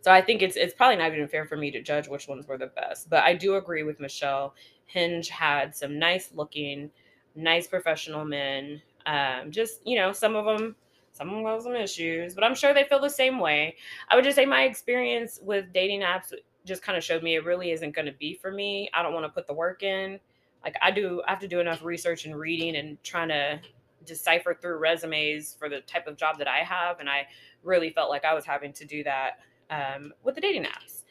so 0.00 0.12
I 0.12 0.20
think 0.20 0.42
it's 0.42 0.56
it's 0.56 0.74
probably 0.74 0.96
not 0.96 1.12
even 1.12 1.28
fair 1.28 1.46
for 1.46 1.56
me 1.56 1.70
to 1.72 1.82
judge 1.82 2.08
which 2.08 2.28
ones 2.28 2.46
were 2.46 2.58
the 2.58 2.68
best. 2.68 3.10
But 3.10 3.24
I 3.24 3.34
do 3.34 3.56
agree 3.56 3.82
with 3.82 4.00
Michelle. 4.00 4.54
Hinge 4.86 5.28
had 5.28 5.74
some 5.74 5.98
nice 5.98 6.32
looking, 6.32 6.90
nice 7.34 7.66
professional 7.66 8.24
men. 8.24 8.82
Um, 9.06 9.50
just 9.50 9.86
you 9.86 9.96
know, 9.96 10.12
some 10.12 10.36
of 10.36 10.44
them, 10.44 10.76
some 11.16 11.32
of 11.32 11.44
have 11.46 11.62
some 11.62 11.74
issues, 11.74 12.34
but 12.34 12.44
I'm 12.44 12.54
sure 12.54 12.74
they 12.74 12.84
feel 12.84 13.00
the 13.00 13.08
same 13.08 13.38
way. 13.38 13.76
I 14.08 14.16
would 14.16 14.24
just 14.24 14.36
say 14.36 14.46
my 14.46 14.62
experience 14.62 15.40
with 15.42 15.72
dating 15.72 16.02
apps 16.02 16.32
just 16.64 16.82
kind 16.82 16.98
of 16.98 17.04
showed 17.04 17.22
me 17.22 17.36
it 17.36 17.44
really 17.44 17.70
isn't 17.70 17.94
going 17.94 18.06
to 18.06 18.12
be 18.12 18.34
for 18.34 18.50
me. 18.50 18.90
I 18.92 19.02
don't 19.02 19.14
want 19.14 19.24
to 19.24 19.30
put 19.30 19.46
the 19.46 19.54
work 19.54 19.82
in. 19.82 20.20
Like 20.64 20.76
I 20.82 20.90
do, 20.90 21.22
I 21.26 21.30
have 21.30 21.40
to 21.40 21.48
do 21.48 21.60
enough 21.60 21.84
research 21.84 22.26
and 22.26 22.36
reading 22.36 22.76
and 22.76 23.02
trying 23.02 23.28
to 23.28 23.60
decipher 24.04 24.54
through 24.54 24.78
resumes 24.78 25.56
for 25.58 25.68
the 25.68 25.80
type 25.80 26.06
of 26.06 26.16
job 26.16 26.38
that 26.38 26.48
I 26.48 26.58
have, 26.58 27.00
and 27.00 27.08
I 27.08 27.26
really 27.62 27.90
felt 27.90 28.10
like 28.10 28.24
I 28.24 28.34
was 28.34 28.44
having 28.44 28.72
to 28.74 28.84
do 28.84 29.04
that 29.04 29.38
um, 29.70 30.12
with 30.22 30.34
the 30.34 30.40
dating 30.40 30.64
apps. 30.64 31.02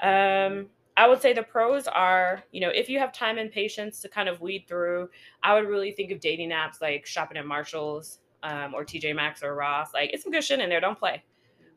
Um, 0.00 0.68
I 0.96 1.06
would 1.08 1.22
say 1.22 1.32
the 1.32 1.42
pros 1.42 1.86
are, 1.86 2.42
you 2.50 2.60
know, 2.60 2.70
if 2.70 2.88
you 2.88 2.98
have 2.98 3.12
time 3.12 3.38
and 3.38 3.50
patience 3.50 4.00
to 4.00 4.08
kind 4.08 4.28
of 4.28 4.40
weed 4.40 4.64
through, 4.66 5.10
I 5.42 5.54
would 5.54 5.68
really 5.68 5.92
think 5.92 6.10
of 6.10 6.20
dating 6.20 6.50
apps 6.50 6.80
like 6.80 7.06
shopping 7.06 7.36
at 7.36 7.46
Marshalls 7.46 8.18
um, 8.42 8.74
or 8.74 8.84
TJ 8.84 9.14
Maxx 9.14 9.42
or 9.42 9.54
Ross. 9.54 9.92
Like, 9.94 10.10
it's 10.12 10.22
some 10.22 10.32
good 10.32 10.44
shit 10.44 10.60
in 10.60 10.68
there. 10.68 10.80
Don't 10.80 10.98
play. 10.98 11.22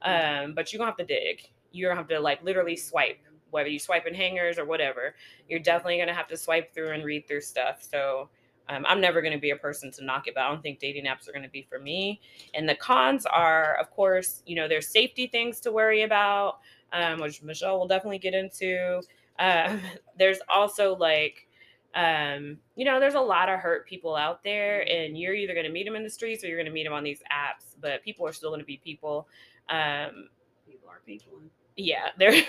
Um, 0.02 0.54
but 0.54 0.72
you're 0.72 0.80
gonna 0.80 0.92
have 0.92 0.98
to 0.98 1.06
dig. 1.06 1.50
You're 1.72 1.90
gonna 1.92 2.02
have 2.02 2.10
to 2.10 2.20
like 2.20 2.44
literally 2.44 2.76
swipe, 2.76 3.20
whether 3.52 3.70
you 3.70 3.80
swipe 3.80 4.08
in 4.08 4.14
hangers 4.14 4.58
or 4.58 4.66
whatever. 4.66 5.16
You're 5.48 5.60
definitely 5.60 5.98
gonna 6.00 6.14
have 6.14 6.28
to 6.30 6.38
swipe 6.38 6.74
through 6.74 6.92
and 6.92 7.04
read 7.04 7.28
through 7.28 7.42
stuff. 7.42 7.84
So 7.84 8.30
um, 8.70 8.86
I'm 8.88 9.02
never 9.02 9.22
gonna 9.22 9.38
be 9.38 9.52
a 9.52 9.56
person 9.56 9.92
to 9.92 10.04
knock 10.04 10.28
it, 10.28 10.34
but 10.34 10.44
I 10.44 10.50
don't 10.50 10.62
think 10.62 10.80
dating 10.80 11.06
apps 11.06 11.30
are 11.30 11.34
gonna 11.34 11.50
be 11.50 11.68
for 11.70 11.80
me. 11.80 12.22
And 12.54 12.68
the 12.68 12.76
cons 12.76 13.26
are, 13.26 13.76
of 13.80 13.92
course, 13.92 14.44
you 14.46 14.56
know, 14.56 14.68
there's 14.68 14.88
safety 14.88 15.28
things 15.28 15.60
to 15.62 15.72
worry 15.72 16.04
about, 16.04 16.60
um, 16.94 17.20
which 17.20 17.44
Michelle 17.44 17.80
will 17.80 17.88
definitely 17.88 18.20
get 18.20 18.34
into. 18.34 19.02
Um, 19.40 19.82
there's 20.18 20.40
also 20.50 20.96
like, 20.96 21.48
um, 21.96 22.58
you 22.76 22.86
know, 22.86 23.00
there's 23.00 23.16
a 23.16 23.20
lot 23.20 23.50
of 23.50 23.60
hurt 23.60 23.88
people 23.88 24.16
out 24.16 24.44
there, 24.44 24.82
and 24.90 25.18
you're 25.18 25.34
either 25.34 25.54
going 25.54 25.66
to 25.66 25.72
meet 25.72 25.86
them 25.86 25.96
in 25.96 26.04
the 26.04 26.10
streets 26.10 26.44
or 26.44 26.48
you're 26.48 26.58
going 26.58 26.66
to 26.68 26.72
meet 26.72 26.84
them 26.86 26.94
on 26.94 27.04
these 27.04 27.22
apps. 27.32 27.76
But 27.80 28.04
people 28.04 28.26
are 28.28 28.34
still 28.34 28.50
going 28.50 28.62
to 28.62 28.66
be 28.66 28.78
people. 28.78 29.28
Um, 29.70 30.30
people 30.68 30.90
are 30.90 31.02
people. 31.06 31.40
yeah, 31.76 32.10
they're 32.18 32.44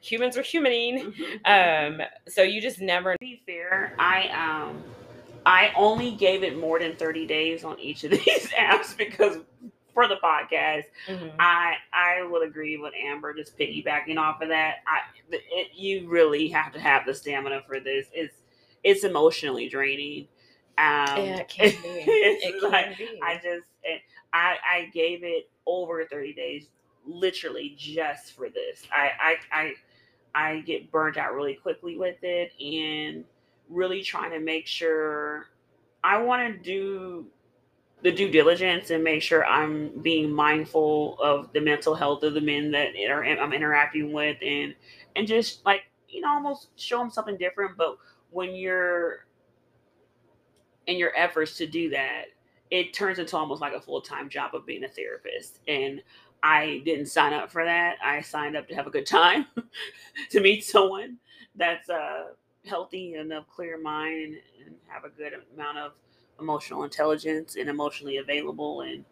humans 0.00 0.36
are 0.36 0.42
humaning. 0.42 1.12
Um, 1.44 2.00
so 2.28 2.42
you 2.42 2.60
just 2.60 2.80
never. 2.80 3.12
To 3.14 3.18
be 3.20 3.42
fair, 3.46 3.94
I 3.98 4.28
um, 4.68 4.82
I 5.46 5.72
only 5.76 6.12
gave 6.12 6.42
it 6.42 6.58
more 6.58 6.78
than 6.78 6.96
thirty 6.96 7.26
days 7.26 7.64
on 7.64 7.78
each 7.80 8.04
of 8.04 8.10
these 8.12 8.48
apps 8.58 8.96
because 8.96 9.38
for 9.92 10.08
the 10.08 10.16
podcast, 10.22 10.84
Mhm. 11.08 11.32
I 11.38 11.74
I 11.92 12.26
would 12.28 12.46
agree 12.46 12.76
with 12.78 12.92
Amber. 12.94 13.32
Just 13.34 13.56
piggybacking 13.58 14.16
off 14.18 14.40
of 14.42 14.48
that, 14.48 14.76
I 14.86 15.00
it, 15.30 15.68
you 15.74 16.08
really 16.08 16.48
have 16.48 16.72
to 16.72 16.80
have 16.80 17.06
the 17.06 17.14
stamina 17.14 17.62
for 17.66 17.78
this. 17.80 18.06
It's 18.12 18.34
it's 18.84 19.04
emotionally 19.04 19.68
draining. 19.68 20.28
Um, 20.78 21.16
Yeah, 21.24 21.38
it 21.40 21.48
can 21.48 21.70
be. 21.82 22.04
It 22.08 22.60
can 22.60 22.70
like, 22.70 22.98
be. 22.98 23.20
I 23.22 23.36
just 23.36 23.68
it, 23.82 24.02
I 24.32 24.56
I 24.66 24.90
gave 24.92 25.24
it 25.24 25.50
over 25.66 26.04
thirty 26.04 26.32
days, 26.34 26.66
literally 27.06 27.74
just 27.78 28.32
for 28.32 28.48
this. 28.48 28.82
I 28.92 29.10
I 29.20 29.36
I 29.52 29.74
I 30.34 30.60
get 30.60 30.90
burnt 30.90 31.16
out 31.16 31.34
really 31.34 31.54
quickly 31.54 31.96
with 31.96 32.16
it, 32.22 32.52
and 32.60 33.24
really 33.68 34.02
trying 34.02 34.30
to 34.32 34.40
make 34.40 34.66
sure 34.66 35.46
I 36.02 36.18
want 36.18 36.52
to 36.52 36.58
do 36.62 37.26
the 38.02 38.12
due 38.12 38.30
diligence 38.30 38.90
and 38.90 39.02
make 39.02 39.22
sure 39.22 39.44
I'm 39.46 40.00
being 40.02 40.30
mindful 40.30 41.18
of 41.22 41.52
the 41.52 41.60
mental 41.60 41.94
health 41.94 42.22
of 42.22 42.34
the 42.34 42.40
men 42.40 42.70
that 42.72 42.94
inter- 42.94 43.24
I'm 43.24 43.52
interacting 43.52 44.12
with, 44.12 44.36
and 44.42 44.74
and 45.16 45.26
just 45.26 45.64
like 45.64 45.82
you 46.08 46.20
know, 46.20 46.28
almost 46.28 46.68
show 46.76 46.98
them 46.98 47.10
something 47.10 47.36
different. 47.38 47.76
But 47.76 47.96
when 48.34 48.54
you're 48.54 49.26
in 50.88 50.96
your 50.98 51.12
efforts 51.16 51.56
to 51.56 51.66
do 51.66 51.88
that, 51.90 52.24
it 52.70 52.92
turns 52.92 53.20
into 53.20 53.36
almost 53.36 53.60
like 53.60 53.72
a 53.74 53.80
full 53.80 54.00
time 54.00 54.28
job 54.28 54.54
of 54.54 54.66
being 54.66 54.84
a 54.84 54.88
therapist. 54.88 55.60
And 55.68 56.02
I 56.42 56.82
didn't 56.84 57.06
sign 57.06 57.32
up 57.32 57.50
for 57.50 57.64
that. 57.64 57.96
I 58.04 58.20
signed 58.20 58.56
up 58.56 58.68
to 58.68 58.74
have 58.74 58.88
a 58.88 58.90
good 58.90 59.06
time, 59.06 59.46
to 60.30 60.40
meet 60.40 60.64
someone 60.64 61.18
that's 61.54 61.88
uh, 61.88 62.24
healthy 62.66 63.14
and 63.14 63.32
of 63.32 63.48
clear 63.48 63.80
mind 63.80 64.24
and, 64.24 64.36
and 64.66 64.74
have 64.88 65.04
a 65.04 65.08
good 65.10 65.32
amount 65.54 65.78
of 65.78 65.92
emotional 66.40 66.82
intelligence 66.82 67.56
and 67.56 67.68
emotionally 67.68 68.16
available. 68.16 68.80
And 68.80 69.04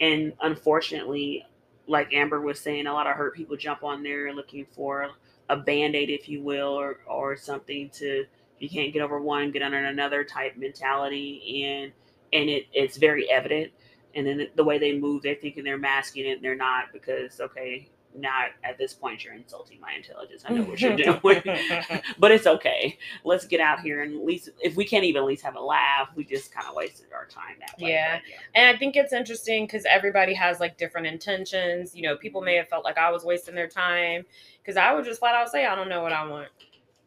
and 0.00 0.32
unfortunately, 0.40 1.44
like 1.86 2.14
Amber 2.14 2.40
was 2.40 2.58
saying, 2.58 2.86
a 2.86 2.92
lot 2.92 3.06
of 3.06 3.16
hurt 3.16 3.36
people 3.36 3.56
jump 3.56 3.84
on 3.84 4.02
there 4.02 4.32
looking 4.32 4.64
for 4.64 5.10
a 5.50 5.56
band 5.56 5.94
aid, 5.94 6.08
if 6.08 6.26
you 6.26 6.42
will, 6.42 6.68
or 6.68 7.00
or 7.06 7.36
something 7.36 7.90
to 7.90 8.24
you 8.62 8.68
can't 8.68 8.92
get 8.92 9.02
over 9.02 9.20
one, 9.20 9.50
get 9.50 9.62
under 9.62 9.78
another 9.78 10.24
type 10.24 10.56
mentality, 10.56 11.64
and 11.64 11.92
and 12.32 12.48
it 12.48 12.66
it's 12.72 12.96
very 12.96 13.30
evident. 13.30 13.72
And 14.14 14.26
then 14.26 14.48
the 14.56 14.64
way 14.64 14.78
they 14.78 14.96
move, 14.98 15.22
they're 15.22 15.34
thinking 15.34 15.64
they're 15.64 15.78
masking 15.78 16.26
it, 16.26 16.32
and 16.32 16.44
they're 16.44 16.54
not 16.54 16.92
because 16.92 17.40
okay, 17.40 17.88
not 18.14 18.50
at 18.62 18.78
this 18.78 18.92
point 18.92 19.24
you're 19.24 19.34
insulting 19.34 19.80
my 19.80 19.92
intelligence. 19.92 20.44
I 20.46 20.52
know 20.52 20.62
what 20.62 20.80
you're 20.80 20.96
doing, 20.96 21.20
but 21.22 22.30
it's 22.30 22.46
okay. 22.46 22.98
Let's 23.24 23.46
get 23.46 23.60
out 23.60 23.80
here 23.80 24.02
and 24.02 24.14
at 24.14 24.24
least 24.24 24.50
if 24.60 24.76
we 24.76 24.84
can't 24.84 25.04
even 25.04 25.22
at 25.22 25.26
least 25.26 25.42
have 25.42 25.56
a 25.56 25.60
laugh, 25.60 26.10
we 26.14 26.24
just 26.24 26.52
kind 26.52 26.66
of 26.66 26.74
wasted 26.74 27.06
our 27.12 27.26
time 27.26 27.56
that 27.60 27.78
way. 27.80 27.92
Yeah. 27.92 28.16
But, 28.16 28.22
And 28.54 28.76
I 28.76 28.78
think 28.78 28.96
it's 28.96 29.12
interesting 29.12 29.66
because 29.66 29.84
everybody 29.88 30.34
has 30.34 30.60
like 30.60 30.76
different 30.76 31.06
intentions. 31.06 31.94
You 31.94 32.02
know, 32.02 32.16
people 32.16 32.40
may 32.40 32.56
have 32.56 32.68
felt 32.68 32.84
like 32.84 32.98
I 32.98 33.10
was 33.10 33.24
wasting 33.24 33.54
their 33.54 33.68
time 33.68 34.24
because 34.62 34.76
I 34.76 34.92
would 34.92 35.04
just 35.04 35.20
flat 35.20 35.34
out 35.34 35.50
say, 35.50 35.66
I 35.66 35.74
don't 35.74 35.88
know 35.88 36.02
what 36.02 36.12
I 36.12 36.26
want. 36.26 36.48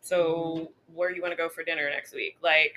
So, 0.02 0.56
mm-hmm. 0.56 0.64
Where 0.94 1.12
you 1.12 1.22
want 1.22 1.32
to 1.32 1.38
go 1.38 1.50
for 1.50 1.64
dinner 1.64 1.90
next 1.90 2.14
week? 2.14 2.38
Like, 2.42 2.74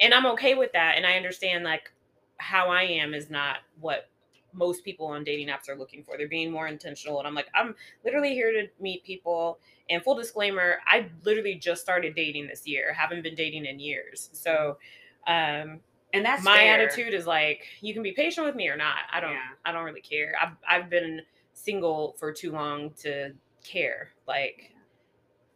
and 0.00 0.12
I'm 0.14 0.26
okay 0.26 0.54
with 0.54 0.72
that. 0.72 0.94
And 0.96 1.06
I 1.06 1.12
understand 1.16 1.64
like 1.64 1.90
how 2.38 2.68
I 2.70 2.82
am 2.82 3.14
is 3.14 3.30
not 3.30 3.58
what 3.80 4.08
most 4.52 4.84
people 4.84 5.06
on 5.06 5.24
dating 5.24 5.48
apps 5.48 5.68
are 5.68 5.76
looking 5.76 6.02
for. 6.02 6.16
They're 6.16 6.28
being 6.28 6.50
more 6.50 6.66
intentional. 6.66 7.18
And 7.18 7.28
I'm 7.28 7.34
like, 7.34 7.48
I'm 7.54 7.74
literally 8.04 8.32
here 8.34 8.52
to 8.52 8.68
meet 8.80 9.04
people. 9.04 9.58
And 9.88 10.02
full 10.02 10.14
disclaimer, 10.16 10.78
I 10.86 11.08
literally 11.24 11.54
just 11.54 11.82
started 11.82 12.14
dating 12.14 12.46
this 12.48 12.66
year, 12.66 12.92
haven't 12.92 13.22
been 13.22 13.34
dating 13.34 13.66
in 13.66 13.78
years. 13.78 14.30
So, 14.32 14.78
um, 15.26 15.80
and 16.14 16.24
that's 16.24 16.42
my 16.44 16.56
fair. 16.56 16.74
attitude 16.74 17.12
is 17.14 17.26
like 17.26 17.64
you 17.80 17.92
can 17.92 18.02
be 18.02 18.12
patient 18.12 18.46
with 18.46 18.54
me 18.54 18.68
or 18.68 18.76
not 18.76 18.96
i 19.12 19.20
don't 19.20 19.32
Yeah. 19.32 19.40
i 19.64 19.72
don't 19.72 19.84
really 19.84 20.00
care 20.00 20.34
I've, 20.40 20.56
I've 20.66 20.88
been 20.88 21.20
single 21.52 22.14
for 22.18 22.32
too 22.32 22.52
long 22.52 22.90
to 23.02 23.32
care 23.64 24.10
like 24.26 24.72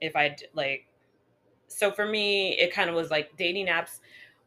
if 0.00 0.16
i 0.16 0.36
like 0.52 0.86
so 1.70 1.90
for 1.90 2.06
me 2.06 2.56
it 2.58 2.72
kind 2.72 2.90
of 2.90 2.96
was 2.96 3.10
like 3.10 3.34
dating 3.36 3.66
apps 3.66 4.00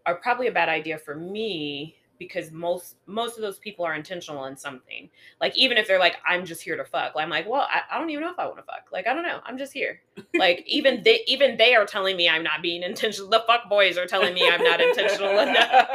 are 0.06 0.16
probably 0.16 0.48
a 0.48 0.52
bad 0.52 0.70
idea 0.70 0.98
for 0.98 1.16
me 1.16 1.96
because 2.20 2.52
most 2.52 2.96
most 3.06 3.36
of 3.38 3.42
those 3.42 3.58
people 3.60 3.84
are 3.86 3.96
intentional 3.96 4.46
in 4.46 4.56
something. 4.56 5.10
Like 5.42 5.58
even 5.58 5.78
if 5.78 5.88
they're 5.88 6.00
like 6.00 6.18
i'm 6.28 6.46
just 6.46 6.62
here 6.62 6.78
to 6.78 6.86
fuck 6.86 7.14
i'm 7.16 7.30
like 7.30 7.48
well 7.50 7.68
i, 7.70 7.82
I 7.92 8.00
don't 8.00 8.10
even 8.10 8.24
know 8.24 8.32
if 8.32 8.40
i 8.40 8.46
want 8.46 8.58
to 8.58 8.64
fuck. 8.64 8.88
Like 8.92 9.08
i 9.08 9.14
don't 9.14 9.24
know. 9.24 9.40
I'm 9.46 9.58
just 9.58 9.74
here. 9.74 10.02
Like 10.36 10.64
even 10.68 11.02
they 11.04 11.22
even 11.28 11.58
they 11.58 11.76
are 11.76 11.86
telling 11.86 12.16
me 12.18 12.30
i'm 12.30 12.44
not 12.44 12.62
being 12.62 12.84
intentional. 12.84 13.30
The 13.30 13.44
fuck 13.48 13.70
boys 13.70 13.98
are 13.98 14.06
telling 14.06 14.34
me 14.34 14.48
i'm 14.50 14.64
not 14.64 14.82
intentional 14.82 15.40
enough. 15.40 15.70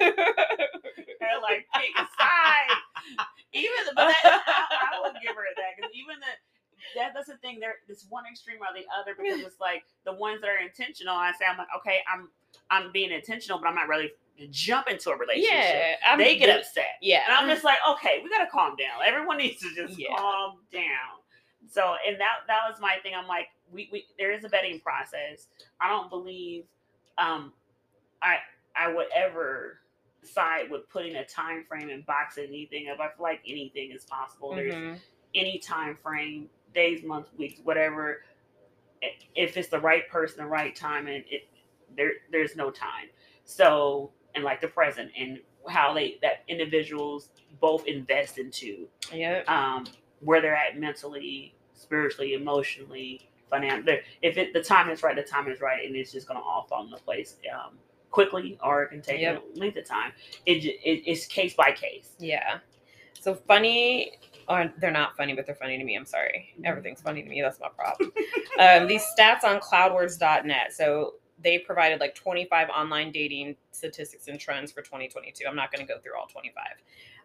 They're 0.00 1.40
like 1.42 1.66
pick 1.74 1.90
a 1.96 2.06
side. 2.18 2.76
Even 3.52 3.82
the, 3.86 3.92
but 3.96 4.14
that, 4.22 4.42
I, 4.46 4.94
I 4.94 5.00
will 5.02 5.12
give 5.20 5.34
her 5.34 5.42
that 5.58 5.74
because 5.74 5.90
even 5.90 6.22
the 6.22 6.32
that 6.96 7.12
that's 7.14 7.28
the 7.28 7.36
thing. 7.38 7.60
There, 7.60 7.76
this 7.88 8.06
one 8.08 8.24
extreme 8.30 8.58
or 8.58 8.66
the 8.74 8.84
other 9.00 9.14
because 9.20 9.40
it's 9.40 9.60
like 9.60 9.84
the 10.04 10.12
ones 10.12 10.40
that 10.40 10.48
are 10.50 10.58
intentional. 10.58 11.14
I 11.14 11.32
say 11.32 11.44
I'm 11.50 11.58
like 11.58 11.68
okay, 11.78 11.98
I'm 12.12 12.28
I'm 12.70 12.92
being 12.92 13.10
intentional, 13.10 13.58
but 13.58 13.68
I'm 13.68 13.74
not 13.74 13.88
to 13.88 14.46
jump 14.48 14.88
into 14.88 15.10
a 15.10 15.16
relationship. 15.16 15.50
yeah 15.52 15.94
I'm, 16.06 16.18
they 16.18 16.36
get 16.36 16.48
upset. 16.58 16.96
yeah 17.02 17.22
And 17.28 17.36
I'm 17.36 17.48
just 17.48 17.62
like, 17.62 17.78
okay, 17.90 18.20
we 18.24 18.30
gotta 18.30 18.48
calm 18.50 18.74
down. 18.76 19.00
Everyone 19.04 19.36
needs 19.38 19.60
to 19.60 19.74
just 19.74 19.98
Yeah. 19.98 20.16
calm 20.16 20.58
down. 20.72 21.20
So, 21.68 21.94
and 22.06 22.18
that 22.20 22.38
that 22.46 22.60
was 22.68 22.80
my 22.80 22.96
thing. 23.02 23.12
I'm 23.14 23.26
like, 23.28 23.48
we, 23.70 23.88
we 23.92 24.06
there 24.18 24.32
is 24.32 24.44
a 24.44 24.48
vetting 24.48 24.82
process. 24.82 25.46
I 25.80 25.88
don't 25.88 26.08
believe 26.10 26.64
um 27.18 27.52
I 28.22 28.38
I 28.76 28.92
would 28.92 29.06
ever 29.14 29.78
side 30.22 30.70
with 30.70 30.88
putting 30.90 31.16
a 31.16 31.24
time 31.24 31.64
frame 31.64 31.90
and 31.90 32.04
boxing 32.06 32.44
anything 32.48 32.88
up. 32.88 32.98
I 33.00 33.08
feel 33.08 33.22
like 33.22 33.40
anything 33.46 33.90
is 33.90 34.04
possible. 34.04 34.54
There's 34.54 34.74
Mhm. 34.74 34.98
any 35.34 35.58
time 35.58 35.96
frame, 35.96 36.48
days, 36.74 37.02
months, 37.04 37.30
weeks, 37.38 37.60
whatever. 37.64 38.22
If 39.34 39.56
it's 39.56 39.68
the 39.68 39.80
right 39.80 40.08
person, 40.08 40.38
the 40.38 40.46
right 40.46 40.74
time, 40.76 41.06
and 41.06 41.24
it 41.30 41.48
there 41.96 42.12
there's 42.30 42.56
no 42.56 42.70
time. 42.70 43.08
So 43.44 44.12
and 44.34 44.44
like 44.44 44.60
the 44.60 44.68
present 44.68 45.10
and 45.18 45.38
how 45.68 45.92
they 45.94 46.18
that 46.22 46.44
individuals 46.48 47.30
both 47.60 47.86
invest 47.86 48.38
into 48.38 48.88
yeah 49.12 49.42
um, 49.48 49.86
where 50.20 50.40
they're 50.40 50.56
at 50.56 50.78
mentally, 50.78 51.54
spiritually, 51.74 52.34
emotionally, 52.34 53.28
financially. 53.48 54.00
If 54.22 54.36
it 54.38 54.52
the 54.52 54.62
time 54.62 54.90
is 54.90 55.02
right, 55.02 55.16
the 55.16 55.22
time 55.22 55.48
is 55.50 55.60
right, 55.60 55.86
and 55.86 55.96
it's 55.96 56.12
just 56.12 56.28
gonna 56.28 56.40
all 56.40 56.66
fall 56.68 56.84
into 56.84 56.96
place 56.98 57.36
um, 57.54 57.78
quickly, 58.10 58.58
or 58.62 58.84
it 58.84 58.88
can 58.90 59.02
take 59.02 59.20
Yep. 59.20 59.42
a 59.56 59.58
length 59.58 59.78
of 59.78 59.86
time. 59.86 60.12
It, 60.46 60.64
it 60.64 61.02
it's 61.06 61.26
case 61.26 61.54
by 61.54 61.72
case. 61.72 62.10
yeah 62.18 62.58
so 63.20 63.34
funny 63.34 64.12
or 64.50 64.70
they're 64.78 64.90
not 64.90 65.16
funny 65.16 65.32
but 65.32 65.46
they're 65.46 65.54
funny 65.54 65.78
to 65.78 65.84
me. 65.84 65.96
I'm 65.96 66.04
sorry. 66.04 66.54
Everything's 66.64 67.00
funny 67.00 67.22
to 67.22 67.28
me. 67.28 67.40
That's 67.40 67.60
my 67.60 67.68
problem. 67.68 68.12
Um, 68.58 68.86
these 68.86 69.04
stats 69.18 69.44
on 69.44 69.60
cloudwards.net 69.60 70.74
so 70.74 71.14
they 71.42 71.58
provided 71.58 72.00
like 72.00 72.14
25 72.14 72.68
online 72.68 73.10
dating 73.10 73.56
statistics 73.70 74.28
and 74.28 74.38
trends 74.38 74.70
for 74.70 74.82
2022 74.82 75.44
i'm 75.48 75.56
not 75.56 75.72
going 75.72 75.86
to 75.86 75.90
go 75.90 75.98
through 75.98 76.12
all 76.14 76.26
25 76.26 76.62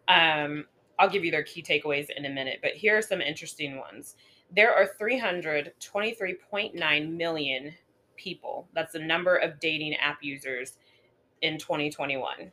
um, 0.08 0.64
i'll 0.98 1.10
give 1.10 1.22
you 1.22 1.30
their 1.30 1.42
key 1.42 1.62
takeaways 1.62 2.06
in 2.16 2.24
a 2.24 2.30
minute 2.30 2.60
but 2.62 2.70
here 2.72 2.96
are 2.96 3.02
some 3.02 3.20
interesting 3.20 3.76
ones. 3.76 4.16
There 4.54 4.72
are 4.72 4.88
323.9 5.00 7.16
million 7.16 7.74
people. 8.16 8.68
That's 8.74 8.92
the 8.92 9.00
number 9.00 9.36
of 9.36 9.58
dating 9.60 9.94
app 9.96 10.18
users 10.22 10.74
in 11.42 11.58
2021 11.58 12.52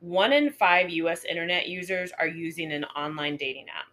one 0.00 0.32
in 0.32 0.50
five 0.50 0.90
US 0.90 1.24
internet 1.24 1.68
users 1.68 2.12
are 2.18 2.26
using 2.26 2.72
an 2.72 2.84
online 2.84 3.36
dating 3.36 3.66
app. 3.68 3.86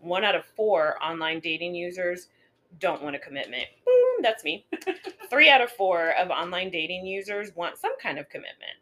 One 0.00 0.24
out 0.24 0.34
of 0.34 0.44
four 0.44 1.02
online 1.02 1.40
dating 1.40 1.74
users 1.74 2.28
don't 2.78 3.02
want 3.02 3.16
a 3.16 3.18
commitment. 3.18 3.64
Boom, 3.84 4.22
that's 4.22 4.44
me. 4.44 4.66
Three 5.30 5.48
out 5.48 5.60
of 5.60 5.70
four 5.70 6.10
of 6.18 6.30
online 6.30 6.70
dating 6.70 7.06
users 7.06 7.54
want 7.54 7.78
some 7.78 7.98
kind 7.98 8.18
of 8.18 8.28
commitment. 8.28 8.72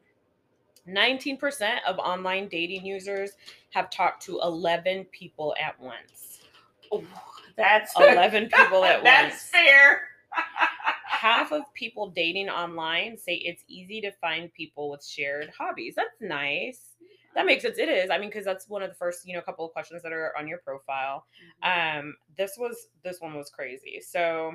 19% 0.89 1.79
of 1.87 1.99
online 1.99 2.49
dating 2.49 2.85
users 2.85 3.33
have 3.71 3.89
talked 3.91 4.23
to 4.25 4.41
11 4.43 5.05
people 5.13 5.55
at 5.63 5.81
once. 5.81 6.41
Oh, 6.91 7.05
that's 7.57 7.93
11 7.97 8.49
people 8.53 8.85
at 8.85 9.03
that's 9.05 9.33
once. 9.33 9.35
That's 9.35 9.51
fair. 9.51 10.03
Half 11.07 11.53
of 11.53 11.63
people 11.75 12.11
dating 12.11 12.49
online 12.49 13.17
say 13.17 13.35
it's 13.35 13.63
easy 13.69 14.01
to 14.01 14.11
find 14.13 14.53
people 14.53 14.91
with 14.91 15.05
shared 15.05 15.53
hobbies. 15.57 15.95
That's 15.95 16.21
nice. 16.21 16.97
That 17.35 17.47
makes 17.47 17.63
sense. 17.63 17.79
It 17.79 17.89
is. 17.89 18.11
I 18.11 18.19
mean, 18.19 18.29
because 18.29 18.45
that's 18.45 18.69
one 18.69 18.83
of 18.83 18.91
the 18.91 18.97
first, 18.97 19.27
you 19.27 19.35
know, 19.35 19.41
couple 19.41 19.65
of 19.65 19.73
questions 19.73 20.03
that 20.03 20.13
are 20.13 20.33
on 20.37 20.49
your 20.49 20.59
profile. 20.59 21.25
Um, 21.63 22.17
this 22.37 22.53
was 22.59 22.89
this 23.05 23.21
one 23.21 23.35
was 23.35 23.51
crazy. 23.51 24.01
So 24.07 24.55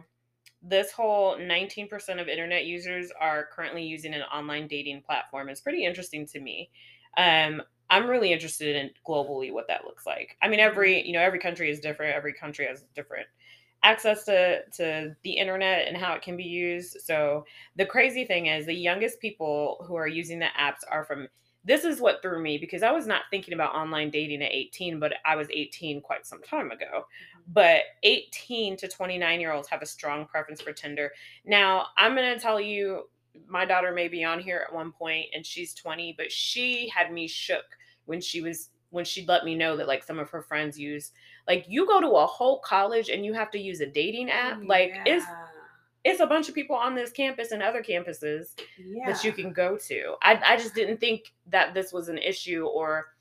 this 0.61 0.91
whole 0.91 1.37
19% 1.37 2.21
of 2.21 2.27
internet 2.27 2.65
users 2.65 3.11
are 3.19 3.47
currently 3.53 3.83
using 3.83 4.13
an 4.13 4.23
online 4.23 4.67
dating 4.67 5.01
platform 5.01 5.49
is 5.49 5.61
pretty 5.61 5.85
interesting 5.85 6.25
to 6.27 6.39
me. 6.39 6.69
Um, 7.17 7.61
I'm 7.89 8.07
really 8.07 8.33
interested 8.33 8.75
in 8.75 8.91
globally 9.07 9.51
what 9.51 9.67
that 9.69 9.85
looks 9.85 10.05
like. 10.05 10.35
I 10.41 10.49
mean, 10.49 10.59
every 10.59 11.05
you 11.05 11.13
know 11.13 11.21
every 11.21 11.39
country 11.39 11.71
is 11.71 11.79
different. 11.79 12.15
Every 12.15 12.33
country 12.33 12.67
has 12.67 12.83
different 12.95 13.27
access 13.83 14.23
to 14.25 14.61
to 14.77 15.15
the 15.23 15.31
internet 15.31 15.87
and 15.87 15.97
how 15.97 16.13
it 16.13 16.21
can 16.21 16.37
be 16.37 16.43
used. 16.43 16.97
So 17.03 17.45
the 17.75 17.85
crazy 17.85 18.25
thing 18.25 18.47
is, 18.47 18.65
the 18.65 18.73
youngest 18.73 19.19
people 19.19 19.83
who 19.87 19.95
are 19.95 20.07
using 20.07 20.39
the 20.39 20.47
apps 20.59 20.81
are 20.89 21.05
from. 21.05 21.27
This 21.63 21.83
is 21.83 21.99
what 21.99 22.21
threw 22.21 22.41
me 22.41 22.57
because 22.57 22.81
I 22.81 22.91
was 22.91 23.07
not 23.07 23.23
thinking 23.29 23.53
about 23.53 23.75
online 23.75 24.09
dating 24.09 24.41
at 24.41 24.53
18, 24.53 25.01
but 25.01 25.15
I 25.25 25.35
was 25.35 25.49
18 25.51 25.99
quite 25.99 26.25
some 26.25 26.41
time 26.41 26.71
ago. 26.71 26.85
Mm-hmm. 26.85 27.51
But 27.51 27.81
18 28.03 28.77
to 28.77 28.87
29 28.87 29.41
year 29.41 29.51
olds 29.51 29.67
have 29.67 29.81
a 29.81 29.85
strong 29.85 30.27
preference 30.27 30.61
for 30.61 30.71
Tinder. 30.71 31.11
Now, 31.43 31.87
I'm 31.97 32.15
going 32.15 32.33
to 32.33 32.39
tell 32.39 32.61
you 32.61 33.09
my 33.47 33.65
daughter 33.65 33.91
may 33.91 34.07
be 34.07 34.23
on 34.23 34.39
here 34.39 34.65
at 34.67 34.73
one 34.73 34.91
point 34.91 35.27
and 35.33 35.45
she's 35.45 35.73
20 35.73 36.15
but 36.17 36.31
she 36.31 36.89
had 36.89 37.11
me 37.11 37.27
shook 37.27 37.65
when 38.05 38.21
she 38.21 38.41
was 38.41 38.69
when 38.89 39.05
she'd 39.05 39.27
let 39.27 39.43
me 39.43 39.53
know 39.53 39.75
that 39.75 39.87
like 39.87 40.03
some 40.03 40.19
of 40.19 40.29
her 40.29 40.41
friends 40.41 40.79
use 40.79 41.11
like 41.47 41.65
you 41.67 41.85
go 41.87 41.99
to 42.01 42.09
a 42.09 42.25
whole 42.25 42.59
college 42.59 43.09
and 43.09 43.25
you 43.25 43.33
have 43.33 43.51
to 43.51 43.59
use 43.59 43.79
a 43.81 43.85
dating 43.85 44.29
app 44.29 44.59
like 44.67 44.91
it's 45.05 45.25
it's 46.03 46.19
a 46.21 46.25
bunch 46.27 46.47
of 46.47 46.55
people 46.55 46.75
on 46.75 46.95
this 46.95 47.11
campus 47.11 47.51
and 47.51 47.61
other 47.61 47.83
campuses 47.83 48.55
yeah. 48.77 49.11
that 49.11 49.23
you 49.23 49.31
can 49.33 49.51
go 49.51 49.77
to 49.77 50.15
I, 50.21 50.39
I 50.45 50.57
just 50.57 50.73
didn't 50.75 50.99
think 50.99 51.33
that 51.47 51.73
this 51.73 51.91
was 51.91 52.07
an 52.09 52.17
issue 52.17 52.65
or 52.65 53.13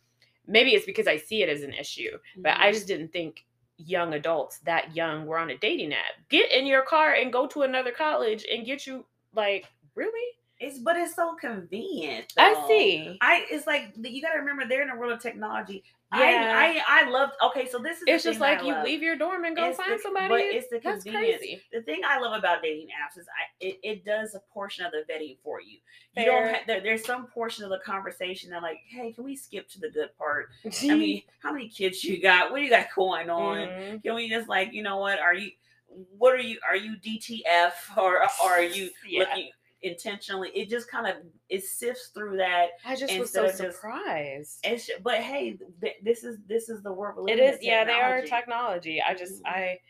maybe 0.46 0.70
it's 0.70 0.86
because 0.86 1.06
i 1.08 1.16
see 1.16 1.42
it 1.42 1.48
as 1.48 1.62
an 1.62 1.72
issue 1.72 2.16
but 2.36 2.56
i 2.58 2.68
Mhm. 2.70 2.74
just 2.74 2.86
didn't 2.86 3.12
think 3.12 3.44
young 3.78 4.14
adults 4.14 4.58
that 4.60 4.94
young 4.96 5.26
were 5.26 5.38
on 5.38 5.50
a 5.50 5.58
dating 5.58 5.92
app 5.92 6.14
get 6.30 6.50
in 6.52 6.66
your 6.66 6.82
car 6.82 7.12
and 7.14 7.32
go 7.32 7.46
to 7.46 7.62
another 7.62 7.90
college 7.92 8.46
and 8.52 8.64
get 8.64 8.86
you 8.86 9.04
like 9.34 9.66
really 9.94 10.38
It's 10.58 10.78
but 10.78 10.96
it's 10.96 11.14
so 11.14 11.34
convenient. 11.34 12.32
i 12.38 12.64
see 12.66 13.18
I 13.20 13.44
it's 13.50 13.66
like 13.66 13.92
you 13.96 14.22
got 14.22 14.32
to 14.32 14.38
remember 14.38 14.64
they're 14.66 14.82
in 14.82 14.90
a 14.90 14.96
world 14.96 15.12
of 15.12 15.20
technology. 15.20 15.84
Yeah. 16.14 16.20
I 16.20 16.82
I 16.88 17.02
I 17.06 17.10
love. 17.10 17.30
Okay, 17.46 17.68
so 17.68 17.78
this 17.78 17.98
is 17.98 18.04
the 18.06 18.12
it's 18.12 18.24
just 18.24 18.38
thing 18.38 18.48
I 18.48 18.54
like 18.54 18.64
you 18.64 18.72
love. 18.72 18.84
leave 18.84 19.02
your 19.02 19.16
dorm 19.16 19.44
and 19.44 19.54
go 19.56 19.66
It's 19.68 19.76
the- 19.76 19.82
find 19.82 20.00
somebody 20.00 20.28
but 20.28 20.40
it's 20.40 20.68
the 20.70 20.80
that's 20.82 21.04
convenience. 21.04 21.38
crazy 21.40 21.62
The 21.72 21.82
thing 21.82 22.00
I 22.06 22.18
love 22.20 22.38
about 22.38 22.62
dating 22.62 22.86
apps 22.86 23.18
is 23.20 23.26
I 23.28 23.52
it, 23.66 23.78
it 23.82 24.04
does 24.04 24.34
a 24.34 24.40
portion 24.54 24.86
of 24.86 24.92
the 24.92 25.04
vetting 25.12 25.36
for 25.44 25.60
you. 25.60 25.78
You 26.16 26.24
don't 26.24 26.46
have 26.48 26.60
there, 26.66 26.80
there's 26.80 27.04
some 27.04 27.26
portion 27.26 27.64
of 27.64 27.70
the 27.70 27.80
conversation 27.84 28.50
that 28.50 28.62
like, 28.62 28.78
hey, 28.88 29.12
can 29.12 29.24
we 29.24 29.36
skip 29.36 29.68
to 29.70 29.80
the 29.80 29.90
good 29.90 30.16
part? 30.16 30.48
I 30.82 30.94
mean, 30.94 31.22
how 31.42 31.52
many 31.52 31.68
kids 31.68 32.02
you 32.02 32.22
got? 32.22 32.50
What 32.50 32.58
do 32.58 32.64
you 32.64 32.70
got 32.70 32.86
going 32.94 33.28
on? 33.28 33.58
Mhm. 33.68 34.02
Can 34.02 34.14
we 34.14 34.30
just 34.30 34.48
like, 34.48 34.72
you 34.72 34.82
know 34.82 34.96
what? 34.98 35.18
Are 35.18 35.34
you 35.34 35.50
what 36.16 36.34
are 36.34 36.38
you 36.40 36.58
are 36.66 36.76
you 36.76 36.96
DTF 36.96 37.72
or, 37.96 38.22
or 38.22 38.50
are 38.52 38.62
you 38.62 38.90
Yeah. 39.08 39.20
looking 39.20 39.50
intentionally? 39.82 40.50
It 40.54 40.68
just 40.68 40.90
kind 40.90 41.06
of 41.06 41.14
it 41.48 41.64
sifts 41.64 42.08
through 42.08 42.36
that. 42.38 42.68
I 42.84 42.96
just 42.96 43.16
was 43.18 43.32
so 43.32 43.46
just- 43.46 43.58
surprised. 43.58 44.66
But 45.02 45.18
hey, 45.18 45.58
th- 45.80 45.96
this 46.02 46.24
is 46.24 46.38
this 46.46 46.68
is 46.68 46.82
the 46.82 46.92
world 46.92 47.28
It 47.30 47.38
is, 47.38 47.58
yeah, 47.62 47.84
they 47.84 47.92
are 47.92 48.22
technology. 48.22 49.00
I 49.02 49.14
just, 49.14 49.42
Mhm. 49.42 49.48
I, 49.48 49.80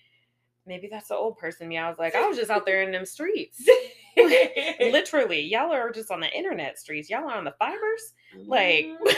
maybe 0.66 0.88
that's 0.90 1.08
the 1.08 1.14
old 1.16 1.38
person 1.38 1.68
me. 1.68 1.78
I 1.78 1.88
was 1.88 1.98
like, 1.98 2.14
I 2.14 2.26
was 2.26 2.36
just 2.36 2.50
out 2.50 2.66
there 2.66 2.82
in 2.84 2.90
them 2.92 3.06
streets. 3.06 3.62
Literally, 4.80 5.40
y'all 5.40 5.72
are 5.72 5.90
just 5.90 6.10
on 6.10 6.20
the 6.20 6.30
internet 6.36 6.78
streets. 6.78 7.08
Y'all 7.10 7.28
are 7.28 7.36
on 7.36 7.44
the 7.44 7.54
fibers. 7.58 8.14
Like, 8.46 8.86
Mhm. 9.06 9.14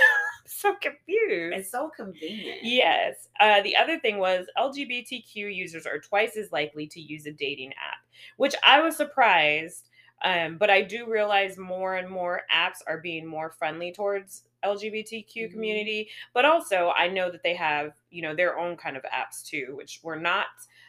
so 0.47 0.75
confused. 0.81 1.57
it's 1.57 1.71
so 1.71 1.91
convenient. 1.95 2.61
Yes. 2.63 3.29
Uh, 3.41 3.61
the 3.63 3.77
other 3.77 3.99
thing 4.01 4.19
was 4.19 4.47
LGBTQ 4.57 5.35
users 5.55 5.87
are 5.87 5.99
twice 5.99 6.37
as 6.37 6.51
likely 6.53 6.87
to 6.89 7.01
use 7.01 7.27
a 7.27 7.33
dating 7.33 7.73
app, 7.73 7.99
which 8.39 8.55
I 8.65 8.81
was 8.81 8.97
surprised. 8.97 9.89
Um, 10.23 10.59
but 10.59 10.71
I 10.71 10.83
do 10.83 11.07
realize 11.07 11.57
more 11.57 11.95
and 11.97 12.09
more 12.09 12.43
apps 12.55 12.79
are 12.87 12.99
being 12.99 13.27
more 13.27 13.51
friendly 13.51 13.93
towards 13.93 14.45
LGBTQ 14.65 15.49
Mhm. 15.49 15.53
community. 15.53 16.11
But 16.35 16.45
also, 16.45 16.91
I 16.97 17.09
know 17.09 17.31
that 17.31 17.43
they 17.43 17.55
have, 17.55 17.95
you 18.11 18.23
know, 18.23 18.35
their 18.35 18.59
own 18.59 18.77
kind 18.77 18.97
of 18.97 19.05
apps 19.05 19.45
too, 19.45 19.77
which 19.77 20.01
were 20.03 20.17
not 20.17 20.47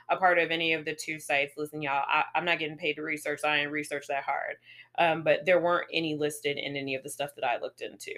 a 0.09 0.17
part 0.17 0.39
of 0.39 0.49
any 0.49 0.73
of 0.73 0.85
the 0.85 0.95
two 0.95 1.19
sites. 1.19 1.55
Listen, 1.55 1.81
y'all, 1.83 2.03
I, 2.07 2.23
I'm 2.33 2.45
not 2.45 2.57
getting 2.57 2.77
paid 2.77 2.93
to 2.95 3.03
research. 3.03 3.41
I 3.43 3.57
didn't 3.57 3.71
research 3.71 4.07
that 4.07 4.23
hard. 4.23 4.55
Um, 4.97 5.23
but 5.23 5.45
there 5.45 5.59
weren't 5.59 5.87
any 5.93 6.15
listed 6.15 6.57
in 6.57 6.75
any 6.75 6.95
of 6.95 7.03
the 7.03 7.09
stuff 7.09 7.35
that 7.35 7.45
I 7.45 7.59
looked 7.59 7.81
into. 7.81 8.15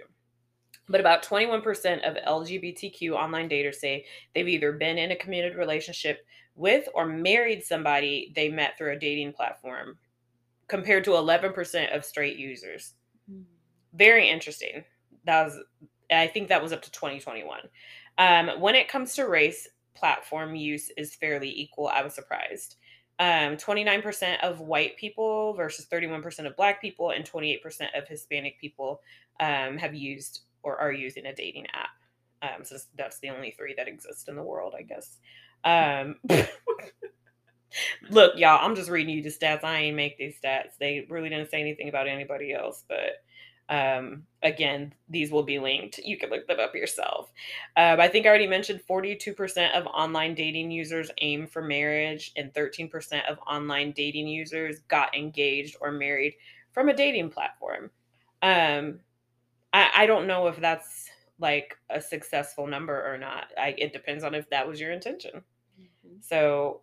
But 0.88 1.02
about 1.02 1.24
21% 1.24 2.04
of 2.04 2.18
LGBTQ 2.26 3.12
online 3.12 3.50
daters 3.50 3.76
say 3.76 4.06
they've 4.34 4.48
either 4.48 4.72
been 4.72 4.98
in 4.98 5.12
a 5.12 5.16
committed 5.16 5.56
relationship 5.56 6.26
with 6.56 6.88
or 6.94 7.06
married 7.06 7.64
somebody 7.64 8.32
they 8.36 8.50
met 8.50 8.78
through 8.78 8.94
a 8.94 9.00
dating 9.00 9.34
platform, 9.34 9.98
compared 10.72 11.04
to 11.04 11.12
11% 11.12 11.94
of 11.94 12.06
straight 12.06 12.38
users. 12.38 12.94
Mm-hmm. 13.30 13.42
Very 13.94 14.30
interesting. 14.30 14.86
That 15.26 15.44
was, 15.44 15.60
I 16.10 16.28
think 16.28 16.48
that 16.48 16.64
was 16.64 16.72
up 16.72 16.82
to 16.84 16.92
2021. 16.92 17.60
Um, 18.18 18.62
when 18.62 18.76
it 18.76 18.88
comes 18.88 19.14
to 19.16 19.28
race, 19.28 19.68
platform 19.96 20.56
use 20.56 20.90
is 20.96 21.14
fairly 21.14 21.50
equal. 21.50 21.90
I 21.90 22.02
was 22.02 22.16
surprised. 22.16 22.78
Um, 23.20 23.58
29% 23.58 24.40
of 24.40 24.62
white 24.62 24.96
people 24.96 25.54
versus 25.56 25.88
31% 25.92 26.48
of 26.48 26.56
black 26.56 26.80
people 26.80 27.12
and 27.12 27.30
28% 27.30 27.60
of 27.94 28.08
Hispanic 28.08 28.58
people 28.58 29.02
um, 29.42 29.78
have 29.78 29.94
used 29.94 30.44
or 30.64 30.78
are 30.78 30.94
using 30.94 31.26
a 31.26 31.36
dating 31.36 31.68
app. 31.74 31.90
Um, 32.44 32.64
so 32.64 32.78
that's 32.96 33.20
the 33.20 33.30
only 33.30 33.52
three 33.52 33.74
that 33.76 33.90
exist 33.90 34.30
in 34.30 34.38
the 34.38 34.42
world, 34.42 34.74
I 34.78 34.84
guess. 34.84 35.18
Look, 38.10 38.38
y'all, 38.38 38.60
I'm 38.62 38.76
just 38.76 38.90
reading 38.90 39.16
you 39.16 39.24
the 39.24 39.30
stats. 39.30 39.64
I 39.64 39.78
ain't 39.80 39.96
make 39.96 40.18
these 40.18 40.36
stats. 40.44 40.78
They 40.80 41.06
really 41.10 41.30
didn't 41.30 41.50
say 41.50 41.62
anything 41.62 41.90
about 41.90 42.08
anybody 42.08 42.54
else, 42.54 42.84
but 42.88 43.24
um, 43.70 44.24
again, 44.44 44.94
these 45.10 45.32
will 45.32 45.44
be 45.44 45.60
linked. 45.60 45.98
You 46.00 46.18
can 46.18 46.30
look 46.30 46.48
them 46.48 46.60
up 46.60 46.76
yourself. 46.76 47.32
Um, 47.78 48.00
I 48.02 48.08
think 48.10 48.26
I 48.26 48.30
already 48.30 48.48
mentioned 48.48 48.82
42% 48.90 49.72
of 49.72 49.88
online 49.88 50.36
dating 50.36 50.72
users 50.72 51.10
aim 51.22 51.48
for 51.48 51.62
marriage, 51.62 52.34
and 52.36 52.54
13% 52.54 53.26
of 53.30 53.40
online 53.48 53.94
dating 53.94 54.28
users 54.28 54.80
got 54.90 55.16
engaged 55.16 55.78
or 55.80 55.92
married 55.92 56.36
from 56.72 56.90
a 56.90 56.94
dating 56.94 57.30
platform. 57.30 57.90
Um, 58.42 59.00
I, 59.74 59.92
I 59.96 60.06
don't 60.06 60.28
know 60.28 60.48
if 60.48 60.58
that's 60.60 61.10
like 61.40 61.78
a 61.90 62.02
successful 62.02 62.68
number 62.68 63.12
or 63.14 63.18
not. 63.18 63.46
I, 63.58 63.76
it 63.78 63.94
depends 63.94 64.24
on 64.24 64.36
if 64.36 64.50
that 64.50 64.68
was 64.68 64.80
your 64.80 64.92
intention. 64.92 65.44
Mhm. 65.80 66.24
So, 66.24 66.82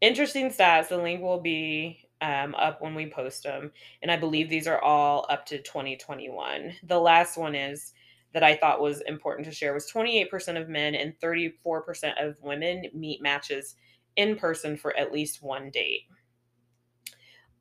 interesting 0.00 0.50
stats. 0.50 0.88
The 0.88 0.98
link 0.98 1.22
will 1.22 1.40
be 1.40 2.08
um, 2.20 2.54
up 2.56 2.80
when 2.82 2.94
we 2.94 3.10
post 3.10 3.42
them. 3.42 3.70
And 4.02 4.10
I 4.10 4.16
believe 4.16 4.48
these 4.48 4.66
are 4.66 4.80
all 4.80 5.26
up 5.28 5.46
to 5.46 5.58
2021. 5.62 6.74
The 6.84 6.98
last 6.98 7.36
one 7.36 7.54
is 7.54 7.92
that 8.32 8.42
I 8.42 8.56
thought 8.56 8.80
was 8.80 9.00
important 9.02 9.46
to 9.46 9.54
share 9.54 9.72
was 9.72 9.90
28% 9.90 10.60
of 10.60 10.68
men 10.68 10.94
and 10.94 11.18
34% 11.20 12.24
of 12.24 12.42
women 12.42 12.86
meet 12.92 13.22
matches 13.22 13.76
in 14.16 14.36
person 14.36 14.76
for 14.76 14.96
at 14.96 15.12
least 15.12 15.42
one 15.42 15.70
date. 15.70 16.02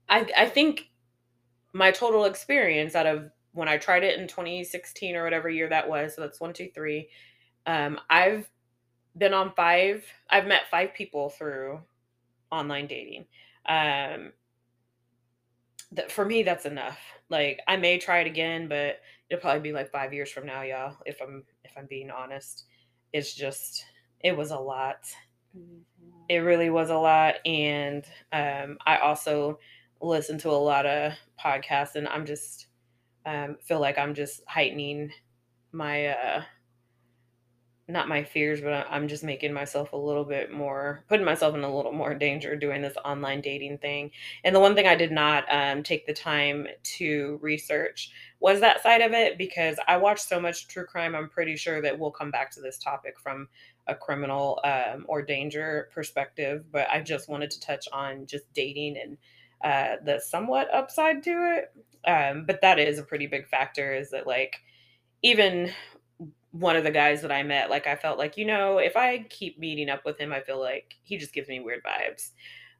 I, 0.09 0.27
I 0.37 0.45
think 0.47 0.89
my 1.73 1.91
total 1.91 2.25
experience 2.25 2.95
out 2.95 3.05
of 3.05 3.29
when 3.53 3.67
I 3.67 3.77
tried 3.77 4.03
it 4.03 4.19
in 4.19 4.27
2016 4.27 5.15
or 5.15 5.23
whatever 5.23 5.49
year 5.49 5.69
that 5.69 5.87
was, 5.87 6.15
so 6.15 6.21
that's 6.21 6.39
one, 6.39 6.53
two, 6.53 6.69
three. 6.73 7.09
Um, 7.65 7.99
I've 8.09 8.49
been 9.17 9.33
on 9.33 9.53
five, 9.55 10.03
I've 10.29 10.47
met 10.47 10.69
five 10.69 10.93
people 10.93 11.29
through 11.29 11.79
online 12.51 12.87
dating. 12.87 13.25
Um, 13.67 14.33
that 15.91 16.11
for 16.11 16.25
me, 16.25 16.43
that's 16.43 16.65
enough. 16.65 16.99
Like 17.29 17.59
I 17.67 17.77
may 17.77 17.97
try 17.97 18.19
it 18.19 18.27
again, 18.27 18.67
but 18.67 19.01
it'll 19.29 19.41
probably 19.41 19.61
be 19.61 19.71
like 19.73 19.91
five 19.91 20.13
years 20.13 20.31
from 20.31 20.45
now, 20.45 20.61
y'all. 20.61 20.97
If 21.05 21.21
I'm 21.21 21.43
if 21.63 21.71
I'm 21.77 21.87
being 21.87 22.11
honest, 22.11 22.65
it's 23.13 23.33
just 23.33 23.85
it 24.19 24.35
was 24.35 24.51
a 24.51 24.59
lot. 24.59 25.07
Mhm. 25.55 25.83
It 26.29 26.37
really 26.39 26.69
was 26.69 26.89
a 26.89 26.97
lot, 26.97 27.35
and 27.45 28.05
um, 28.33 28.77
I 28.85 28.97
also 28.97 29.59
listen 30.01 30.37
to 30.39 30.49
a 30.49 30.51
lot 30.51 30.85
of 30.85 31.13
podcasts, 31.39 31.95
and 31.95 32.07
I'm 32.07 32.25
just 32.25 32.67
um, 33.25 33.57
feel 33.61 33.79
like 33.79 33.97
I'm 33.97 34.13
just 34.15 34.41
heightening 34.47 35.11
my 35.71 36.07
uh, 36.07 36.43
not 37.89 38.09
my 38.09 38.23
fears, 38.23 38.59
but 38.59 38.85
I'm 38.89 39.07
just 39.07 39.23
making 39.23 39.53
myself 39.53 39.93
a 39.93 39.97
little 39.97 40.25
bit 40.25 40.51
more, 40.51 41.05
putting 41.07 41.25
myself 41.25 41.55
in 41.55 41.63
a 41.63 41.75
little 41.75 41.93
more 41.93 42.13
danger 42.13 42.55
doing 42.55 42.81
this 42.81 42.97
online 43.05 43.39
dating 43.41 43.77
thing. 43.77 44.11
And 44.43 44.55
the 44.55 44.59
one 44.59 44.75
thing 44.75 44.87
I 44.87 44.95
did 44.95 45.11
not 45.11 45.45
um, 45.49 45.83
take 45.83 46.05
the 46.05 46.13
time 46.13 46.67
to 46.97 47.39
research 47.41 48.11
was 48.39 48.59
that 48.59 48.83
side 48.83 49.01
of 49.01 49.13
it 49.13 49.37
because 49.37 49.79
I 49.87 49.97
watch 49.97 50.19
so 50.19 50.39
much 50.39 50.67
true 50.67 50.85
crime. 50.85 51.15
I'm 51.15 51.29
pretty 51.29 51.55
sure 51.55 51.81
that 51.81 51.97
we'll 51.97 52.11
come 52.11 52.29
back 52.29 52.51
to 52.51 52.61
this 52.61 52.77
topic 52.77 53.19
from 53.19 53.47
a 53.87 53.95
criminal 53.95 54.59
um, 54.65 55.05
or 55.07 55.21
danger 55.21 55.89
perspective, 55.93 56.65
but 56.71 56.89
I 56.91 57.01
just 57.01 57.29
wanted 57.29 57.51
to 57.51 57.61
touch 57.61 57.87
on 57.93 58.25
just 58.25 58.51
dating 58.53 58.97
and 58.97 59.17
uh, 59.63 59.95
the 60.03 60.19
somewhat 60.19 60.73
upside 60.73 61.23
to 61.23 61.57
it. 61.57 61.71
Um, 62.09 62.45
but 62.45 62.61
that 62.61 62.79
is 62.79 62.99
a 62.99 63.03
pretty 63.03 63.27
big 63.27 63.47
factor 63.47 63.93
is 63.93 64.11
that, 64.11 64.27
like, 64.27 64.57
even 65.23 65.71
one 66.51 66.75
of 66.75 66.83
the 66.83 66.91
guys 66.91 67.21
that 67.21 67.31
I 67.31 67.43
met, 67.43 67.69
like 67.69 67.87
I 67.87 67.95
felt 67.95 68.17
like, 68.17 68.37
you 68.37 68.45
know, 68.45 68.77
if 68.79 68.95
I 68.95 69.19
keep 69.29 69.59
meeting 69.59 69.89
up 69.89 70.05
with 70.05 70.19
him, 70.19 70.33
I 70.33 70.41
feel 70.41 70.59
like 70.59 70.95
he 71.03 71.17
just 71.17 71.33
gives 71.33 71.49
me 71.49 71.59
weird 71.59 71.83
vibes. 71.83 72.31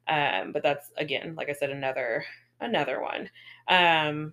Um, 0.08 0.52
but 0.52 0.62
that's 0.62 0.90
again, 0.96 1.34
like 1.36 1.48
I 1.50 1.52
said, 1.52 1.70
another 1.70 2.24
another 2.60 3.02
one. 3.02 3.30
Um, 3.68 4.32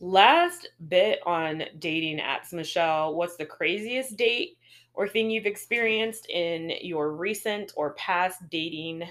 Last 0.00 0.68
bit 0.88 1.20
on 1.26 1.64
dating 1.78 2.18
apps, 2.20 2.52
Michelle. 2.54 3.14
What's 3.14 3.36
the 3.36 3.44
craziest 3.44 4.16
date 4.16 4.56
or 4.94 5.06
thing 5.06 5.30
you've 5.30 5.46
experienced 5.46 6.28
in 6.30 6.72
your 6.80 7.12
recent 7.12 7.72
or 7.76 7.92
past 7.94 8.48
dating 8.50 9.04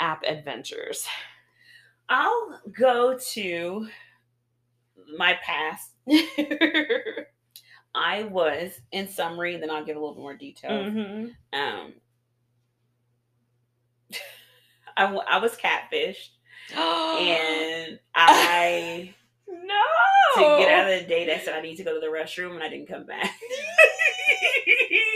app 0.00 0.22
adventures? 0.24 1.06
I'll 2.08 2.60
go 2.72 3.16
to 3.34 3.88
my 5.16 5.38
past. 5.44 5.92
I 7.94 8.22
was, 8.24 8.80
in 8.92 9.08
summary, 9.08 9.56
then 9.56 9.70
I'll 9.70 9.84
give 9.84 9.96
a 9.96 10.00
little 10.00 10.14
bit 10.14 10.20
more 10.22 10.36
detail. 10.36 10.70
Mhm. 10.70 11.34
Um, 11.52 11.92
I, 14.96 15.02
w- 15.04 15.22
I 15.28 15.38
was 15.38 15.56
catfished, 15.56 16.28
and 16.76 17.98
I 18.14 19.14
no. 19.48 19.84
to 20.36 20.40
get 20.58 20.72
out 20.72 20.90
of 20.92 21.00
the 21.00 21.06
date, 21.06 21.30
I 21.30 21.38
said 21.38 21.54
I 21.54 21.60
need 21.62 21.76
to 21.76 21.84
go 21.84 21.94
to 21.94 22.00
the 22.00 22.06
restroom, 22.06 22.54
and 22.54 22.62
I 22.62 22.68
didn't 22.68 22.88
come 22.88 23.06
back. 23.06 23.30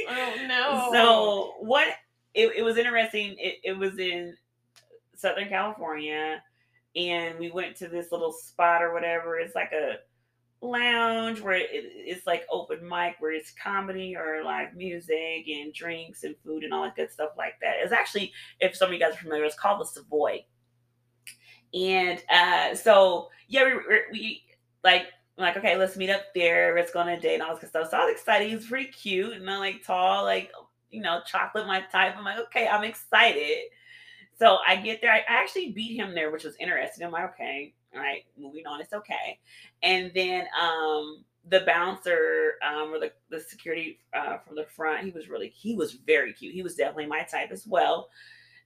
Oh 0.06 0.34
no. 0.46 0.90
So 0.92 1.54
what? 1.60 1.88
It, 2.34 2.52
it 2.56 2.62
was 2.62 2.76
interesting. 2.76 3.36
It, 3.38 3.56
it 3.64 3.72
was 3.72 3.98
in 3.98 4.36
Southern 5.14 5.48
California, 5.48 6.42
and 6.94 7.38
we 7.38 7.50
went 7.50 7.74
to 7.76 7.88
this 7.88 8.12
little 8.12 8.32
spot 8.32 8.82
or 8.82 8.92
whatever. 8.92 9.38
It's 9.38 9.54
like 9.54 9.72
a 9.72 9.96
lounge 10.64 11.40
where 11.40 11.54
it, 11.54 11.68
it's 11.70 12.26
like 12.26 12.44
open 12.50 12.86
mic, 12.86 13.16
where 13.18 13.32
it's 13.32 13.52
comedy 13.52 14.16
or 14.16 14.42
live 14.44 14.74
music 14.74 15.46
and 15.48 15.72
drinks 15.72 16.24
and 16.24 16.34
food 16.44 16.64
and 16.64 16.72
all 16.72 16.82
that 16.82 16.96
good 16.96 17.12
stuff 17.12 17.30
like 17.36 17.54
that. 17.60 17.76
It's 17.82 17.92
actually, 17.92 18.32
if 18.60 18.76
some 18.76 18.88
of 18.88 18.94
you 18.94 19.00
guys 19.00 19.14
are 19.14 19.18
familiar, 19.18 19.44
it's 19.44 19.58
called 19.58 19.80
the 19.80 19.86
Savoy. 19.86 20.44
And 21.74 22.22
uh, 22.30 22.74
so 22.74 23.28
yeah, 23.48 23.64
we, 23.64 23.74
we, 23.74 24.00
we 24.12 24.42
like 24.82 25.06
like 25.36 25.56
okay, 25.56 25.76
let's 25.76 25.96
meet 25.96 26.10
up 26.10 26.22
there. 26.34 26.74
Let's 26.76 26.92
go 26.92 27.00
on 27.00 27.08
a 27.08 27.20
date 27.20 27.34
and 27.34 27.42
all 27.42 27.54
this 27.54 27.60
good 27.60 27.70
stuff. 27.70 27.90
So 27.90 27.96
I 27.96 28.04
was 28.04 28.12
excited. 28.12 28.48
He 28.48 28.54
was 28.54 28.66
pretty 28.66 28.90
cute 28.90 29.34
and 29.34 29.50
I'm 29.50 29.58
like 29.58 29.84
tall, 29.84 30.24
like 30.24 30.52
you 30.90 31.02
know, 31.02 31.20
chocolate 31.26 31.66
my 31.66 31.80
type. 31.80 32.14
I'm 32.16 32.24
like, 32.24 32.38
okay, 32.38 32.68
I'm 32.68 32.84
excited. 32.84 33.58
So 34.38 34.58
I 34.66 34.76
get 34.76 35.00
there. 35.00 35.12
I 35.12 35.22
actually 35.26 35.72
beat 35.72 35.96
him 35.96 36.14
there, 36.14 36.30
which 36.30 36.44
was 36.44 36.56
interesting. 36.60 37.04
I'm 37.06 37.12
like, 37.12 37.30
okay, 37.34 37.74
all 37.94 38.00
right, 38.00 38.24
moving 38.36 38.66
on. 38.66 38.80
It's 38.80 38.92
okay. 38.92 39.38
And 39.82 40.10
then 40.14 40.46
um 40.60 41.24
the 41.50 41.60
bouncer 41.60 42.54
um 42.66 42.92
or 42.94 42.98
the, 42.98 43.12
the 43.30 43.40
security 43.40 43.98
uh 44.14 44.38
from 44.38 44.56
the 44.56 44.64
front, 44.64 45.04
he 45.04 45.10
was 45.10 45.28
really 45.28 45.48
he 45.48 45.74
was 45.74 45.92
very 45.92 46.32
cute. 46.32 46.54
He 46.54 46.62
was 46.62 46.74
definitely 46.76 47.06
my 47.06 47.22
type 47.22 47.50
as 47.50 47.66
well. 47.66 48.08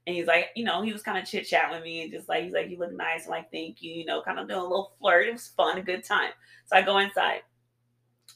And 0.06 0.16
he's 0.16 0.26
like, 0.26 0.46
you 0.56 0.64
know, 0.64 0.82
he 0.82 0.92
was 0.92 1.02
kind 1.02 1.18
of 1.18 1.26
chit 1.26 1.46
chat 1.46 1.70
with 1.70 1.82
me 1.82 2.02
and 2.02 2.10
just 2.12 2.28
like 2.28 2.44
he's 2.44 2.52
like, 2.52 2.70
you 2.70 2.78
look 2.78 2.92
nice. 2.92 3.24
I'm 3.24 3.30
like, 3.30 3.50
thank 3.52 3.82
you, 3.82 3.92
you 3.92 4.04
know, 4.06 4.22
kind 4.22 4.38
of 4.38 4.48
doing 4.48 4.60
a 4.60 4.62
little 4.62 4.92
flirt. 5.00 5.28
It 5.28 5.32
was 5.32 5.48
fun, 5.48 5.78
a 5.78 5.82
good 5.82 6.04
time. 6.04 6.30
So 6.66 6.76
I 6.76 6.82
go 6.82 6.98
inside. 6.98 7.42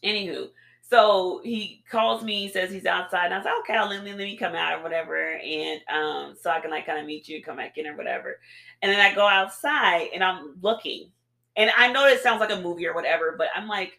Anywho, 0.04 0.48
so 0.92 1.40
he 1.42 1.82
calls 1.90 2.22
me, 2.22 2.42
he 2.42 2.48
says 2.48 2.70
he's 2.70 2.84
outside, 2.86 3.24
and 3.24 3.34
I 3.34 3.38
was 3.38 3.46
like, 3.46 3.54
okay, 3.60 3.74
I'll 3.74 3.88
let 3.88 4.04
me, 4.04 4.10
let 4.10 4.18
me 4.18 4.36
come 4.36 4.54
out 4.54 4.78
or 4.78 4.82
whatever, 4.82 5.32
and 5.36 5.80
um, 5.90 6.36
so 6.38 6.50
I 6.50 6.60
can 6.60 6.70
like 6.70 6.84
kind 6.84 7.00
of 7.00 7.06
meet 7.06 7.26
you, 7.28 7.42
come 7.42 7.56
back 7.56 7.78
in 7.78 7.86
or 7.86 7.96
whatever. 7.96 8.38
And 8.82 8.92
then 8.92 9.00
I 9.00 9.14
go 9.14 9.26
outside 9.26 10.08
and 10.14 10.22
I'm 10.22 10.56
looking, 10.60 11.10
and 11.56 11.70
I 11.76 11.90
know 11.90 12.06
it 12.06 12.20
sounds 12.22 12.40
like 12.40 12.52
a 12.52 12.60
movie 12.60 12.86
or 12.86 12.94
whatever, 12.94 13.34
but 13.38 13.48
I'm 13.56 13.66
like, 13.68 13.98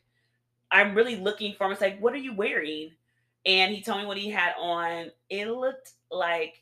I'm 0.71 0.93
really 0.93 1.15
looking 1.15 1.55
for 1.55 1.65
him. 1.65 1.71
It's 1.71 1.81
like, 1.81 1.99
what 1.99 2.13
are 2.13 2.17
you 2.17 2.35
wearing? 2.35 2.91
And 3.45 3.73
he 3.73 3.81
told 3.81 3.99
me 3.99 4.05
what 4.05 4.17
he 4.17 4.29
had 4.29 4.53
on. 4.59 5.11
It 5.29 5.47
looked 5.49 5.93
like 6.11 6.61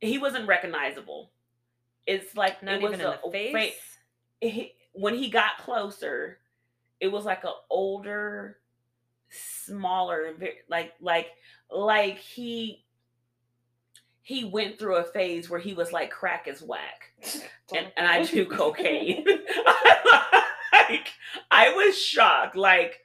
he 0.00 0.18
wasn't 0.18 0.46
recognizable. 0.46 1.30
It's 2.06 2.36
like 2.36 2.62
Not 2.62 2.76
it 2.76 2.82
even 2.82 3.00
in 3.00 3.06
a 3.06 3.18
the 3.24 3.30
face. 3.32 3.74
fa- 4.40 4.46
he- 4.48 4.72
when 4.92 5.14
he 5.14 5.28
got 5.28 5.58
closer, 5.58 6.38
it 7.00 7.08
was 7.08 7.24
like 7.24 7.44
an 7.44 7.50
older, 7.70 8.58
smaller, 9.30 10.32
like 10.68 10.94
like 11.00 11.28
like 11.70 12.18
he 12.18 12.84
he 14.22 14.44
went 14.44 14.78
through 14.78 14.96
a 14.96 15.04
phase 15.04 15.48
where 15.48 15.60
he 15.60 15.72
was 15.72 15.92
like 15.92 16.10
crack 16.10 16.48
is 16.48 16.62
whack, 16.62 17.12
and, 17.74 17.90
and 17.96 18.06
I 18.06 18.24
do 18.24 18.46
cocaine. 18.46 19.24
like 20.72 21.08
I 21.50 21.72
was 21.74 21.98
shocked. 21.98 22.56
Like 22.56 23.00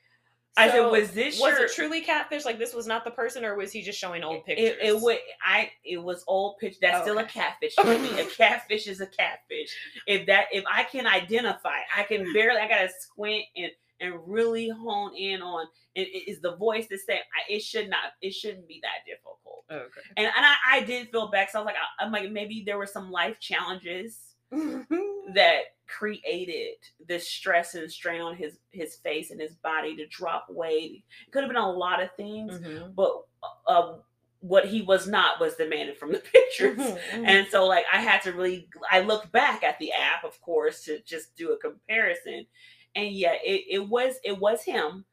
I 0.58 0.70
said, 0.70 0.82
was 0.88 1.12
this 1.12 1.40
was 1.40 1.58
your? 1.58 1.66
it 1.66 1.74
truly 1.74 2.02
catfish? 2.02 2.44
Like 2.44 2.60
this 2.60 2.74
was 2.74 2.86
not 2.86 3.06
the 3.06 3.12
person, 3.12 3.46
or 3.46 3.56
was 3.56 3.72
he 3.72 3.82
just 3.82 3.98
showing 3.98 4.24
old 4.24 4.38
it, 4.38 4.46
pictures? 4.46 4.78
it 4.82 5.02
would 5.02 5.18
I 5.46 5.72
it 5.86 5.98
was 5.98 6.24
old 6.28 6.58
pitch. 6.60 6.76
That's 6.82 7.04
still 7.04 7.20
a 7.20 7.24
catfish 7.24 7.76
to 7.80 7.86
me. 7.86 8.20
A 8.20 8.26
catfish 8.26 8.88
is 8.88 9.00
a 9.00 9.08
catfish. 9.08 9.76
If 10.08 10.26
that 10.28 10.46
if 10.52 10.66
I 10.72 10.84
can 10.84 11.08
identify, 11.08 11.78
I 11.96 12.04
can 12.04 12.34
barely. 12.34 12.60
I 12.60 12.68
gotta 12.68 12.90
squint 13.00 13.46
and 13.56 13.72
and 14.02 14.16
really 14.28 14.70
hone 14.70 15.16
in 15.16 15.42
on. 15.42 15.68
And 15.96 16.06
it 16.06 16.30
is 16.30 16.42
the 16.42 16.56
voice 16.58 16.88
the 16.88 16.98
same? 16.98 17.20
I, 17.20 17.54
it 17.54 17.62
should 17.62 17.90
not. 17.90 18.14
It 18.22 18.34
shouldn't 18.34 18.68
be 18.68 18.82
that 18.82 19.06
difficult. 19.06 19.64
Oh, 19.70 19.76
okay. 19.76 20.02
And 20.18 20.26
and 20.26 20.46
I, 20.46 20.56
I 20.70 20.82
did 20.82 21.10
feel 21.10 21.30
bad. 21.30 21.50
So 21.50 21.60
I 21.60 21.62
was 21.62 21.68
like, 21.68 21.76
I, 21.76 22.04
I'm 22.04 22.12
like 22.12 22.30
maybe 22.30 22.64
there 22.66 22.78
were 22.78 22.88
some 22.88 23.10
life 23.10 23.40
challenges 23.40 24.18
that 24.52 25.62
created 25.98 26.76
this 27.08 27.28
stress 27.28 27.76
and 27.76 27.92
strain 27.92 28.22
on 28.22 28.36
his 28.36 28.58
his 28.72 28.96
face 28.96 29.32
and 29.32 29.40
his 29.42 29.56
body 29.56 29.96
to 29.98 30.08
drop 30.08 30.48
weight. 30.50 31.04
It 31.28 31.32
could 31.32 31.44
have 31.44 31.50
been 31.50 31.62
a 31.62 31.72
lot 31.72 32.02
of 32.02 32.10
things 32.16 32.54
Mhm. 32.60 32.96
but 32.96 33.26
uh, 33.68 33.96
what 34.40 34.66
he 34.66 34.82
was 34.82 35.08
not 35.08 35.40
was 35.40 35.56
demanded 35.56 35.98
from 35.98 36.12
the 36.12 36.20
pictures. 36.34 36.78
Mhm. 36.80 37.28
And 37.28 37.48
so, 37.50 37.68
like, 37.68 37.86
I 37.94 38.02
had 38.02 38.22
to 38.24 38.32
really, 38.34 38.68
I 38.92 39.02
looked 39.02 39.32
back 39.32 39.64
at 39.64 39.78
the 39.80 39.92
app, 39.94 40.24
of 40.24 40.40
course, 40.42 40.84
to 40.86 41.00
just 41.02 41.36
do 41.36 41.52
a 41.52 41.58
comparison. 41.58 42.48
And 42.96 43.10
yeah, 43.12 43.34
it, 43.44 43.66
it 43.70 43.88
was, 43.88 44.16
it 44.24 44.38
was 44.40 44.64
him 44.64 45.06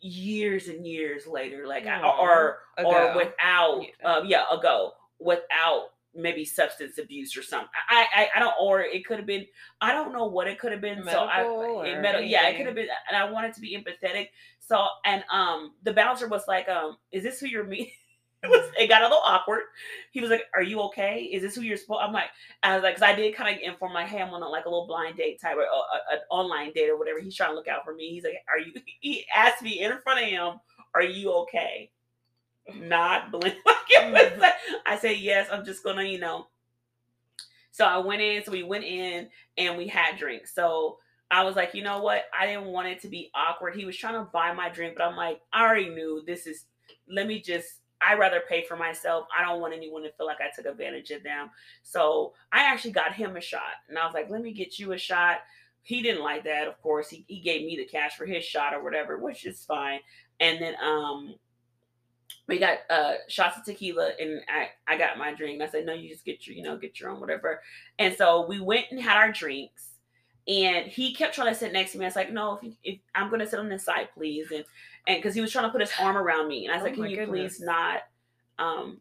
years 0.00 0.68
and 0.68 0.86
years 0.86 1.26
later, 1.26 1.66
like, 1.66 1.86
or, 1.86 2.58
or 2.78 3.14
without, 3.16 3.82
Yeah. 4.00 4.06
um, 4.16 4.26
yeah, 4.26 4.44
ago, 4.52 4.92
without 5.18 5.90
maybe 6.14 6.44
substance 6.44 6.98
abuse 6.98 7.36
or 7.36 7.42
something. 7.42 7.68
I, 7.88 8.06
I, 8.14 8.28
I 8.36 8.38
don't, 8.40 8.54
or 8.60 8.80
it 8.82 9.06
could 9.06 9.18
have 9.18 9.26
been, 9.26 9.46
I 9.80 9.92
don't 9.92 10.12
know 10.12 10.26
what 10.26 10.46
it 10.46 10.58
could 10.58 10.72
have 10.72 10.80
been. 10.80 11.04
so 11.04 11.24
I, 11.24 11.42
Medical 11.42 11.82
it 11.82 11.92
or 11.94 12.00
med- 12.00 12.28
yeah, 12.28 12.48
it 12.48 12.56
could 12.56 12.66
have 12.66 12.74
been, 12.74 12.88
and 13.08 13.16
I 13.16 13.30
wanted 13.30 13.54
to 13.54 13.60
be 13.60 13.76
empathetic. 13.76 14.28
So, 14.58 14.84
and 15.04 15.24
um, 15.32 15.72
the 15.82 15.92
bouncer 15.92 16.28
was 16.28 16.42
like, 16.48 16.68
um, 16.68 16.96
is 17.12 17.22
this 17.22 17.40
who 17.40 17.46
you're 17.46 17.64
meeting? 17.64 17.92
It 18.42 18.48
was. 18.48 18.70
It 18.78 18.86
got 18.88 19.02
a 19.02 19.04
little 19.04 19.18
awkward. 19.22 19.64
He 20.12 20.22
was 20.22 20.30
like, 20.30 20.44
"Are 20.54 20.62
you 20.62 20.80
okay? 20.84 21.24
Is 21.24 21.42
this 21.42 21.54
who 21.54 21.60
you're 21.60 21.76
supposed?" 21.76 22.00
I'm 22.02 22.14
like, 22.14 22.30
I 22.62 22.74
was 22.74 22.82
like, 22.82 22.94
because 22.94 23.06
I 23.06 23.14
did 23.14 23.34
kind 23.34 23.54
of 23.54 23.60
inform 23.62 23.92
my 23.92 24.06
hey, 24.06 24.22
I'm 24.22 24.32
on 24.32 24.42
a, 24.42 24.48
like 24.48 24.64
a 24.64 24.70
little 24.70 24.86
blind 24.86 25.18
date 25.18 25.38
type 25.42 25.58
or 25.58 25.64
uh, 25.64 25.98
an 26.14 26.20
online 26.30 26.72
date 26.72 26.88
or 26.88 26.96
whatever. 26.96 27.20
He's 27.20 27.36
trying 27.36 27.50
to 27.50 27.54
look 27.54 27.68
out 27.68 27.84
for 27.84 27.94
me. 27.94 28.08
He's 28.08 28.24
like, 28.24 28.36
"Are 28.48 28.58
you?" 28.58 28.72
He 29.00 29.26
asked 29.36 29.60
me 29.62 29.80
in 29.82 29.92
front 30.02 30.22
of 30.22 30.26
him, 30.26 30.54
"Are 30.94 31.02
you 31.02 31.30
okay?" 31.42 31.90
Not 32.76 33.30
blink. 33.30 33.56
Like 33.66 33.76
it 33.90 34.12
was 34.12 34.40
like, 34.40 34.52
I 34.86 34.96
said, 34.96 35.18
"Yes." 35.18 35.48
I'm 35.50 35.64
just 35.64 35.82
gonna, 35.82 36.04
you 36.04 36.18
know. 36.18 36.46
So 37.72 37.84
I 37.84 37.98
went 37.98 38.22
in. 38.22 38.44
So 38.44 38.52
we 38.52 38.62
went 38.62 38.84
in 38.84 39.28
and 39.58 39.76
we 39.76 39.88
had 39.88 40.16
drinks. 40.16 40.54
So 40.54 40.98
I 41.30 41.44
was 41.44 41.56
like, 41.56 41.74
you 41.74 41.82
know 41.82 42.00
what? 42.00 42.24
I 42.38 42.46
didn't 42.46 42.66
want 42.66 42.88
it 42.88 43.00
to 43.02 43.08
be 43.08 43.30
awkward. 43.34 43.74
He 43.76 43.84
was 43.84 43.96
trying 43.96 44.14
to 44.14 44.30
buy 44.32 44.52
my 44.52 44.68
drink, 44.68 44.94
but 44.96 45.04
I'm 45.04 45.16
like, 45.16 45.40
I 45.52 45.62
already 45.64 45.88
knew 45.88 46.22
this 46.26 46.46
is. 46.46 46.66
Let 47.08 47.26
me 47.26 47.40
just. 47.40 47.68
I 48.02 48.14
rather 48.14 48.42
pay 48.48 48.64
for 48.64 48.76
myself. 48.76 49.26
I 49.36 49.44
don't 49.44 49.60
want 49.60 49.74
anyone 49.74 50.02
to 50.04 50.12
feel 50.12 50.26
like 50.26 50.40
I 50.40 50.50
took 50.54 50.64
advantage 50.64 51.10
of 51.10 51.22
them. 51.22 51.50
So 51.82 52.32
I 52.50 52.60
actually 52.62 52.92
got 52.92 53.12
him 53.12 53.36
a 53.36 53.40
shot, 53.40 53.60
and 53.88 53.98
I 53.98 54.06
was 54.06 54.14
like, 54.14 54.30
let 54.30 54.42
me 54.42 54.52
get 54.52 54.78
you 54.78 54.92
a 54.92 54.98
shot. 54.98 55.40
He 55.82 56.00
didn't 56.00 56.22
like 56.22 56.44
that, 56.44 56.66
of 56.66 56.80
course. 56.80 57.10
He 57.10 57.24
he 57.28 57.40
gave 57.40 57.66
me 57.66 57.76
the 57.76 57.84
cash 57.84 58.16
for 58.16 58.26
his 58.26 58.44
shot 58.44 58.72
or 58.74 58.82
whatever, 58.82 59.18
which 59.18 59.44
is 59.46 59.64
fine. 59.64 60.00
And 60.38 60.60
then 60.60 60.74
um. 60.82 61.34
We 62.48 62.58
got 62.58 62.78
uh 62.90 63.14
shots 63.28 63.58
of 63.58 63.64
tequila 63.64 64.12
and 64.20 64.40
I, 64.48 64.70
I 64.92 64.98
got 64.98 65.18
my 65.18 65.32
drink. 65.34 65.54
And 65.54 65.62
I 65.62 65.70
said, 65.70 65.86
No, 65.86 65.92
you 65.94 66.08
just 66.08 66.24
get 66.24 66.46
your, 66.46 66.56
you 66.56 66.62
know, 66.62 66.76
get 66.76 66.98
your 67.00 67.10
own, 67.10 67.20
whatever. 67.20 67.62
And 67.98 68.14
so 68.16 68.46
we 68.46 68.60
went 68.60 68.86
and 68.90 69.00
had 69.00 69.16
our 69.16 69.32
drinks 69.32 69.88
and 70.48 70.86
he 70.86 71.14
kept 71.14 71.34
trying 71.34 71.52
to 71.52 71.58
sit 71.58 71.72
next 71.72 71.92
to 71.92 71.98
me. 71.98 72.04
I 72.04 72.08
was 72.08 72.16
like, 72.16 72.32
no, 72.32 72.56
if, 72.56 72.62
you, 72.64 72.72
if 72.82 72.98
I'm 73.14 73.28
going 73.28 73.40
to 73.40 73.46
sit 73.46 73.58
on 73.60 73.68
this 73.68 73.84
side, 73.84 74.08
please. 74.14 74.50
And 74.50 74.64
and 75.06 75.18
because 75.18 75.34
he 75.34 75.40
was 75.40 75.52
trying 75.52 75.64
to 75.66 75.70
put 75.70 75.80
his 75.80 75.92
arm 75.98 76.16
around 76.16 76.48
me, 76.48 76.66
and 76.66 76.74
I 76.74 76.80
Oh 76.80 76.82
said, 76.82 76.94
can 76.94 77.06
you 77.06 77.16
goodness. 77.16 77.58
please 77.58 77.60
not 77.60 78.02
um 78.58 79.00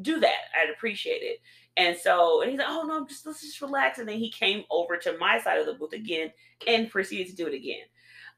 do 0.00 0.20
that? 0.20 0.36
I'd 0.56 0.70
appreciate 0.70 1.22
it. 1.22 1.40
And 1.76 1.96
so, 1.96 2.42
and 2.42 2.50
he's 2.50 2.58
like, 2.58 2.68
oh 2.70 2.82
no, 2.82 3.06
just 3.06 3.26
let's 3.26 3.40
just 3.42 3.60
relax. 3.60 3.98
And 3.98 4.08
then 4.08 4.18
he 4.18 4.30
came 4.30 4.64
over 4.70 4.96
to 4.98 5.16
my 5.18 5.38
side 5.40 5.60
of 5.60 5.66
the 5.66 5.74
booth 5.74 5.92
again 5.92 6.32
and 6.66 6.90
proceeded 6.90 7.28
to 7.28 7.36
do 7.36 7.46
it 7.46 7.54
again. 7.54 7.82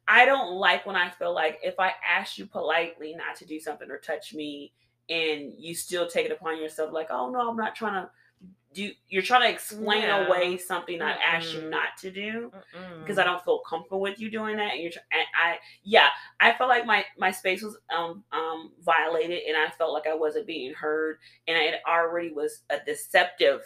I 0.08 0.24
don't 0.24 0.52
like 0.54 0.86
when 0.86 0.96
I 0.96 1.10
feel 1.10 1.34
like 1.34 1.60
if 1.62 1.78
I 1.78 1.92
ask 2.06 2.38
you 2.38 2.46
politely 2.46 3.14
not 3.14 3.36
to 3.36 3.46
do 3.46 3.60
something 3.60 3.90
or 3.90 3.98
touch 3.98 4.34
me, 4.34 4.72
and 5.08 5.52
you 5.58 5.74
still 5.74 6.06
take 6.08 6.26
it 6.26 6.32
upon 6.32 6.60
yourself, 6.60 6.92
like, 6.92 7.08
oh 7.10 7.30
no, 7.30 7.48
I'm 7.48 7.56
not 7.56 7.74
trying 7.74 8.04
to 8.04 8.10
do. 8.74 8.90
You're 9.08 9.22
trying 9.22 9.42
to 9.42 9.50
explain 9.54 10.08
Yeah. 10.08 10.10
away 10.10 10.56
something 10.58 11.02
I 11.02 11.12
asked 11.16 11.52
you 11.54 11.68
not 11.68 11.96
to 12.00 12.10
do 12.10 12.52
Mm-mm. 12.52 13.00
because 13.00 13.18
I 13.18 13.24
don't 13.24 13.42
feel 13.44 13.60
comfortable 13.68 14.00
with 14.00 14.20
you 14.20 14.30
doing 14.30 14.56
that. 14.56 14.72
And 14.74 14.82
you're, 14.82 14.92
and 15.12 15.26
I, 15.34 15.58
yeah, 15.82 16.08
I 16.40 16.52
felt 16.52 16.70
like 16.70 16.86
my 16.86 17.04
my 17.18 17.30
space 17.30 17.62
was 17.62 17.76
um 17.96 18.24
um 18.32 18.72
violated, 18.82 19.40
and 19.48 19.56
I 19.56 19.70
felt 19.70 19.92
like 19.92 20.06
I 20.06 20.14
wasn't 20.14 20.46
being 20.46 20.74
heard, 20.74 21.18
and 21.48 21.56
it 21.56 21.80
already 21.88 22.32
was 22.32 22.60
a 22.70 22.78
deceptive 22.84 23.62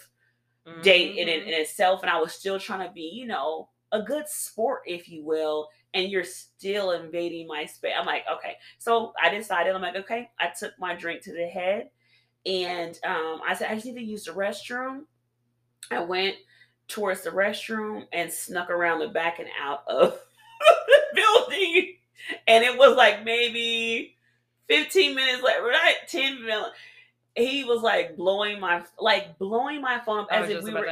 date 0.80 1.14
in, 1.16 1.28
in 1.28 1.42
Mhm. 1.42 1.48
in 1.48 1.54
itself, 1.60 2.02
and 2.02 2.10
I 2.10 2.20
was 2.20 2.32
still 2.32 2.58
trying 2.58 2.86
to 2.86 2.92
be, 2.92 3.02
you 3.14 3.26
know, 3.26 3.68
a 3.92 4.02
good 4.02 4.28
sport, 4.28 4.82
if 4.86 5.08
you 5.08 5.24
will, 5.24 5.68
and 5.94 6.10
you're 6.10 6.24
still 6.24 6.90
invading 6.90 7.46
my 7.46 7.64
space. 7.64 7.94
I'm 7.98 8.04
like, 8.04 8.24
okay. 8.30 8.56
So 8.78 9.12
I 9.22 9.30
decided, 9.30 9.74
I'm 9.74 9.80
like, 9.80 9.96
okay. 9.96 10.30
I 10.38 10.48
took 10.48 10.72
my 10.78 10.94
drink 10.94 11.22
to 11.22 11.32
the 11.32 11.46
head 11.46 11.90
and 12.44 12.98
um, 13.04 13.40
I 13.46 13.54
said, 13.54 13.70
I 13.70 13.74
just 13.74 13.86
need 13.86 13.94
to 13.94 14.02
use 14.02 14.24
the 14.24 14.32
restroom. 14.32 15.02
I 15.90 16.00
went 16.00 16.34
towards 16.88 17.22
the 17.22 17.30
restroom 17.30 18.04
and 18.12 18.30
snuck 18.30 18.70
around 18.70 18.98
the 18.98 19.08
back 19.08 19.38
and 19.38 19.48
out 19.62 19.84
of 19.86 20.18
the 20.86 21.00
building. 21.14 21.94
And 22.46 22.64
it 22.64 22.76
was 22.76 22.96
like 22.96 23.24
maybe 23.24 24.16
15 24.68 25.14
minutes 25.14 25.42
later, 25.42 25.62
right? 25.62 25.94
10 26.08 26.44
minutes. 26.44 26.70
He 27.36 27.64
was 27.64 27.82
like 27.82 28.16
blowing 28.16 28.60
my 28.60 28.84
like 29.00 29.38
blowing 29.38 29.82
my 29.82 29.98
phone 30.06 30.20
up 30.20 30.28
as 30.30 30.50
if 30.50 30.62
we 30.62 30.72
were 30.72 30.86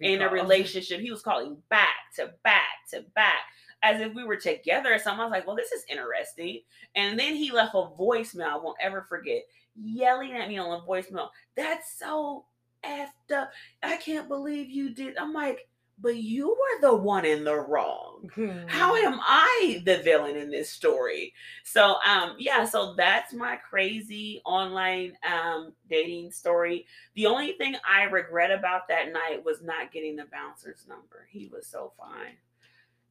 in 0.00 0.20
a 0.20 0.28
relationship. 0.28 1.00
He 1.00 1.12
was 1.12 1.22
calling 1.22 1.56
back 1.68 2.12
to 2.16 2.32
back 2.42 2.88
to 2.90 3.04
back 3.14 3.42
as 3.86 4.00
if 4.00 4.14
we 4.14 4.24
were 4.24 4.36
together 4.36 4.98
something. 4.98 5.20
I 5.20 5.24
was 5.24 5.30
like, 5.30 5.46
well, 5.46 5.56
this 5.56 5.72
is 5.72 5.84
interesting. 5.88 6.60
And 6.94 7.18
then 7.18 7.36
he 7.36 7.52
left 7.52 7.74
a 7.74 7.88
voicemail. 7.98 8.48
I 8.48 8.56
won't 8.56 8.78
ever 8.80 9.02
forget, 9.08 9.42
yelling 9.80 10.32
at 10.32 10.48
me 10.48 10.58
on 10.58 10.80
a 10.80 10.84
voicemail. 10.84 11.28
That's 11.56 11.98
so 11.98 12.46
effed 12.84 13.34
up. 13.34 13.50
I 13.82 13.96
can't 13.98 14.28
believe 14.28 14.70
you 14.70 14.90
did. 14.90 15.16
I'm 15.16 15.32
like, 15.32 15.68
but 15.98 16.16
you 16.16 16.48
were 16.48 16.80
the 16.82 16.94
one 16.94 17.24
in 17.24 17.42
the 17.42 17.54
wrong. 17.54 18.28
How 18.66 18.94
hmm. 18.94 19.06
am 19.06 19.20
I 19.22 19.82
the 19.86 19.98
villain 19.98 20.36
in 20.36 20.50
this 20.50 20.70
story? 20.70 21.32
So 21.64 21.96
um 22.06 22.34
yeah, 22.38 22.66
so 22.66 22.94
that's 22.94 23.32
my 23.32 23.56
crazy 23.56 24.42
online 24.44 25.14
um 25.26 25.72
dating 25.88 26.32
story. 26.32 26.86
The 27.14 27.26
only 27.26 27.52
thing 27.52 27.76
I 27.88 28.02
regret 28.04 28.50
about 28.50 28.88
that 28.88 29.12
night 29.12 29.42
was 29.42 29.62
not 29.62 29.90
getting 29.90 30.16
the 30.16 30.26
bouncer's 30.30 30.84
number. 30.86 31.26
He 31.30 31.48
was 31.50 31.66
so 31.66 31.92
fine. 31.98 32.36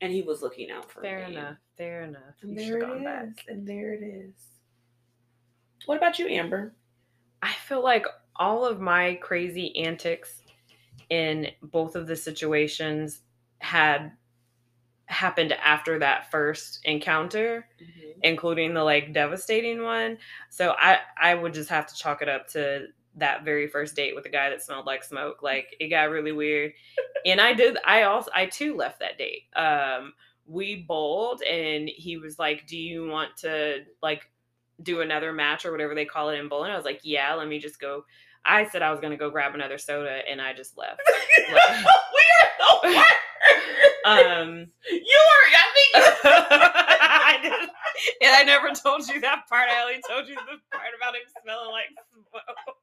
And 0.02 0.12
he 0.12 0.22
was 0.22 0.42
looking 0.42 0.72
out 0.72 0.92
for 0.92 1.02
fair 1.02 1.28
me. 1.28 1.34
Fair 1.36 1.42
enough. 1.42 1.58
Fair 1.78 2.04
enough. 2.04 2.36
And 2.42 2.58
there 2.58 2.78
it 2.78 2.98
is. 2.98 3.04
Back. 3.04 3.46
And 3.48 3.68
there 3.68 3.94
it 3.94 4.04
is. 4.04 4.34
What 5.86 5.98
about 5.98 6.20
you, 6.20 6.28
Amber? 6.28 6.74
I 7.42 7.54
feel 7.54 7.84
like 7.84 8.06
all 8.36 8.66
of 8.66 8.82
my 8.82 9.16
crazy 9.22 9.76
antics 9.78 10.42
in 11.10 11.48
both 11.62 11.96
of 11.96 12.08
the 12.08 12.16
situations 12.16 13.22
had 13.60 14.12
happened 15.08 15.54
after 15.54 16.00
that 16.00 16.30
first 16.32 16.80
encounter 16.84 17.68
mm-hmm. 17.82 18.10
including 18.24 18.74
the 18.74 18.84
like 18.84 19.14
devastating 19.14 19.84
one 19.84 20.18
so 20.50 20.74
i 20.80 20.98
i 21.22 21.36
would 21.36 21.54
just 21.54 21.70
have 21.70 21.86
to 21.86 21.96
chalk 21.96 22.24
it 22.24 22.30
up 22.30 22.48
to 22.48 22.88
that 23.16 23.46
very 23.46 23.68
first 23.68 23.96
date 23.96 24.16
with 24.16 24.26
a 24.26 24.30
guy 24.30 24.50
that 24.50 24.62
smelled 24.62 24.86
like 24.86 25.04
smoke 25.04 25.42
like 25.42 25.76
it 25.80 25.88
got 25.88 26.10
really 26.10 26.32
weird 26.32 26.74
and 27.26 27.40
i 27.40 27.54
did 27.54 27.78
i 27.86 28.04
also 28.04 28.30
i 28.36 28.46
too 28.46 28.76
left 28.76 29.00
that 29.00 29.18
date 29.18 29.44
um 29.56 30.14
we 30.48 30.86
bowled 30.88 31.42
and 31.44 31.90
he 31.90 32.18
was 32.18 32.38
like 32.38 32.68
do 32.68 32.78
you 32.78 33.08
want 33.08 33.36
to 33.38 33.84
like 34.04 34.30
do 34.84 35.02
another 35.02 35.32
match 35.32 35.66
or 35.66 35.72
whatever 35.72 35.96
they 35.96 36.06
call 36.06 36.30
it 36.30 36.38
in 36.38 36.50
bowling 36.50 36.72
i 36.72 36.76
was 36.76 36.86
like 36.86 37.00
yeah 37.04 37.34
let 37.34 37.48
me 37.48 37.58
just 37.58 37.80
go 37.80 38.04
I 38.46 38.68
said 38.68 38.82
I 38.82 38.92
was 38.92 39.00
gonna 39.00 39.18
go 39.18 39.30
grab 39.30 39.56
another 39.56 39.78
soda, 39.78 40.22
and 40.30 40.40
I 40.40 40.54
just 40.54 40.78
left. 40.78 41.02
like, 41.52 41.86
we 42.86 42.96
are 42.96 43.06
Um, 44.06 44.68
you 44.92 45.20
were. 45.26 45.46
I 45.56 45.66
think. 45.74 45.92
I 46.26 47.40
did, 47.42 47.52
and 48.22 48.36
I 48.36 48.44
never 48.44 48.70
told 48.70 49.08
you 49.08 49.20
that 49.22 49.46
part. 49.50 49.70
I 49.70 49.82
only 49.82 50.02
told 50.08 50.28
you 50.28 50.36
the 50.36 50.78
part 50.78 50.94
about 50.96 51.16
him 51.16 51.22
smelling 51.42 51.72
like 51.72 51.90
smoke. 52.12 52.78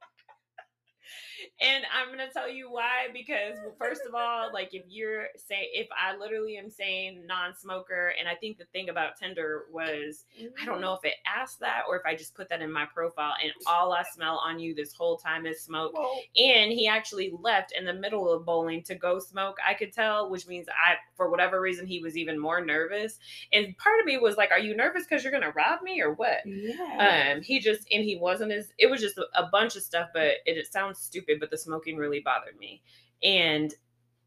And 1.62 1.84
I'm 1.94 2.08
gonna 2.10 2.30
tell 2.32 2.50
you 2.50 2.70
why 2.70 3.08
because 3.12 3.56
well, 3.62 3.74
first 3.78 4.02
of 4.06 4.14
all, 4.14 4.52
like 4.52 4.74
if 4.74 4.82
you're 4.88 5.26
say 5.36 5.68
if 5.72 5.86
I 5.96 6.16
literally 6.16 6.56
am 6.56 6.70
saying 6.70 7.24
non-smoker, 7.26 8.14
and 8.18 8.28
I 8.28 8.34
think 8.34 8.58
the 8.58 8.64
thing 8.72 8.88
about 8.88 9.16
Tinder 9.16 9.64
was 9.70 10.24
I 10.60 10.64
don't 10.64 10.80
know 10.80 10.94
if 10.94 11.04
it 11.04 11.14
asked 11.26 11.60
that 11.60 11.82
or 11.88 11.96
if 11.96 12.02
I 12.04 12.16
just 12.16 12.34
put 12.34 12.48
that 12.48 12.62
in 12.62 12.72
my 12.72 12.86
profile, 12.92 13.34
and 13.42 13.52
all 13.66 13.92
I 13.92 14.02
smell 14.02 14.42
on 14.44 14.58
you 14.58 14.74
this 14.74 14.92
whole 14.92 15.16
time 15.16 15.46
is 15.46 15.60
smoke. 15.60 15.92
Whoa. 15.94 16.18
And 16.36 16.72
he 16.72 16.88
actually 16.88 17.32
left 17.40 17.72
in 17.78 17.84
the 17.84 17.94
middle 17.94 18.32
of 18.32 18.44
bowling 18.44 18.82
to 18.84 18.96
go 18.96 19.20
smoke. 19.20 19.58
I 19.66 19.74
could 19.74 19.92
tell, 19.92 20.30
which 20.30 20.48
means 20.48 20.68
I, 20.68 20.96
for 21.16 21.30
whatever 21.30 21.60
reason, 21.60 21.86
he 21.86 22.00
was 22.00 22.16
even 22.16 22.38
more 22.38 22.64
nervous. 22.64 23.20
And 23.52 23.76
part 23.78 24.00
of 24.00 24.06
me 24.06 24.18
was 24.18 24.36
like, 24.36 24.50
"Are 24.50 24.58
you 24.58 24.76
nervous 24.76 25.04
because 25.04 25.22
you're 25.22 25.32
gonna 25.32 25.52
rob 25.52 25.82
me 25.82 26.00
or 26.00 26.12
what?" 26.12 26.38
Yeah. 26.44 27.34
Um, 27.36 27.42
he 27.42 27.60
just 27.60 27.86
and 27.92 28.02
he 28.02 28.16
wasn't 28.16 28.50
as 28.50 28.72
it 28.78 28.90
was 28.90 29.00
just 29.00 29.16
a, 29.18 29.26
a 29.36 29.48
bunch 29.52 29.76
of 29.76 29.82
stuff, 29.82 30.08
but 30.12 30.22
it, 30.44 30.56
it 30.56 30.72
sounds 30.72 30.98
stupid, 30.98 31.38
but 31.38 31.51
the 31.52 31.58
smoking 31.58 31.96
really 31.96 32.18
bothered 32.18 32.58
me. 32.58 32.82
And 33.22 33.72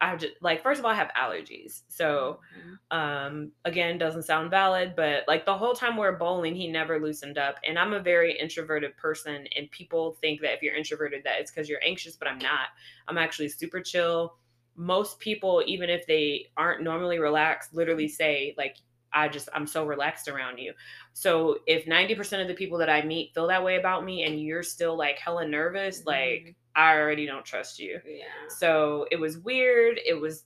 I 0.02 0.16
just 0.16 0.34
like 0.42 0.62
first 0.62 0.80
of 0.80 0.86
all 0.86 0.92
I 0.92 0.96
have 0.96 1.12
allergies. 1.18 1.82
So 1.88 2.40
mm-hmm. 2.58 2.98
um 2.98 3.52
again 3.64 3.98
doesn't 3.98 4.24
sound 4.24 4.52
valid, 4.52 4.94
but 4.96 5.24
like 5.28 5.46
the 5.46 5.58
whole 5.58 5.74
time 5.74 5.98
we're 5.98 6.18
bowling 6.18 6.56
he 6.56 6.68
never 6.68 7.00
loosened 7.00 7.38
up 7.38 7.56
and 7.68 7.80
I'm 7.80 7.94
a 7.94 8.00
very 8.00 8.38
introverted 8.38 8.96
person 8.98 9.48
and 9.56 9.72
people 9.72 10.18
think 10.22 10.42
that 10.42 10.54
if 10.54 10.62
you're 10.62 10.76
introverted 10.76 11.24
that 11.24 11.40
it's 11.40 11.52
cuz 11.52 11.68
you're 11.68 11.84
anxious, 11.84 12.16
but 12.16 12.28
I'm 12.28 12.40
not. 12.40 12.70
I'm 13.08 13.18
actually 13.18 13.50
super 13.50 13.82
chill. 13.82 14.38
Most 14.76 15.20
people 15.20 15.64
even 15.66 15.90
if 15.90 16.06
they 16.06 16.52
aren't 16.58 16.84
normally 16.84 17.20
relaxed 17.20 17.74
literally 17.74 18.08
say 18.08 18.54
like 18.58 18.78
I 19.14 19.30
just 19.30 19.48
I'm 19.54 19.66
so 19.66 19.86
relaxed 19.86 20.28
around 20.28 20.58
you. 20.58 20.74
So 21.14 21.60
if 21.66 21.86
90% 21.86 22.42
of 22.42 22.50
the 22.50 22.54
people 22.54 22.78
that 22.80 22.90
I 22.90 23.02
meet 23.02 23.34
feel 23.34 23.48
that 23.48 23.64
way 23.64 23.78
about 23.78 24.04
me 24.04 24.24
and 24.26 24.42
you're 24.42 24.62
still 24.62 24.98
like 24.98 25.18
hella 25.18 25.48
nervous, 25.48 26.00
mm-hmm. 26.00 26.10
like 26.10 26.56
I 26.76 26.98
already 26.98 27.26
don't 27.26 27.46
trust 27.46 27.80
you. 27.80 28.00
Yeah. 28.06 28.26
So 28.50 29.08
it 29.12 29.20
was 29.20 29.38
weird. 29.38 30.00
It 30.06 30.20
was 30.20 30.44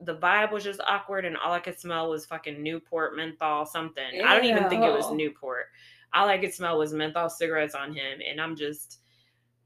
the 0.00 0.16
vibe 0.16 0.52
was 0.52 0.64
just 0.64 0.80
awkward 0.86 1.24
and 1.24 1.36
all 1.36 1.52
I 1.52 1.60
could 1.60 1.78
smell 1.78 2.10
was 2.10 2.26
fucking 2.26 2.62
Newport 2.62 3.16
menthol 3.16 3.66
something. 3.66 4.14
Ew. 4.14 4.24
I 4.24 4.34
don't 4.34 4.44
even 4.44 4.68
think 4.68 4.84
it 4.84 4.92
was 4.92 5.10
Newport. 5.12 5.66
All 6.14 6.28
I 6.28 6.38
could 6.38 6.52
smell 6.52 6.78
was 6.78 6.92
menthol 6.92 7.30
cigarettes 7.30 7.74
on 7.74 7.94
him 7.94 8.20
and 8.28 8.40
I'm 8.40 8.56
just 8.56 9.00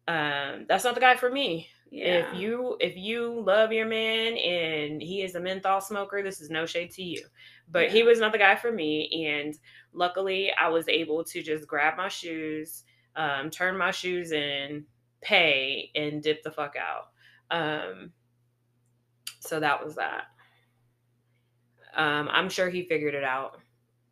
um 0.08 0.66
that's 0.68 0.84
not 0.84 0.94
the 0.94 1.00
guy 1.00 1.16
for 1.16 1.30
me. 1.30 1.68
Yeah. 1.90 2.30
If 2.32 2.38
you 2.38 2.76
if 2.80 2.96
you 2.96 3.40
love 3.40 3.72
your 3.72 3.86
man 3.86 4.36
and 4.36 5.00
he 5.00 5.22
is 5.22 5.34
a 5.34 5.40
menthol 5.40 5.80
smoker, 5.80 6.22
this 6.22 6.40
is 6.40 6.50
no 6.50 6.66
shade 6.66 6.90
to 6.92 7.02
you. 7.02 7.24
But 7.70 7.84
yeah. 7.84 7.92
he 7.92 8.02
was 8.02 8.18
not 8.20 8.32
the 8.32 8.38
guy 8.38 8.56
for 8.56 8.72
me. 8.72 9.26
And 9.28 9.56
luckily 9.92 10.52
I 10.52 10.68
was 10.68 10.88
able 10.88 11.24
to 11.24 11.42
just 11.42 11.66
grab 11.66 11.96
my 11.96 12.08
shoes, 12.08 12.84
um, 13.16 13.50
turn 13.50 13.76
my 13.76 13.90
shoes 13.90 14.32
in, 14.32 14.84
pay, 15.22 15.90
and 15.94 16.22
dip 16.22 16.42
the 16.42 16.50
fuck 16.50 16.74
out. 16.76 17.08
Um, 17.50 18.12
so 19.40 19.60
that 19.60 19.84
was 19.84 19.96
that. 19.96 20.24
Um, 21.94 22.28
I'm 22.30 22.48
sure 22.48 22.68
he 22.68 22.84
figured 22.84 23.14
it 23.14 23.24
out. 23.24 23.58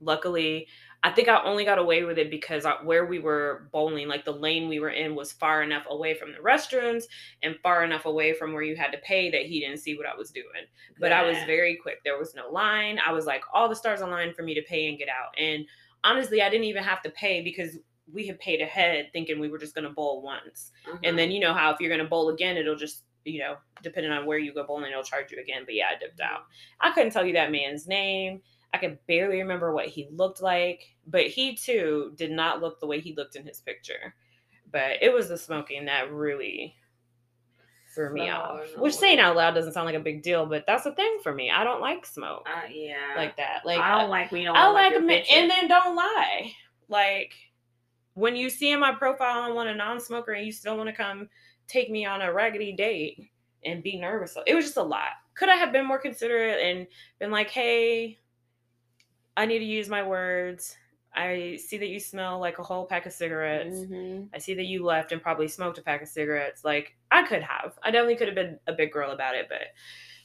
Luckily, 0.01 0.67
I 1.05 1.11
think 1.11 1.29
I 1.29 1.43
only 1.45 1.67
got 1.67 1.79
away 1.79 2.05
with 2.05 2.19
it 2.19 2.31
because 2.31 2.65
I, 2.65 2.83
where 2.83 3.05
we 3.05 3.19
were 3.19 3.69
bowling, 3.73 4.09
like 4.09 4.25
the 4.25 4.33
lane 4.33 4.71
we 4.71 4.81
were 4.81 4.89
in, 4.89 5.15
was 5.15 5.33
far 5.33 5.63
enough 5.63 5.85
away 5.91 6.15
from 6.15 6.33
the 6.33 6.39
restrooms 6.39 7.05
and 7.43 7.57
far 7.63 7.85
enough 7.85 8.07
away 8.07 8.33
from 8.33 8.55
where 8.55 8.63
you 8.63 8.75
had 8.75 8.91
to 8.93 8.99
pay 8.99 9.31
that 9.31 9.43
he 9.43 9.61
didn't 9.61 9.81
see 9.81 9.97
what 9.97 10.07
I 10.07 10.17
was 10.17 10.31
doing. 10.31 10.65
But 10.99 11.11
yeah. 11.11 11.21
I 11.21 11.27
was 11.27 11.37
very 11.47 11.77
quick. 11.77 11.99
There 12.05 12.19
was 12.19 12.35
no 12.35 12.49
line. 12.51 12.99
I 13.07 13.13
was 13.13 13.27
like, 13.27 13.43
all 13.53 13.69
the 13.69 13.77
stars 13.77 14.01
aligned 14.01 14.35
for 14.35 14.43
me 14.43 14.55
to 14.55 14.63
pay 14.63 14.89
and 14.89 14.99
get 14.99 15.09
out. 15.09 15.39
And 15.39 15.67
honestly, 16.05 16.41
I 16.41 16.49
didn't 16.49 16.65
even 16.65 16.83
have 16.83 17.03
to 17.03 17.11
pay 17.11 17.43
because 17.43 17.77
we 18.13 18.27
had 18.27 18.39
paid 18.39 18.61
ahead 18.61 19.09
thinking 19.13 19.41
we 19.41 19.49
were 19.49 19.59
just 19.59 19.75
going 19.75 19.87
to 19.87 19.91
bowl 19.91 20.23
once. 20.23 20.73
Mm-hmm. 20.89 21.05
And 21.05 21.19
then, 21.19 21.31
you 21.31 21.41
know, 21.41 21.55
how 21.55 21.73
if 21.73 21.81
you're 21.81 21.91
going 21.91 22.03
to 22.03 22.09
bowl 22.09 22.29
again, 22.29 22.57
it'll 22.57 22.77
just, 22.77 23.03
you 23.25 23.41
know, 23.41 23.57
depending 23.83 24.13
on 24.13 24.27
where 24.27 24.39
you 24.39 24.53
go 24.53 24.65
bowling, 24.65 24.91
it'll 24.91 25.03
charge 25.03 25.33
you 25.33 25.41
again. 25.41 25.63
But 25.65 25.75
yeah, 25.75 25.87
I 25.95 25.99
dipped 25.99 26.21
out. 26.21 26.43
I 26.81 26.93
couldn't 26.93 27.13
tell 27.13 27.25
you 27.25 27.33
that 27.35 27.53
man's 27.53 27.87
name. 27.87 28.43
I 28.73 28.79
can 28.79 28.99
barely 29.07 29.39
remember 29.39 29.73
what 29.73 29.87
he 29.87 30.09
looked 30.11 30.43
like, 30.43 30.97
but 31.07 31.29
he 31.29 31.55
too 31.55 32.13
did 32.17 32.33
not 32.33 32.61
look 32.61 32.81
the 32.81 32.87
way 32.87 33.01
he 33.01 33.15
looked 33.15 33.37
in 33.37 33.47
his 33.47 33.61
picture. 33.61 34.15
But 34.71 35.01
it 35.01 35.13
was 35.13 35.29
the 35.29 35.39
smoking 35.39 35.85
that 35.85 36.13
really 36.13 36.75
threw 37.95 38.13
me 38.13 38.29
off. 38.31 38.77
Which 38.77 38.95
saying 38.95 39.21
out 39.21 39.37
loud 39.37 39.53
doesn't 39.55 39.73
sound 39.73 39.87
like 39.87 39.95
a 39.95 40.01
big 40.01 40.23
deal, 40.23 40.47
but 40.47 40.65
that's 40.67 40.87
a 40.87 40.93
thing 40.93 41.19
for 41.23 41.33
me. 41.33 41.51
I 41.51 41.63
don't 41.63 41.81
like 41.81 42.05
smoke. 42.05 42.47
Uh, 42.53 42.67
yeah. 42.69 43.15
Like 43.17 43.37
that. 43.37 43.61
Like 43.65 43.79
I 43.79 44.01
don't 44.01 44.11
like 44.11 44.33
we 44.33 44.43
don't 44.43 44.57
I 44.57 44.69
like, 44.71 44.93
like 45.01 45.31
and 45.31 45.49
then 45.49 45.69
don't 45.69 45.95
lie. 45.95 46.53
Like 46.89 47.33
when 48.15 48.37
you 48.37 48.49
see 48.49 48.73
in 48.73 48.81
my 48.81 48.93
profile 48.93 49.43
I 49.43 49.51
want 49.51 49.69
a 49.69 49.75
non-smoker 49.75 50.33
and 50.33 50.47
you 50.47 50.53
still 50.53 50.77
want 50.77 50.89
to 50.89 50.95
come 50.95 51.29
take 51.69 51.91
me 51.91 52.05
on 52.05 52.23
a 52.23 52.33
raggedy 52.33 52.73
date 52.73 53.31
and 53.65 53.83
be 53.83 53.99
nervous. 53.99 54.37
It 54.47 54.55
was 54.55 54.67
just 54.67 54.77
a 54.77 54.83
lot. 54.83 55.13
Could 55.35 55.49
I 55.49 55.57
have 55.57 55.73
been 55.73 55.87
more 55.87 55.99
considerate 55.99 56.61
and 56.63 56.87
been 57.19 57.31
like, 57.31 57.51
hey, 57.51 58.19
I 59.37 59.47
need 59.47 59.59
to 59.59 59.65
use 59.65 59.89
my 59.89 60.03
words. 60.03 60.77
I 61.17 61.59
see 61.65 61.79
that 61.79 61.89
you 61.89 62.01
smell 62.01 62.39
like 62.41 62.59
a 62.59 62.63
whole 62.63 62.87
pack 62.87 63.07
of 63.07 63.13
cigarettes. 63.13 63.77
Mm-hmm. 63.77 64.27
I 64.35 64.39
see 64.39 64.55
that 64.55 64.65
you 64.65 64.85
left 64.85 65.13
and 65.13 65.23
probably 65.23 65.49
smoked 65.49 65.79
a 65.79 65.83
pack 65.83 66.03
of 66.03 66.09
cigarettes. 66.09 66.65
Like 66.65 66.97
I 67.11 67.25
could 67.25 67.43
have. 67.43 67.79
I 67.83 67.91
definitely 67.91 68.17
could 68.17 68.29
have 68.29 68.35
been 68.35 68.59
a 68.67 68.73
big 68.73 68.93
girl 68.93 69.13
about 69.13 69.37
it, 69.37 69.47
but 69.49 69.61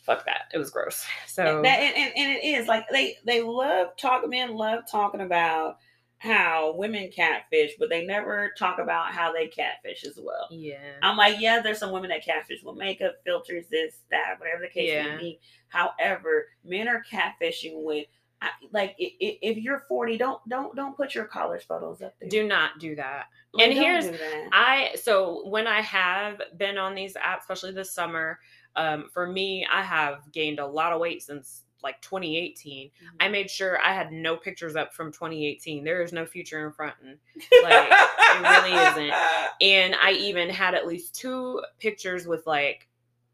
fuck 0.03 0.25
that. 0.25 0.51
It 0.53 0.57
was 0.57 0.71
gross. 0.71 1.05
So 1.27 1.61
that, 1.61 1.79
and, 1.79 1.95
and, 1.95 2.13
and 2.17 2.31
it 2.37 2.43
is 2.43 2.67
like 2.67 2.85
they 2.91 3.17
they 3.25 3.41
love 3.41 3.95
talk. 3.97 4.27
Men 4.27 4.55
love 4.55 4.83
talking 4.91 5.21
about 5.21 5.77
how 6.19 6.73
women 6.75 7.09
catfish, 7.15 7.71
but 7.79 7.89
they 7.89 8.05
never 8.05 8.51
talk 8.57 8.77
about 8.77 9.13
how 9.13 9.31
they 9.31 9.47
catfish 9.47 10.03
as 10.05 10.19
well. 10.21 10.47
Yeah. 10.51 10.77
I'm 11.01 11.15
like, 11.17 11.39
yeah, 11.39 11.61
there's 11.61 11.79
some 11.79 11.91
women 11.91 12.09
that 12.09 12.23
catfish 12.25 12.61
with 12.61 12.75
makeup, 12.75 13.15
filters, 13.25 13.65
this, 13.71 13.99
that, 14.11 14.35
whatever 14.37 14.61
the 14.63 14.67
case 14.67 14.89
Yeah. 14.89 15.15
may 15.15 15.17
be. 15.17 15.39
However, 15.69 16.47
men 16.65 16.89
are 16.89 17.03
catfishing 17.09 17.83
with, 17.83 18.05
I, 18.41 18.49
like, 18.71 18.95
if 18.97 19.57
you're 19.57 19.83
40, 19.89 20.17
don't 20.17 20.39
don't 20.47 20.73
don't 20.75 20.95
put 20.95 21.13
your 21.13 21.25
college 21.25 21.65
photos 21.67 22.01
up 22.01 22.15
there. 22.19 22.29
Do 22.29 22.47
not 22.47 22.79
do 22.79 22.95
that. 22.95 23.25
Like, 23.53 23.67
and 23.67 23.77
here's- 23.77 24.07
that. 24.09 24.49
I 24.53 24.95
so 24.95 25.45
when 25.49 25.67
I 25.67 25.81
have 25.81 26.41
been 26.57 26.77
on 26.77 26.95
these 26.95 27.15
apps, 27.15 27.39
especially 27.41 27.71
this 27.73 27.91
summer, 27.91 28.39
um, 28.77 29.09
for 29.13 29.27
me, 29.27 29.65
I 29.69 29.81
have 29.81 30.21
gained 30.31 30.59
a 30.59 30.65
lot 30.65 30.93
of 30.93 31.01
weight 31.01 31.21
since 31.21 31.63
like 31.83 32.01
2018. 32.01 32.91
I 33.19 33.27
made 33.29 33.49
sure 33.49 33.79
I 33.81 33.93
had 33.93 34.11
no 34.11 34.35
pictures 34.35 34.75
up 34.75 34.93
from 34.93 35.11
2018. 35.11 35.83
There 35.83 36.01
is 36.01 36.13
no 36.13 36.25
future 36.25 36.65
in 36.65 36.73
front, 36.73 36.95
and, 37.03 37.17
like, 37.63 37.91
it 37.91 38.41
really 38.41 38.73
isn't. 38.73 39.13
and 39.61 39.95
I 40.01 40.11
even 40.11 40.49
had 40.49 40.75
at 40.75 40.87
least 40.87 41.15
two 41.15 41.61
pictures 41.79 42.27
with 42.27 42.45
like 42.47 42.87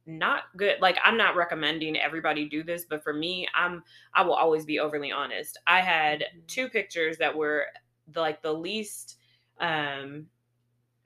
not 0.08 0.44
good. 0.56 0.80
Like 0.82 0.98
I'm 1.04 1.18
not 1.18 1.36
recommending 1.36 1.98
everybody 1.98 2.48
do 2.48 2.64
this, 2.64 2.86
but 2.86 3.04
for 3.04 3.14
me, 3.14 3.48
I'm 3.56 3.84
I 4.14 4.22
will 4.24 4.34
always 4.36 4.66
be 4.66 4.80
overly 4.80 5.12
honest. 5.12 5.58
I 5.68 5.82
had 5.82 6.22
Mhm. 6.22 6.48
two 6.48 6.70
pictures 6.70 7.18
that 7.18 7.36
were 7.36 7.66
the, 8.08 8.22
like 8.22 8.42
the 8.42 8.54
least 8.54 9.18
um 9.60 10.28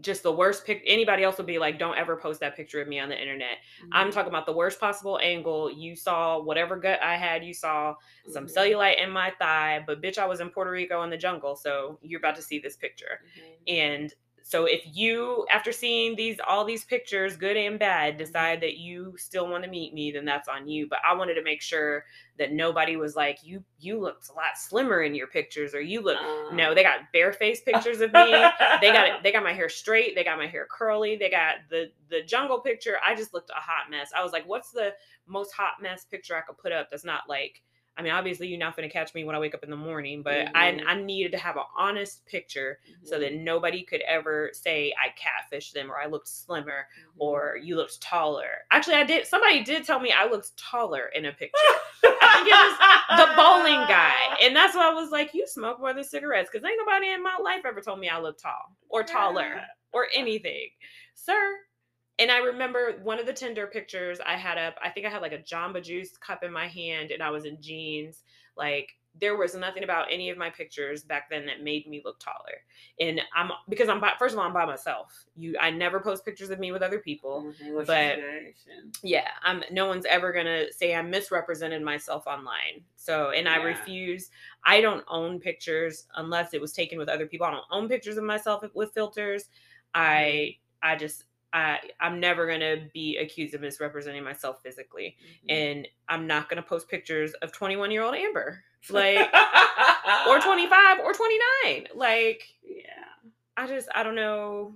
just 0.02 0.24
the 0.24 0.32
worst 0.32 0.66
pic 0.66 0.82
anybody 0.86 1.24
else 1.24 1.38
would 1.38 1.46
be 1.48 1.60
like 1.60 1.78
don't 1.78 1.98
ever 1.98 2.16
post 2.16 2.40
that 2.40 2.56
picture 2.56 2.82
of 2.82 2.88
me 2.88 3.00
on 3.00 3.10
the 3.10 3.20
internet 3.20 3.58
i'm 3.92 4.08
Mhm. 4.10 4.12
talking 4.14 4.30
about 4.30 4.46
the 4.46 4.54
worst 4.54 4.80
possible 4.80 5.20
angle 5.22 5.70
you 5.72 5.96
saw 5.96 6.40
whatever 6.42 6.78
gut 6.78 7.02
i 7.04 7.16
had 7.18 7.44
you 7.44 7.54
saw 7.54 7.96
some 8.28 8.46
Mhm. 8.46 8.54
cellulite 8.54 9.04
in 9.04 9.10
my 9.12 9.32
thigh 9.40 9.84
but 9.86 10.02
bitch 10.02 10.18
i 10.18 10.26
was 10.26 10.40
in 10.40 10.50
puerto 10.50 10.72
rico 10.72 11.04
in 11.04 11.10
the 11.10 11.18
jungle 11.18 11.56
so 11.56 12.00
you're 12.02 12.20
about 12.20 12.36
to 12.36 12.42
see 12.42 12.60
this 12.60 12.78
picture 12.78 13.20
Mhm. 13.68 13.74
and 14.04 14.14
so 14.50 14.66
if 14.66 14.82
you 14.92 15.46
after 15.52 15.72
seeing 15.72 16.16
these 16.16 16.38
all 16.48 16.66
these 16.66 16.84
pictures 16.84 17.38
good 17.38 17.56
and 17.56 17.78
bad 17.78 18.14
Mm-hmm. 18.16 18.18
decide 18.18 18.62
that 18.62 18.78
you 18.78 19.14
still 19.18 19.48
want 19.48 19.64
to 19.64 19.70
meet 19.70 19.94
me 19.94 20.12
then 20.12 20.26
that's 20.26 20.48
on 20.48 20.68
you. 20.68 20.88
But 20.90 21.00
i 21.08 21.14
wanted 21.14 21.36
to 21.36 21.44
make 21.44 21.62
sure 21.62 22.04
that 22.40 22.52
nobody 22.52 22.96
was 22.96 23.16
like 23.16 23.38
you 23.44 23.64
you 23.80 24.00
looked 24.00 24.30
a 24.30 24.34
lot 24.34 24.58
slimmer 24.58 25.04
in 25.04 25.14
your 25.14 25.28
pictures 25.28 25.76
or 25.76 25.82
you 25.82 26.02
look 26.02 26.18
Uh, 26.18 26.56
no 26.56 26.74
they 26.74 26.82
got 26.84 27.12
barefaced 27.14 27.64
pictures 27.66 28.02
of 28.02 28.12
me. 28.12 28.32
They 28.82 28.92
got 28.92 29.08
it 29.08 29.24
they 29.24 29.32
got 29.32 29.44
my 29.44 29.54
hair 29.54 29.70
straight 29.70 30.16
they 30.16 30.24
got 30.24 30.38
my 30.38 30.48
hair 30.48 30.66
curly 30.70 31.16
they 31.16 31.30
got 31.30 31.56
the 31.70 31.92
the 32.10 32.24
jungle 32.24 32.60
picture. 32.60 32.98
I 33.06 33.14
just 33.16 33.34
looked 33.36 33.52
a 33.52 33.60
hot 33.62 33.92
mess. 33.92 34.10
I 34.18 34.24
was 34.24 34.32
like 34.32 34.48
what's 34.48 34.72
the 34.72 34.94
most 35.28 35.52
hot 35.54 35.74
mess 35.80 36.06
picture 36.06 36.36
i 36.36 36.42
could 36.42 36.58
put 36.58 36.72
up 36.72 36.90
that's 36.90 37.06
not 37.06 37.22
like 37.30 37.62
i 38.00 38.02
mean 38.02 38.12
obviously 38.14 38.48
you're 38.48 38.58
not 38.58 38.76
going 38.76 38.88
to 38.88 38.92
catch 38.92 39.14
me 39.14 39.24
when 39.26 39.36
i 39.36 39.40
wake 39.40 39.54
up 39.54 39.64
in 39.64 39.70
the 39.70 39.76
morning 39.76 40.24
but 40.24 40.48
Mhm. 40.48 40.52
I, 40.56 40.82
I 40.88 40.96
needed 40.96 41.32
to 41.34 41.38
have 41.38 41.58
an 41.58 41.64
honest 41.78 42.26
picture 42.26 42.80
so 43.04 43.18
Mhm. 43.18 43.20
that 43.20 43.34
nobody 43.36 43.84
could 43.84 44.02
ever 44.08 44.50
say 44.54 44.94
i 44.98 45.10
catfished 45.20 45.74
them 45.74 45.92
or 45.92 46.00
i 46.00 46.06
looked 46.08 46.28
slimmer 46.30 46.88
Mhm. 46.98 47.14
or 47.20 47.58
you 47.62 47.76
looked 47.76 48.02
taller 48.02 48.60
actually 48.72 48.96
i 48.96 49.04
did 49.04 49.28
somebody 49.28 49.64
did 49.64 49.84
tell 49.86 50.00
me 50.00 50.12
i 50.12 50.26
looked 50.26 50.56
taller 50.58 51.08
in 51.14 51.26
a 51.26 51.32
picture 51.34 51.58
I 52.22 52.44
think 52.44 52.48
it 52.48 53.20
was 53.20 53.28
the 53.28 53.36
bowling 53.36 53.88
guy. 53.88 54.14
And 54.42 54.56
that's 54.56 54.76
why 54.76 54.90
I 54.90 54.94
was 54.94 55.10
like, 55.10 55.34
you 55.34 55.46
smoke 55.48 55.80
more 55.80 55.94
than 55.94 56.04
cigarettes. 56.04 56.50
Because 56.52 56.66
ain't 56.66 56.80
nobody 56.80 57.12
in 57.12 57.22
my 57.22 57.38
life 57.42 57.62
ever 57.66 57.82
told 57.82 58.00
me 58.00 58.08
I 58.08 58.20
look 58.20 58.38
tall 58.38 58.76
or 58.88 59.04
taller 59.04 59.56
Yeah. 59.56 59.66
or 59.92 60.08
anything. 60.14 60.70
Sir. 61.16 61.60
And 62.20 62.30
I 62.30 62.40
remember 62.40 63.00
one 63.02 63.18
of 63.20 63.26
the 63.26 63.34
Tinder 63.34 63.66
pictures 63.68 64.20
I 64.26 64.36
had 64.36 64.58
up, 64.58 64.76
I 64.84 64.90
think 64.90 65.06
I 65.06 65.10
had 65.10 65.22
like 65.22 65.32
a 65.32 65.38
Jamba 65.40 65.82
Juice 65.82 66.18
cup 66.18 66.44
in 66.44 66.52
my 66.52 66.68
hand 66.68 67.12
and 67.12 67.24
I 67.24 67.30
was 67.30 67.46
in 67.46 67.62
jeans. 67.62 68.24
Like 68.58 68.92
there 69.20 69.38
was 69.38 69.56
nothing 69.56 69.84
about 69.84 70.08
any 70.12 70.30
of 70.30 70.38
my 70.38 70.50
pictures 70.50 71.04
back 71.04 71.30
then 71.30 71.46
that 71.46 71.64
made 71.64 71.88
me 71.88 72.02
look 72.04 72.20
taller. 72.20 72.62
And 73.00 73.22
I'm 73.34 73.52
because 73.70 73.88
I'm 73.90 74.00
by, 74.02 74.12
first 74.20 74.34
of 74.34 74.40
all, 74.40 74.46
I'm 74.46 74.54
by 74.54 74.66
myself. 74.66 75.26
You 75.36 75.56
I 75.60 75.72
never 75.72 76.00
post 76.02 76.26
pictures 76.26 76.50
of 76.50 76.60
me 76.60 76.72
with 76.74 76.82
other 76.82 77.00
people 77.00 77.46
Mhm, 77.62 77.88
but- 77.88 78.18
yeah 79.04 79.30
i'm 79.44 79.64
no 79.72 79.86
one's 79.88 80.06
ever 80.06 80.32
gonna 80.34 80.72
say 80.74 80.94
i 80.96 81.02
misrepresented 81.02 81.82
myself 81.82 82.28
online. 82.28 82.84
So 82.98 83.30
and 83.32 83.48
i 83.48 83.56
refuse. 83.64 84.30
I 84.66 84.82
don't 84.82 85.06
own 85.08 85.40
pictures 85.40 86.08
unless 86.16 86.54
it 86.54 86.60
was 86.60 86.74
taken 86.74 86.98
with 87.00 87.08
other 87.08 87.26
people. 87.28 87.48
I 87.48 87.52
don't 87.52 87.64
own 87.72 87.88
pictures 87.88 88.18
of 88.18 88.26
myself 88.26 88.64
with 88.74 88.92
filters. 88.94 89.46
I 89.96 90.58
i 90.84 90.96
just 90.96 91.26
i 91.54 91.80
i'm 92.00 92.20
never 92.20 92.46
gonna 92.48 92.88
be 92.94 93.18
accused 93.18 93.54
of 93.54 93.62
misrepresenting 93.62 94.24
myself 94.24 94.62
physically 94.64 95.16
Mhm. 95.46 95.52
and 95.52 95.88
i'm 96.08 96.28
not 96.28 96.48
gonna 96.50 96.62
post 96.62 96.88
pictures 96.90 97.34
of 97.42 97.52
21 97.52 97.92
year 97.92 98.04
old 98.04 98.16
amber 98.16 98.64
like 98.90 99.18
or 100.28 100.40
25 100.40 101.00
or 101.00 101.14
29 101.14 101.88
like 101.96 102.44
yeah. 102.64 102.84
I 103.58 103.68
just 103.68 103.90
I 103.94 104.04
don't 104.04 104.16
know. 104.16 104.76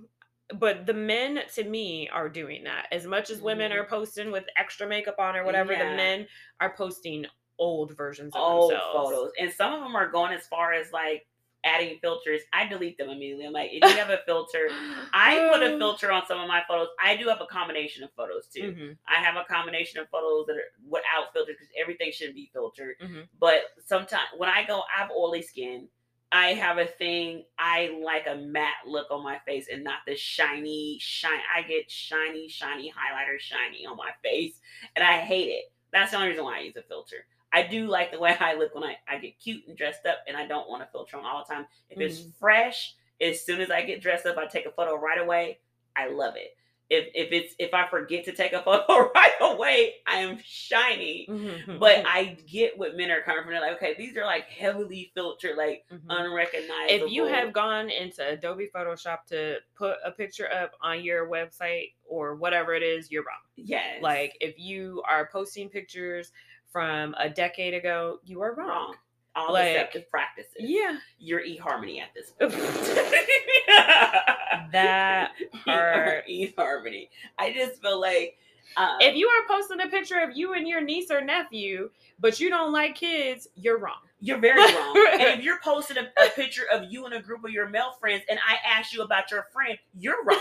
But 0.54 0.84
the 0.84 0.92
men 0.92 1.40
to 1.54 1.64
me 1.64 2.06
are 2.10 2.28
doing 2.28 2.64
that. 2.64 2.88
As 2.92 3.06
much 3.06 3.30
as 3.30 3.40
women 3.40 3.72
Mhm. 3.72 3.76
are 3.76 3.84
posting 3.86 4.30
with 4.30 4.44
extra 4.58 4.86
makeup 4.86 5.18
on 5.18 5.36
or 5.36 5.42
whatever, 5.44 5.72
Yeah. 5.72 5.88
the 5.88 5.96
men 5.96 6.28
are 6.60 6.76
posting 6.76 7.24
old 7.58 7.96
versions 7.96 8.34
of 8.36 8.42
old 8.42 8.72
themselves. 8.72 8.92
photos, 9.10 9.32
and 9.38 9.50
some 9.50 9.72
of 9.72 9.80
them 9.80 9.96
are 9.96 10.08
going 10.10 10.34
as 10.34 10.46
far 10.48 10.74
as 10.74 10.92
like 10.92 11.26
adding 11.64 11.98
filters. 12.00 12.42
I 12.52 12.66
delete 12.66 12.98
them 12.98 13.08
immediately. 13.10 13.46
I'm 13.46 13.52
like, 13.52 13.70
if 13.72 13.82
you 13.82 13.98
have 13.98 14.10
a 14.10 14.20
filter, 14.26 14.68
I 15.12 15.48
put 15.52 15.62
a 15.62 15.72
Um, 15.74 15.78
filter 15.78 16.12
on 16.12 16.26
some 16.26 16.38
of 16.40 16.46
my 16.48 16.62
photos. 16.68 16.88
I 17.02 17.16
do 17.16 17.28
have 17.28 17.40
a 17.40 17.46
combination 17.46 18.04
of 18.04 18.10
photos 18.14 18.48
too. 18.48 18.72
mhm, 18.72 18.98
I 19.06 19.16
have 19.22 19.36
a 19.36 19.44
combination 19.44 20.00
of 20.00 20.08
photos 20.10 20.46
that 20.46 20.56
are 20.56 20.70
without 20.88 21.32
filters 21.32 21.56
because 21.58 21.72
everything 21.80 22.12
shouldn't 22.12 22.36
be 22.36 22.50
filtered. 22.52 22.96
mhm. 23.00 23.28
But 23.38 23.62
sometimes 23.84 24.28
when 24.36 24.48
I 24.48 24.64
go, 24.64 24.82
I 24.94 25.00
have 25.00 25.10
oily 25.10 25.42
skin. 25.42 25.88
I 26.32 26.54
have 26.54 26.78
a 26.78 26.86
thing. 26.86 27.44
I 27.58 27.96
like 28.02 28.26
a 28.26 28.34
matte 28.34 28.86
look 28.86 29.08
on 29.12 29.22
my 29.22 29.38
face 29.46 29.68
and 29.72 29.84
not 29.84 29.98
the 30.04 30.16
shiny 30.16 30.98
shine. 31.00 31.40
I 31.54 31.62
get 31.62 31.88
shiny, 31.90 32.48
shiny 32.48 32.90
highlighter 32.90 33.38
shiny 33.38 33.86
on 33.86 33.96
my 33.96 34.10
face, 34.22 34.58
and 34.96 35.04
I 35.04 35.18
hate 35.20 35.48
it. 35.50 35.72
That's 35.92 36.10
the 36.10 36.16
only 36.16 36.30
reason 36.30 36.42
why 36.44 36.56
I 36.58 36.62
use 36.62 36.74
a 36.76 36.82
filter. 36.82 37.24
I 37.54 37.62
do 37.62 37.86
like 37.86 38.10
the 38.12 38.18
way 38.18 38.36
I 38.40 38.54
look 38.56 38.74
when 38.74 38.84
I, 38.84 38.96
I 39.08 39.18
get 39.18 39.38
cute 39.38 39.62
and 39.68 39.76
dressed 39.78 40.04
up, 40.06 40.18
and 40.26 40.36
I 40.36 40.46
don't 40.46 40.68
want 40.68 40.82
to 40.82 40.88
filter 40.90 41.16
on 41.16 41.24
all 41.24 41.44
the 41.46 41.54
time. 41.54 41.66
If 41.88 42.00
it's 42.00 42.18
Mhm. 42.20 42.34
fresh, 42.38 42.94
as 43.20 43.44
soon 43.46 43.60
as 43.60 43.70
I 43.70 43.82
get 43.82 44.02
dressed 44.02 44.26
up, 44.26 44.36
I 44.36 44.46
take 44.46 44.66
a 44.66 44.72
photo 44.72 44.96
right 44.96 45.20
away. 45.20 45.60
I 45.96 46.08
love 46.08 46.34
it. 46.36 46.56
If 46.90 47.08
if 47.14 47.32
it's 47.32 47.54
if 47.58 47.72
I 47.72 47.86
forget 47.88 48.24
to 48.26 48.32
take 48.32 48.52
a 48.52 48.62
photo 48.64 49.10
right 49.14 49.32
away, 49.40 49.94
I 50.06 50.16
am 50.16 50.38
shiny. 50.44 51.26
Mhm, 51.30 51.78
But 51.78 52.04
I 52.06 52.36
get 52.46 52.76
what 52.76 52.96
men 52.96 53.10
are 53.10 53.22
coming 53.22 53.42
from. 53.44 53.52
They're 53.52 53.60
like, 53.60 53.76
okay, 53.76 53.94
these 53.96 54.16
are 54.16 54.26
like 54.26 54.44
heavily 54.48 55.10
filtered, 55.14 55.56
like 55.56 55.84
mhm. 55.90 56.00
unrecognizable. 56.10 57.06
if 57.06 57.12
you 57.12 57.24
have 57.26 57.52
gone 57.52 57.88
into 57.88 58.26
Adobe 58.28 58.68
Photoshop 58.74 59.24
to 59.28 59.58
put 59.74 59.96
a 60.04 60.10
picture 60.10 60.50
up 60.52 60.72
on 60.82 61.02
your 61.02 61.28
website 61.28 61.94
or 62.06 62.34
whatever 62.34 62.74
it 62.74 62.82
is, 62.82 63.10
you're 63.10 63.22
wrong. 63.24 63.40
yes, 63.56 64.02
Like 64.02 64.36
if 64.40 64.58
you 64.58 65.02
are 65.08 65.28
posting 65.32 65.68
pictures 65.70 66.32
from 66.74 67.14
a 67.20 67.30
decade 67.30 67.72
ago, 67.72 68.18
you 68.24 68.40
are 68.42 68.52
wrong. 68.56 68.68
wrong, 68.68 68.94
all 69.36 69.52
Like, 69.52 69.74
deceptive 69.74 70.10
practices. 70.10 70.50
Yeah. 70.58 70.96
you're 71.20 71.40
eHarmony 71.40 72.00
at 72.00 72.08
this 72.16 72.30
point. 72.40 72.52
That 74.72 75.30
eHarmony. 75.68 77.08
I 77.38 77.52
just 77.52 77.80
feel 77.80 78.00
like 78.00 78.36
um, 78.76 78.96
if 79.00 79.14
you 79.14 79.28
are 79.28 79.46
posting 79.56 79.80
a 79.82 79.88
picture 79.88 80.18
of 80.18 80.36
you 80.36 80.54
and 80.54 80.66
your 80.66 80.80
niece 80.80 81.12
or 81.12 81.20
nephew, 81.20 81.90
but 82.18 82.40
you 82.40 82.50
don't 82.50 82.72
like 82.72 82.96
kids, 82.96 83.46
you're 83.54 83.78
wrong. 83.78 83.98
You're 84.20 84.38
very 84.38 84.58
wrong. 84.60 85.06
and 85.12 85.22
if 85.38 85.44
you're 85.44 85.60
posting 85.62 85.98
a, 85.98 86.08
a 86.26 86.30
picture 86.30 86.64
of 86.72 86.90
you 86.90 87.04
and 87.04 87.14
a 87.14 87.22
group 87.22 87.44
of 87.44 87.52
your 87.52 87.68
male 87.68 87.92
friends, 88.00 88.24
and 88.28 88.40
I 88.48 88.56
ask 88.68 88.92
you 88.92 89.02
about 89.02 89.30
your 89.30 89.46
friend, 89.52 89.78
you're 89.96 90.24
wrong. 90.24 90.38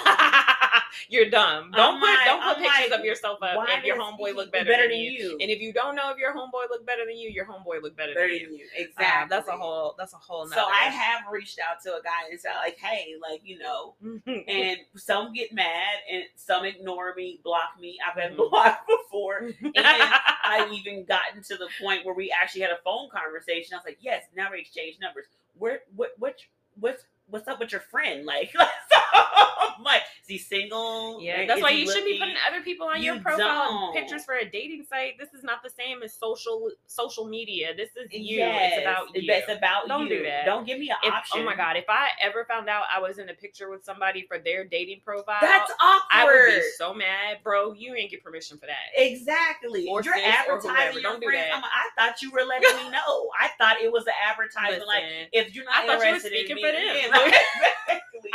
You're 1.10 1.30
dumb. 1.30 1.72
Don't 1.72 1.96
I'm 1.96 2.00
put 2.00 2.06
like- 2.08 2.26
don't 2.26 2.42
put 2.42 2.58
I'm 2.58 2.64
pictures 2.64 2.92
like, 2.92 3.00
of 3.00 3.06
yourself 3.06 3.40
up 3.42 3.68
if 3.70 3.84
your 3.84 3.98
homeboy 3.98 4.36
look 4.36 4.52
better, 4.52 4.72
than, 4.72 4.92
you. 4.92 5.12
you? 5.12 5.38
And 5.42 5.50
if 5.50 5.60
you 5.62 5.74
don't 5.74 5.96
know 5.96 6.12
if 6.12 6.18
your 6.18 6.34
homeboy 6.36 6.70
look 6.70 6.86
better 6.86 7.06
than 7.06 7.18
you, 7.18 7.30
your 7.30 7.46
homeboy 7.46 7.82
look 7.82 7.96
better, 7.96 8.14
better 8.14 8.28
than 8.28 8.38
you. 8.38 8.58
you. 8.58 8.68
Exactly. 8.76 9.30
that's 9.30 9.48
a 9.48 9.52
whole 9.54 9.96
that's 9.98 10.14
a 10.14 10.18
whole 10.18 10.48
So. 10.48 10.64
I 10.66 10.86
have 10.86 11.22
reached 11.32 11.60
out 11.60 11.82
to 11.84 11.92
a 11.96 12.02
guy 12.04 12.30
and 12.32 12.40
said, 12.40 12.54
like, 12.62 12.78
hey, 12.78 13.14
like, 13.22 13.42
you 13.44 13.60
know, 13.60 13.96
and 14.48 14.78
some 14.96 15.34
get 15.34 15.54
mad 15.54 15.98
and 16.12 16.24
some 16.36 16.66
ignore 16.66 17.14
me, 17.16 17.40
block 17.44 17.80
me. 17.80 17.98
I've 18.08 18.16
been 18.16 18.38
Mhm. 18.38 18.50
blocked 18.50 18.88
before. 18.88 19.38
And 19.62 19.74
I've 20.44 20.72
even 20.74 21.06
gotten 21.06 21.42
to 21.44 21.58
the 21.58 21.68
point 21.82 22.06
where 22.06 22.16
we 22.16 22.32
actually 22.32 22.62
had 22.62 22.72
a 22.72 22.80
phone 22.84 23.10
conversation. 23.10 23.74
I 23.74 23.78
was 23.78 23.86
like, 23.86 23.98
yes, 24.02 24.24
now 24.36 24.50
we 24.52 24.60
exchange 24.60 24.98
numbers. 25.02 25.26
Where 25.58 25.82
what 25.96 26.12
what 26.18 26.36
what's 26.80 27.04
what's 27.28 27.48
up 27.48 27.60
with 27.60 27.72
your 27.72 27.82
friend? 27.82 28.26
Like 28.26 28.52
so 28.54 28.60
I'm 29.78 29.84
like, 29.84 30.02
is 30.22 30.28
he 30.28 30.38
single? 30.38 31.20
Yeah, 31.22 31.40
Like, 31.40 31.48
that's 31.48 31.62
why 31.62 31.72
you 31.72 31.92
should 31.92 32.06
be 32.06 32.18
putting 32.20 32.36
other 32.48 32.62
people 32.62 32.88
on 32.88 33.02
your 33.02 33.20
profile 33.20 33.92
pictures 33.94 34.24
for 34.24 34.36
a 34.36 34.50
dating 34.50 34.86
site. 34.90 35.18
This 35.20 35.34
is 35.34 35.44
not 35.44 35.64
the 35.64 35.70
same 35.70 36.04
as 36.04 36.14
social 36.14 36.70
social 36.88 37.26
media. 37.28 37.76
This 37.76 37.90
is 37.98 38.08
you. 38.12 38.38
Yes, 38.38 38.74
It's 38.76 38.82
about 38.84 39.08
you. 39.16 39.32
It's 39.34 39.50
about 39.52 39.88
Don't 39.88 40.04
you. 40.08 40.18
do 40.20 40.24
that. 40.24 40.46
Don't 40.46 40.66
give 40.66 40.80
me 40.80 40.90
an 40.90 40.96
If- 41.04 41.12
oh 41.12 41.16
option. 41.18 41.42
oh 41.42 41.46
my 41.46 41.56
god, 41.56 41.76
if 41.76 41.86
I 41.90 42.10
ever 42.22 42.46
found 42.46 42.70
out 42.70 42.84
I 42.94 43.00
was 43.00 43.18
in 43.20 43.30
a 43.30 43.34
picture 43.34 43.70
with 43.70 43.84
somebody 43.84 44.26
for 44.28 44.38
their 44.40 44.64
dating 44.64 45.02
profile, 45.04 45.38
That's 45.42 45.72
awkward. 45.82 46.08
I 46.12 46.26
would 46.26 46.56
be 46.56 46.62
so 46.78 46.94
mad, 46.94 47.38
bro. 47.44 47.74
You 47.74 47.96
ain't 47.96 48.12
get 48.12 48.24
permission 48.24 48.58
for 48.58 48.68
that. 48.68 48.76
Exactly. 48.96 49.88
Or 49.90 50.02
You're 50.02 50.14
or 50.16 50.18
advertising 50.24 50.72
whoever. 50.72 50.94
your 51.00 51.02
Don't 51.12 51.22
do 51.22 51.28
friends. 51.28 51.48
that. 51.52 51.64
I 51.64 51.90
thought 52.08 52.22
you 52.22 52.32
were 52.32 52.44
letting 52.44 52.76
me 52.78 52.90
know. 52.92 53.30
I 53.40 53.50
thought 53.58 53.82
it 53.82 53.92
was 53.92 54.06
an 54.08 54.14
advertisement. 54.30 54.88
Like 54.88 55.04
if 55.34 55.54
you're 55.56 55.66
not 55.66 55.84
I 55.84 55.88
thought 55.98 56.06
you 56.06 56.14
were 56.14 56.20
speaking 56.20 56.56
me, 56.58 56.62
for 56.62 56.72
them. 56.72 56.82
yeah, 56.86 57.08
like, 57.10 57.26
exactly. 58.14 58.32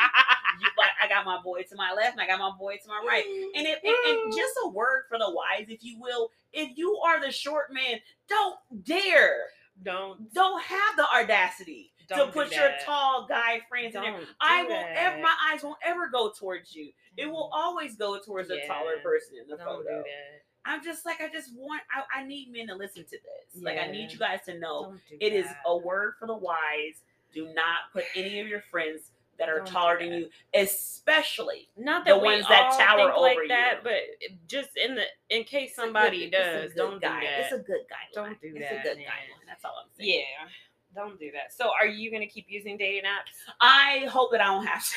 Like 0.78 0.90
I 1.02 1.08
got 1.08 1.24
my 1.24 1.40
boy 1.42 1.62
to 1.62 1.76
my 1.76 1.92
left 1.92 2.12
and 2.12 2.20
I 2.20 2.26
got 2.26 2.38
my 2.38 2.52
boy 2.58 2.76
to 2.76 2.88
my 2.88 3.02
right. 3.06 3.24
Mm-hmm. 3.24 3.58
And 3.58 3.66
it 3.66 3.78
and, 3.84 4.18
and 4.18 4.32
just 4.32 4.54
a 4.64 4.68
word 4.68 5.04
for 5.08 5.18
the 5.18 5.30
wise, 5.30 5.66
if 5.68 5.84
you 5.84 5.98
will. 6.00 6.30
If 6.52 6.76
you 6.76 6.98
are 7.04 7.20
the 7.20 7.30
short 7.30 7.72
man, 7.72 8.00
don't 8.28 8.56
dare, 8.84 9.36
don't 9.82 10.32
don't 10.32 10.62
have 10.62 10.96
the 10.96 11.06
audacity 11.14 11.92
Don't 12.08 12.28
to 12.28 12.32
put 12.32 12.52
your 12.52 12.70
tall 12.84 13.26
guy 13.28 13.60
friends 13.68 13.94
in 13.94 14.02
there. 14.02 14.20
I 14.40 14.66
that. 14.68 14.92
ever 14.96 15.22
my 15.22 15.34
eyes 15.50 15.62
won't 15.62 15.78
ever 15.84 16.08
go 16.08 16.32
towards 16.38 16.74
you. 16.74 16.90
It 17.16 17.26
will 17.26 17.50
mm-hmm. 17.52 17.60
always 17.60 17.96
go 17.96 18.18
towards 18.18 18.50
a 18.50 18.66
taller 18.66 18.98
person 19.02 19.34
in 19.42 19.48
the 19.48 19.56
Don't 19.56 19.82
do 19.82 19.84
photo. 19.84 19.98
that. 19.98 20.42
I'm 20.64 20.84
just 20.84 21.06
like 21.06 21.20
I 21.20 21.28
just 21.28 21.50
want 21.56 21.82
I, 21.94 22.20
I 22.20 22.24
need 22.24 22.52
men 22.52 22.66
to 22.68 22.74
listen 22.74 23.04
to 23.04 23.10
this. 23.10 23.62
Like 23.62 23.78
I 23.78 23.90
need 23.90 24.12
you 24.12 24.18
guys 24.18 24.40
to 24.46 24.58
know 24.58 24.96
Don't 25.10 25.20
it 25.20 25.32
is 25.32 25.46
a 25.66 25.76
word 25.76 26.14
for 26.18 26.26
the 26.26 26.36
wise. 26.36 27.02
Do 27.32 27.52
not 27.54 27.92
put 27.92 28.04
any 28.14 28.40
of 28.40 28.48
your 28.48 28.62
friends 28.70 29.10
that 29.38 29.48
are 29.48 29.58
Don't 29.58 29.66
do 29.66 29.72
taller 29.72 29.98
than 29.98 30.12
you, 30.12 30.28
especially 30.54 31.68
not 31.76 32.04
the 32.04 32.12
that 32.14 32.20
we 32.20 32.26
ones 32.28 32.46
that 32.48 32.76
tower 32.78 33.10
think 33.12 33.20
like 33.20 33.36
over 33.38 33.48
that, 33.48 33.74
you. 33.76 33.80
but 33.84 34.02
just 34.48 34.70
in 34.76 34.94
the 34.96 35.04
in 35.30 35.44
case 35.44 35.74
somebody 35.76 36.28
good- 36.28 36.32
does, 36.32 36.72
don't 36.74 37.00
guy. 37.00 37.20
do 37.20 37.26
that. 37.26 37.40
It's 37.40 37.52
a 37.52 37.58
good 37.58 37.82
guideline. 37.90 38.14
Don't 38.14 38.40
do 38.40 38.52
that. 38.54 38.60
it's 38.62 38.70
a 38.72 38.82
good 38.82 38.98
guideline. 38.98 39.46
That's 39.46 39.64
all 39.64 39.74
I'm 39.82 39.88
saying. 39.96 40.10
yeah, 40.20 40.48
don't 40.94 41.18
do 41.20 41.30
that. 41.32 41.52
So, 41.52 41.70
are 41.70 41.86
you 41.86 42.10
gonna 42.10 42.26
keep 42.26 42.46
using 42.48 42.76
dating 42.76 43.04
apps? 43.04 43.52
I 43.60 44.06
hope 44.10 44.30
that 44.32 44.40
I 44.40 44.46
don't 44.46 44.66
have 44.66 44.84
to. 44.88 44.94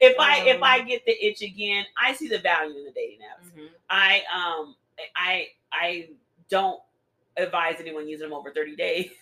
if 0.06 0.18
I 0.18 0.40
if 0.46 0.56
Um, 0.56 0.64
I 0.64 0.80
get 0.82 1.04
the 1.06 1.12
itch 1.26 1.42
again, 1.42 1.84
I 1.96 2.12
see 2.14 2.28
the 2.28 2.38
value 2.38 2.78
in 2.78 2.84
the 2.84 2.92
dating 2.92 3.20
apps. 3.20 3.68
I 3.88 4.22
um 4.34 4.74
I 5.14 5.48
I 5.72 6.08
don't 6.48 6.80
advise 7.36 7.76
anyone 7.80 8.08
using 8.08 8.28
them 8.28 8.36
over 8.38 8.52
30 8.52 8.76
days. 8.76 9.10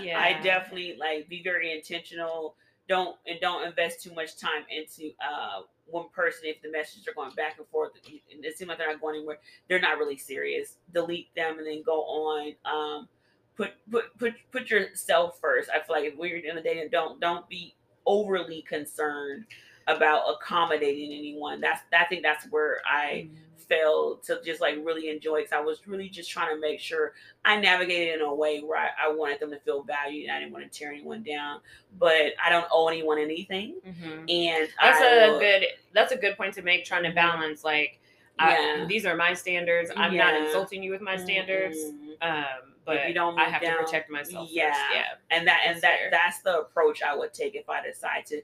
Yeah, 0.00 0.20
I 0.20 0.40
definitely 0.40 0.96
like 1.00 1.28
be 1.28 1.42
very 1.42 1.74
intentional. 1.74 2.54
Don't 2.88 3.16
and 3.26 3.40
don't 3.40 3.66
invest 3.66 4.02
too 4.02 4.14
much 4.14 4.36
time 4.36 4.64
into 4.70 5.10
uh 5.20 5.62
one 5.86 6.08
person 6.10 6.42
if 6.44 6.62
the 6.62 6.70
messages 6.70 7.08
are 7.08 7.12
going 7.14 7.34
back 7.34 7.58
and 7.58 7.66
forth 7.68 7.90
and 8.06 8.44
it 8.44 8.56
seems 8.56 8.68
like 8.68 8.78
they're 8.78 8.92
not 8.92 9.00
going 9.00 9.16
anywhere. 9.16 9.38
They're 9.68 9.80
not 9.80 9.98
really 9.98 10.16
serious. 10.16 10.76
Delete 10.94 11.34
them 11.34 11.58
and 11.58 11.66
then 11.66 11.82
go 11.84 12.02
on. 12.02 12.54
Um 12.64 13.08
put 13.56 13.72
put 13.90 14.16
put 14.18 14.34
put 14.52 14.70
yourself 14.70 15.38
first. 15.40 15.68
I 15.70 15.80
feel 15.80 15.96
like 15.96 16.04
if 16.04 16.16
we're 16.16 16.36
in 16.36 16.56
a 16.56 16.62
dating, 16.62 16.90
don't 16.92 17.20
don't 17.20 17.48
be 17.48 17.74
overly 18.06 18.62
concerned 18.62 19.44
about 19.88 20.22
accommodating 20.30 21.10
anyone. 21.12 21.60
That's 21.60 21.80
I 21.92 22.04
think 22.04 22.22
that's 22.22 22.44
where 22.50 22.80
I 22.86 23.28
Mm. 23.28 23.36
Failed 23.64 24.22
to 24.24 24.40
just 24.44 24.60
like 24.60 24.76
really 24.82 25.08
enjoy 25.10 25.38
because 25.38 25.52
I 25.52 25.60
was 25.60 25.86
really 25.86 26.08
just 26.08 26.30
trying 26.30 26.54
to 26.54 26.60
make 26.60 26.80
sure 26.80 27.12
I 27.44 27.56
navigated 27.60 28.16
in 28.16 28.20
a 28.22 28.34
way 28.34 28.60
where 28.60 28.78
I, 28.78 28.88
I 29.06 29.12
wanted 29.12 29.40
them 29.40 29.50
to 29.50 29.58
feel 29.60 29.82
valued 29.82 30.28
and 30.28 30.36
I 30.36 30.40
didn't 30.40 30.52
want 30.52 30.70
to 30.70 30.78
tear 30.78 30.90
anyone 30.92 31.22
down. 31.22 31.60
But 31.98 32.32
I 32.44 32.50
don't 32.50 32.66
owe 32.70 32.88
anyone 32.88 33.18
anything. 33.18 33.76
Mhm. 33.86 34.30
And 34.30 34.68
That's 34.80 35.00
I 35.00 35.06
a 35.06 35.30
will- 35.32 35.38
good. 35.40 35.66
That's 35.92 36.12
a 36.12 36.16
good 36.16 36.36
point 36.36 36.54
to 36.54 36.62
make. 36.62 36.84
Trying 36.84 37.02
to 37.04 37.10
Mhm. 37.10 37.14
balance, 37.14 37.64
like, 37.64 37.98
I, 38.38 38.86
these 38.88 39.04
are 39.04 39.14
my 39.16 39.34
standards. 39.34 39.90
I'm 39.96 40.16
not 40.16 40.34
insulting 40.34 40.82
you 40.82 40.90
with 40.92 41.02
my 41.02 41.16
standards. 41.16 41.76
Mhm. 41.78 42.16
Um, 42.22 42.74
but 42.86 43.06
you 43.06 43.14
don't 43.14 43.38
I 43.38 43.44
have 43.44 43.60
down- 43.62 43.76
to 43.78 43.84
protect 43.84 44.10
myself. 44.10 44.48
Yeah. 44.50 44.74
yeah. 44.92 45.04
and 45.30 45.46
that 45.46 45.60
and 45.66 45.74
That's 45.76 45.80
that 45.82 45.98
fair. 45.98 46.10
that's 46.10 46.40
the 46.40 46.60
approach 46.60 47.02
I 47.02 47.14
would 47.14 47.32
take 47.34 47.54
if 47.54 47.68
I 47.68 47.82
decide 47.82 48.24
to 48.26 48.40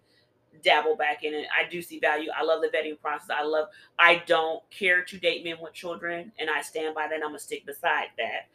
dabble 0.63 0.97
back 0.97 1.25
in 1.25 1.35
it. 1.35 1.47
I 1.57 1.69
do 1.69 1.83
see 1.83 1.99
value. 1.99 2.31
I 2.37 2.43
love 2.45 2.63
the 2.63 2.69
vetting 2.69 3.01
process. 3.01 3.31
I 3.31 3.43
love 3.43 3.69
I 3.99 4.23
don't 4.27 4.63
care 4.71 5.03
to 5.05 5.19
date 5.19 5.45
men 5.45 5.57
with 5.61 5.75
children 5.75 6.33
and 6.39 6.51
I 6.51 6.63
stand 6.63 6.95
by 6.95 7.07
that 7.09 7.17
I'm 7.17 7.29
gonna 7.29 7.39
stick 7.39 7.67
beside 7.67 8.09
that. 8.19 8.49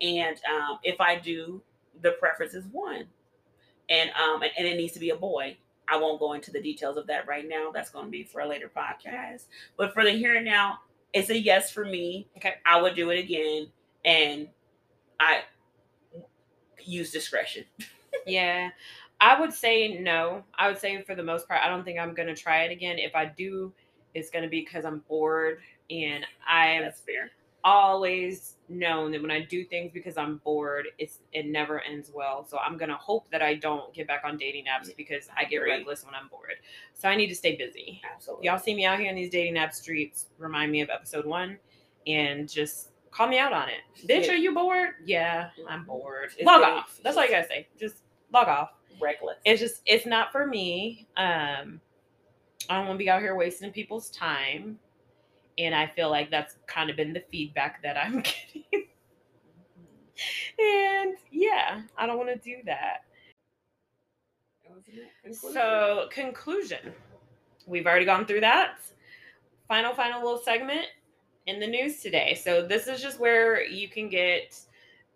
And 0.00 0.36
um, 0.50 0.78
if 0.82 1.00
I 1.00 1.18
do, 1.18 1.62
the 2.02 2.12
preference 2.12 2.54
is 2.54 2.64
one. 2.72 3.06
And 3.88 4.10
um 4.10 4.42
and, 4.42 4.52
and 4.58 4.66
it 4.66 4.76
needs 4.76 4.92
to 4.94 5.00
be 5.00 5.10
a 5.10 5.16
boy. 5.16 5.56
I 5.90 5.96
won't 5.96 6.20
go 6.20 6.34
into 6.34 6.50
the 6.50 6.60
details 6.60 6.96
of 6.98 7.06
that 7.06 7.26
right 7.26 7.48
now. 7.48 7.70
That's 7.72 7.90
gonna 7.90 8.08
be 8.10 8.24
for 8.24 8.40
a 8.40 8.48
later 8.48 8.70
podcast. 8.74 9.44
But 9.76 9.94
for 9.94 10.04
the 10.04 10.12
here 10.12 10.36
and 10.36 10.44
now, 10.44 10.80
it's 11.12 11.30
a 11.30 11.38
yes 11.38 11.70
for 11.72 11.84
me. 11.84 12.28
Okay. 12.36 12.54
I 12.66 12.80
would 12.80 12.94
do 12.94 13.10
it 13.10 13.18
again 13.18 13.68
and 14.04 14.48
I 15.20 15.42
use 16.84 17.10
discretion. 17.10 17.64
Yeah. 18.26 18.70
I 19.20 19.38
would 19.40 19.52
say 19.52 19.98
no. 19.98 20.44
I 20.58 20.68
would 20.68 20.78
say 20.78 21.02
for 21.02 21.14
the 21.14 21.22
most 21.22 21.48
part, 21.48 21.60
I 21.62 21.68
don't 21.68 21.84
think 21.84 21.98
I'm 21.98 22.14
gonna 22.14 22.36
try 22.36 22.62
it 22.62 22.72
again. 22.72 22.98
If 22.98 23.14
I 23.16 23.26
do, 23.26 23.72
it's 24.14 24.30
gonna 24.30 24.48
be 24.48 24.60
because 24.60 24.84
I'm 24.84 25.00
bored 25.08 25.58
and 25.90 26.24
I've 26.48 26.94
always 27.64 28.54
known 28.68 29.10
that 29.12 29.20
when 29.20 29.30
I 29.30 29.40
do 29.44 29.64
things 29.64 29.90
because 29.92 30.16
I'm 30.16 30.36
bored, 30.44 30.86
it's 30.98 31.18
it 31.32 31.46
never 31.46 31.80
ends 31.80 32.10
well. 32.14 32.46
So 32.46 32.58
I'm 32.58 32.76
gonna 32.78 32.96
hope 32.96 33.28
that 33.30 33.42
I 33.42 33.54
don't 33.54 33.92
get 33.92 34.06
back 34.06 34.22
on 34.24 34.36
dating 34.36 34.64
apps 34.66 34.94
because 34.96 35.28
I 35.36 35.44
get 35.44 35.58
Agree. 35.58 35.72
reckless 35.72 36.04
when 36.04 36.14
I'm 36.14 36.28
bored. 36.28 36.54
So 36.94 37.08
I 37.08 37.16
need 37.16 37.28
to 37.28 37.34
stay 37.34 37.56
busy. 37.56 38.00
Absolutely. 38.14 38.46
Y'all 38.46 38.58
see 38.58 38.74
me 38.74 38.84
out 38.84 39.00
here 39.00 39.10
in 39.10 39.16
these 39.16 39.30
dating 39.30 39.58
app 39.58 39.74
streets, 39.74 40.26
remind 40.38 40.70
me 40.70 40.80
of 40.80 40.90
episode 40.90 41.26
one 41.26 41.58
and 42.06 42.48
just 42.48 42.90
call 43.10 43.26
me 43.26 43.38
out 43.38 43.52
on 43.52 43.68
it. 43.68 43.80
Bitch, 44.06 44.26
Yeah. 44.26 44.32
are 44.32 44.36
you 44.36 44.54
bored? 44.54 44.90
Yeah, 45.04 45.50
I'm 45.68 45.84
bored. 45.84 46.30
It's 46.36 46.46
log 46.46 46.62
off. 46.62 47.00
That's 47.02 47.16
all 47.16 47.24
you 47.24 47.30
gotta 47.30 47.48
say. 47.48 47.66
Just 47.78 48.02
log 48.32 48.48
off 48.48 48.70
reckless. 49.00 49.36
it's 49.44 49.60
just 49.60 49.82
it's 49.86 50.06
not 50.06 50.32
for 50.32 50.46
me. 50.46 51.06
Um 51.16 51.80
i 52.68 52.76
don't 52.76 52.86
want 52.86 52.98
to 52.98 53.04
be 53.04 53.10
out 53.10 53.20
here 53.20 53.36
wasting 53.36 53.70
people's 53.72 54.10
time. 54.10 54.78
And 55.58 55.74
i 55.74 55.86
feel 55.86 56.10
like 56.10 56.30
that's 56.30 56.56
kind 56.66 56.90
of 56.90 56.96
been 56.96 57.12
the 57.12 57.22
feedback 57.30 57.82
that 57.82 57.96
i'm 57.96 58.22
getting. 58.22 58.86
And 60.58 61.16
yeah 61.30 61.82
i 61.96 62.06
don't 62.06 62.18
want 62.18 62.30
to 62.30 62.36
do 62.36 62.56
that. 62.66 63.04
So 65.32 66.08
conclusion. 66.10 66.92
We've 67.66 67.86
already 67.86 68.04
gone 68.04 68.26
through 68.26 68.40
that. 68.40 68.78
Final 69.66 69.94
final 69.94 70.22
little 70.22 70.40
segment 70.40 70.86
in 71.46 71.60
the 71.60 71.66
news 71.66 72.00
today. 72.00 72.34
So 72.42 72.66
this 72.66 72.86
is 72.86 73.02
just 73.02 73.18
where 73.18 73.64
you 73.66 73.88
can 73.88 74.08
get 74.08 74.58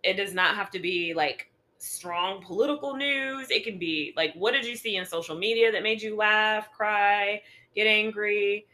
it 0.03 0.15
does 0.15 0.35
not 0.35 0.57
have 0.57 0.71
to 0.71 0.79
be 0.79 1.15
like 1.15 1.52
strong 1.83 2.41
political 2.45 2.95
news 2.95 3.51
it 3.51 3.65
can 3.65 3.77
be 3.77 4.13
like 4.17 4.33
what 4.35 4.53
did 4.53 4.65
you 4.65 4.77
see 4.77 4.97
in 4.97 5.05
social 5.05 5.37
media 5.37 5.73
that 5.73 5.83
made 5.83 6.01
you 6.01 6.15
laugh 6.17 6.71
cry 6.73 7.43
get 7.75 7.87
angry 7.89 8.67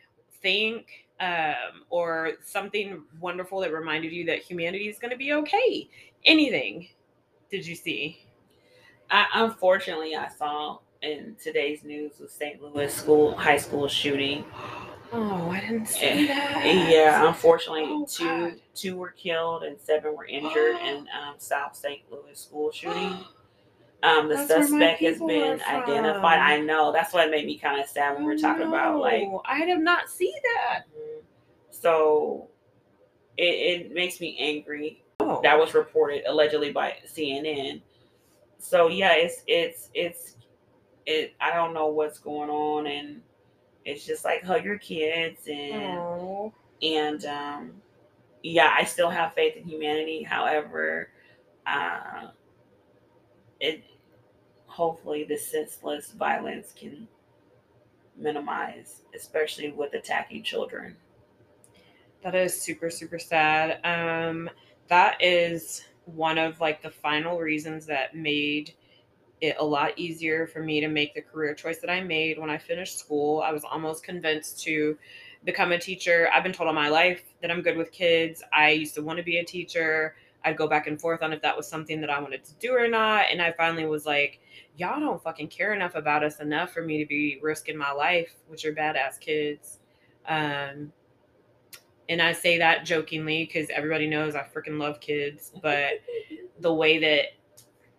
think 0.43 1.07
um, 1.21 1.85
or 1.89 2.33
something 2.45 3.03
wonderful 3.19 3.61
that 3.61 3.73
reminded 3.73 4.13
you 4.13 4.27
that 4.27 4.41
humanity 4.41 4.89
is 4.89 4.99
going 4.99 5.11
to 5.11 5.17
be 5.17 5.33
okay 5.33 5.89
anything 6.27 6.87
did 7.51 7.67
you 7.67 7.75
see 7.75 8.19
I, 9.11 9.27
unfortunately, 9.35 10.15
I 10.17 10.29
saw 10.29 10.79
in 11.03 11.37
today's 11.43 11.85
news 11.85 12.13
with 12.21 12.31
St. 12.31 12.63
Louis 12.63 12.93
school 12.93 13.35
high 13.37 13.57
school 13.57 13.89
shooting. 13.89 14.45
Oh 15.13 15.51
i 15.51 15.61
didn't 15.61 15.87
see 15.87 15.99
Eh, 16.07 16.27
that 16.27 16.89
Yeah, 16.91 17.27
unfortunately, 17.29 17.85
Oh, 17.87 18.07
two 18.09 18.25
God. 18.51 18.55
two 18.75 18.97
were 18.97 19.11
killed 19.11 19.63
and 19.65 19.79
seven 19.81 20.15
were 20.17 20.27
injured 20.27 20.77
in 20.77 20.99
um, 21.19 21.35
South 21.39 21.75
St. 21.77 22.01
Louis 22.11 22.39
school 22.39 22.71
shooting. 22.73 23.25
Um, 24.03 24.29
the 24.29 24.37
That's 24.37 24.49
suspect 24.69 25.01
has 25.01 25.19
been 25.19 25.61
identified. 25.63 26.39
I 26.39 26.61
know 26.61 26.93
that's 26.93 27.13
what 27.13 27.31
made 27.31 27.47
me 27.47 27.59
kind 27.59 27.81
of 27.81 27.89
sad 27.89 28.15
when 28.15 28.25
we're 28.25 28.39
talking 28.39 28.67
about 28.69 29.01
like 29.01 29.25
i 29.45 29.65
did 29.67 29.81
not 29.81 30.09
see 30.09 30.33
that 30.55 30.85
So 31.71 32.49
it, 33.37 33.43
it 33.89 33.95
makes 33.95 34.21
me 34.21 34.37
angry. 34.39 35.03
oh 35.21 35.41
That 35.43 35.59
was 35.59 35.75
reported 35.75 36.23
allegedly 36.29 36.71
by 36.73 36.95
CNN. 37.07 37.81
So 38.59 38.89
yeah, 38.89 39.13
it's 39.15 39.43
it's 39.47 39.91
it's 39.95 40.37
it. 41.07 41.35
I 41.41 41.55
don't 41.55 41.73
know 41.75 41.87
what's 41.89 42.19
going 42.19 42.51
on, 42.51 42.87
and 42.89 43.23
it's 43.89 44.05
just 44.05 44.23
like 44.23 44.45
hug 44.45 44.65
your 44.65 44.77
kids 44.79 45.49
and 45.49 45.99
oh. 45.99 46.53
and 46.83 47.25
um, 47.25 47.73
yeah, 48.43 48.75
I 48.77 48.85
still 48.85 49.09
have 49.09 49.33
faith 49.33 49.57
in 49.57 49.65
humanity. 49.65 50.23
However, 50.23 51.09
uh, 51.67 52.29
it 53.61 53.83
hopefully 54.67 55.25
the 55.25 55.39
senseless 55.39 56.13
violence 56.13 56.75
can 56.79 57.09
minimize, 58.15 59.03
especially 59.17 59.73
with 59.73 59.95
attacking 59.95 60.43
children. 60.43 60.95
That 62.23 62.35
is 62.35 62.61
super, 62.61 62.91
super 62.91 63.19
sad. 63.19 63.81
Um, 63.85 64.51
that 64.89 65.17
is 65.23 65.87
one 66.05 66.37
of 66.37 66.61
like 66.61 66.83
the 66.83 66.91
final 66.91 67.39
reasons 67.39 67.87
that 67.87 68.15
made 68.15 68.75
it 69.41 69.57
a 69.59 69.65
lot 69.65 69.93
easier 69.97 70.47
for 70.47 70.61
me 70.63 70.81
to 70.81 70.89
make 70.89 71.15
the 71.15 71.23
career 71.23 71.55
choice 71.55 71.79
that 71.79 71.91
I 71.91 72.01
made 72.03 72.39
when 72.39 72.51
I 72.51 72.59
finished 72.59 72.99
school. 72.99 73.41
I 73.41 73.53
was 73.53 73.65
almost 73.65 74.03
convinced 74.03 74.63
to 74.65 74.97
become 75.45 75.73
a 75.73 75.79
teacher. 75.79 76.29
I've 76.33 76.43
been 76.43 76.53
told 76.53 76.69
all 76.69 76.75
my 76.75 76.89
life 76.89 77.23
that 77.41 77.51
I'm 77.51 77.63
good 77.63 77.77
with 77.77 77.93
kids. 77.93 78.43
I 78.53 78.71
used 78.71 78.95
to 78.97 79.03
want 79.03 79.19
to 79.19 79.23
be 79.23 79.39
a 79.39 79.45
teacher. 79.45 80.17
I'd 80.45 80.57
go 80.57 80.69
back 80.69 80.87
and 80.87 81.01
forth 81.01 81.23
on 81.23 81.33
if 81.33 81.43
that 81.43 81.57
was 81.57 81.69
something 81.69 82.01
that 82.01 82.11
I 82.11 82.21
wanted 82.21 82.45
to 82.45 82.55
do 82.55 82.73
or 82.73 82.89
not. 82.89 83.27
And 83.31 83.41
I 83.41 83.53
finally 83.53 83.87
was 83.87 84.07
like, 84.07 84.41
y'all 84.77 85.01
don't 85.01 85.23
fucking 85.23 85.49
care 85.49 85.75
enough 85.75 85.95
about 85.95 86.25
us 86.25 86.41
enough 86.41 86.73
for 86.73 86.83
me 86.83 86.99
to 86.99 87.07
be 87.07 87.39
risking 87.43 87.77
my 87.77 87.93
life 87.93 88.35
with 88.49 88.65
your 88.65 88.75
badass 88.75 89.21
kids. 89.21 89.79
Um, 90.27 90.93
and 92.09 92.23
I 92.23 92.33
say 92.33 92.59
that 92.59 92.85
jokingly 92.85 93.45
because 93.45 93.69
everybody 93.71 94.07
knows 94.07 94.35
I 94.35 94.43
freaking 94.43 94.79
love 94.79 95.01
kids, 95.01 95.53
but 95.63 95.95
the 96.61 96.73
way 96.73 96.99
that 96.99 97.25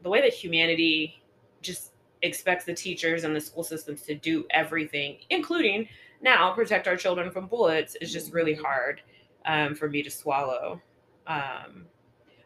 the 0.01 0.09
way 0.09 0.21
that 0.21 0.33
humanity 0.33 1.18
just 1.61 1.91
expects 2.21 2.65
the 2.65 2.73
teachers 2.73 3.23
and 3.23 3.35
the 3.35 3.41
school 3.41 3.63
systems 3.63 4.01
to 4.03 4.15
do 4.15 4.45
everything, 4.51 5.17
including 5.29 5.87
now 6.21 6.51
protect 6.53 6.87
our 6.87 6.97
children 6.97 7.31
from 7.31 7.47
bullets, 7.47 7.95
is 8.01 8.11
just 8.11 8.33
really 8.33 8.53
mm-hmm. 8.53 8.63
hard 8.65 9.01
um, 9.45 9.75
for 9.75 9.89
me 9.89 10.03
to 10.03 10.09
swallow 10.09 10.81
um, 11.27 11.85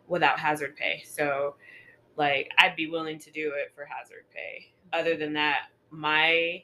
without 0.08 0.40
hazard 0.40 0.76
pay. 0.76 1.04
So, 1.06 1.56
like, 2.18 2.52
I'd 2.60 2.76
be 2.76 2.88
willing 2.88 3.20
to 3.20 3.32
do 3.32 3.54
it 3.56 3.72
for 3.76 3.86
hazard 3.86 4.26
pay. 4.34 4.72
Other 4.92 5.16
than 5.18 5.34
that, 5.34 5.70
my 5.90 6.64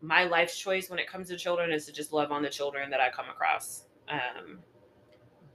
my 0.00 0.24
life's 0.24 0.58
choice 0.58 0.90
when 0.90 0.98
it 0.98 1.08
comes 1.08 1.28
to 1.28 1.36
children 1.36 1.72
is 1.72 1.86
to 1.86 1.92
just 1.92 2.12
love 2.12 2.30
on 2.30 2.42
the 2.42 2.50
children 2.50 2.90
that 2.90 3.00
I 3.00 3.10
come 3.10 3.26
across. 3.30 3.84
Um, 4.08 4.58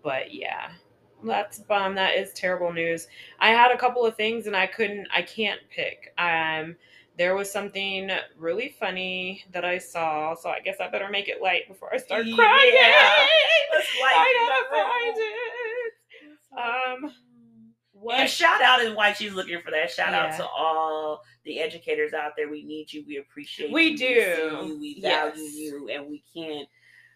but 0.01 0.33
yeah, 0.33 0.71
that's 1.23 1.59
bum. 1.59 1.95
That 1.95 2.15
is 2.15 2.31
terrible 2.33 2.71
news. 2.71 3.07
I 3.39 3.49
had 3.49 3.71
a 3.71 3.77
couple 3.77 4.05
of 4.05 4.15
things 4.15 4.47
and 4.47 4.55
I 4.55 4.67
couldn't. 4.67 5.07
I 5.13 5.21
can't 5.21 5.59
pick. 5.69 6.13
Um, 6.17 6.77
there 7.17 7.35
was 7.35 7.51
something 7.51 8.09
really 8.37 8.73
funny 8.79 9.43
that 9.51 9.65
I 9.65 9.77
saw, 9.77 10.33
so 10.35 10.49
I 10.49 10.61
guess 10.61 10.77
I 10.79 10.87
better 10.89 11.09
make 11.09 11.27
it 11.27 11.41
light 11.41 11.67
before 11.67 11.93
I 11.93 11.97
start 11.97 12.25
crying. 12.33 12.71
Yeah, 12.73 13.27
let's 13.73 13.87
light 14.01 14.15
I 14.15 14.47
gotta 14.49 14.65
find 14.83 15.17
it. 17.03 17.05
Um. 17.05 17.13
What? 17.91 18.21
And 18.21 18.29
shout 18.29 18.61
out 18.61 18.81
is 18.81 18.95
why 18.95 19.11
she's 19.11 19.33
looking 19.33 19.59
for 19.61 19.71
that. 19.71 19.91
Shout 19.91 20.11
yeah. 20.11 20.27
out 20.27 20.37
to 20.37 20.47
all 20.47 21.21
the 21.43 21.59
educators 21.59 22.13
out 22.13 22.37
there. 22.37 22.47
We 22.49 22.63
need 22.63 22.93
you. 22.93 23.03
We 23.05 23.17
appreciate 23.17 23.73
we 23.73 23.89
you. 23.89 23.97
Do. 23.97 24.05
We 24.05 24.15
do. 24.69 24.79
We 24.79 25.01
value 25.01 25.43
yes. 25.43 25.55
you, 25.55 25.89
and 25.89 26.07
we 26.07 26.23
can't 26.33 26.69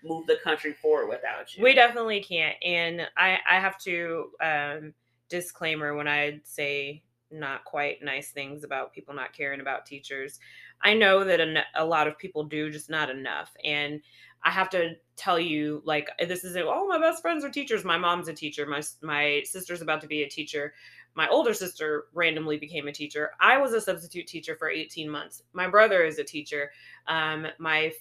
move 0.04 0.28
the 0.28 0.38
country 0.43 0.74
forward 0.74 1.08
without 1.08 1.56
you. 1.56 1.64
We 1.64 1.74
definitely 1.74 2.22
can't. 2.22 2.56
And 2.64 3.08
I, 3.18 3.39
I 3.49 3.60
have 3.60 3.78
to 3.80 4.30
um, 4.41 4.93
disclaimer 5.30 5.95
when 5.95 6.08
I 6.08 6.41
say 6.43 7.04
not 7.32 7.66
quite 7.66 8.04
nice 8.04 8.32
things 8.32 8.64
about 8.64 8.93
people 8.93 9.14
not 9.14 9.34
caring 9.34 9.60
about 9.60 9.86
teachers. 9.86 10.39
I 10.82 10.93
know 10.93 11.24
that 11.24 11.39
a, 11.39 11.64
a 11.76 11.86
lot 11.86 12.08
of 12.08 12.18
people 12.18 12.43
do, 12.43 12.70
just 12.70 12.89
not 12.89 13.10
enough. 13.10 13.51
And 13.64 14.01
I 14.43 14.51
have 14.51 14.70
to 14.72 14.95
tell 15.16 15.39
you, 15.39 15.82
like, 15.86 16.10
this 16.20 16.43
is 16.43 16.56
all 16.58 16.88
my 16.88 16.99
best 16.99 17.22
friends 17.22 17.43
are 17.43 17.49
teachers. 17.49 17.84
My 17.86 17.97
mom's 17.97 18.28
a 18.28 18.34
teacher. 18.34 18.66
My 18.66 18.82
my 19.01 19.41
sister's 19.45 19.82
about 19.82 20.01
to 20.01 20.08
be 20.08 20.24
a 20.24 20.30
teacher. 20.30 20.74
My 21.16 21.28
older 21.28 21.54
sister 21.54 22.06
randomly 22.14 22.58
became 22.58 22.88
a 22.88 22.91
teacher. 22.91 23.32
I 23.39 23.58
was 23.58 23.74
a 23.74 23.82
substitute 23.82 24.28
teacher 24.28 24.56
for 24.58 24.70
18 24.70 25.10
months. 25.10 25.43
My 25.54 25.68
brother 25.68 26.04
is 26.04 26.18
a 26.18 26.24
teacher. 26.24 26.72
Um, 27.08 27.47
my 27.60 27.93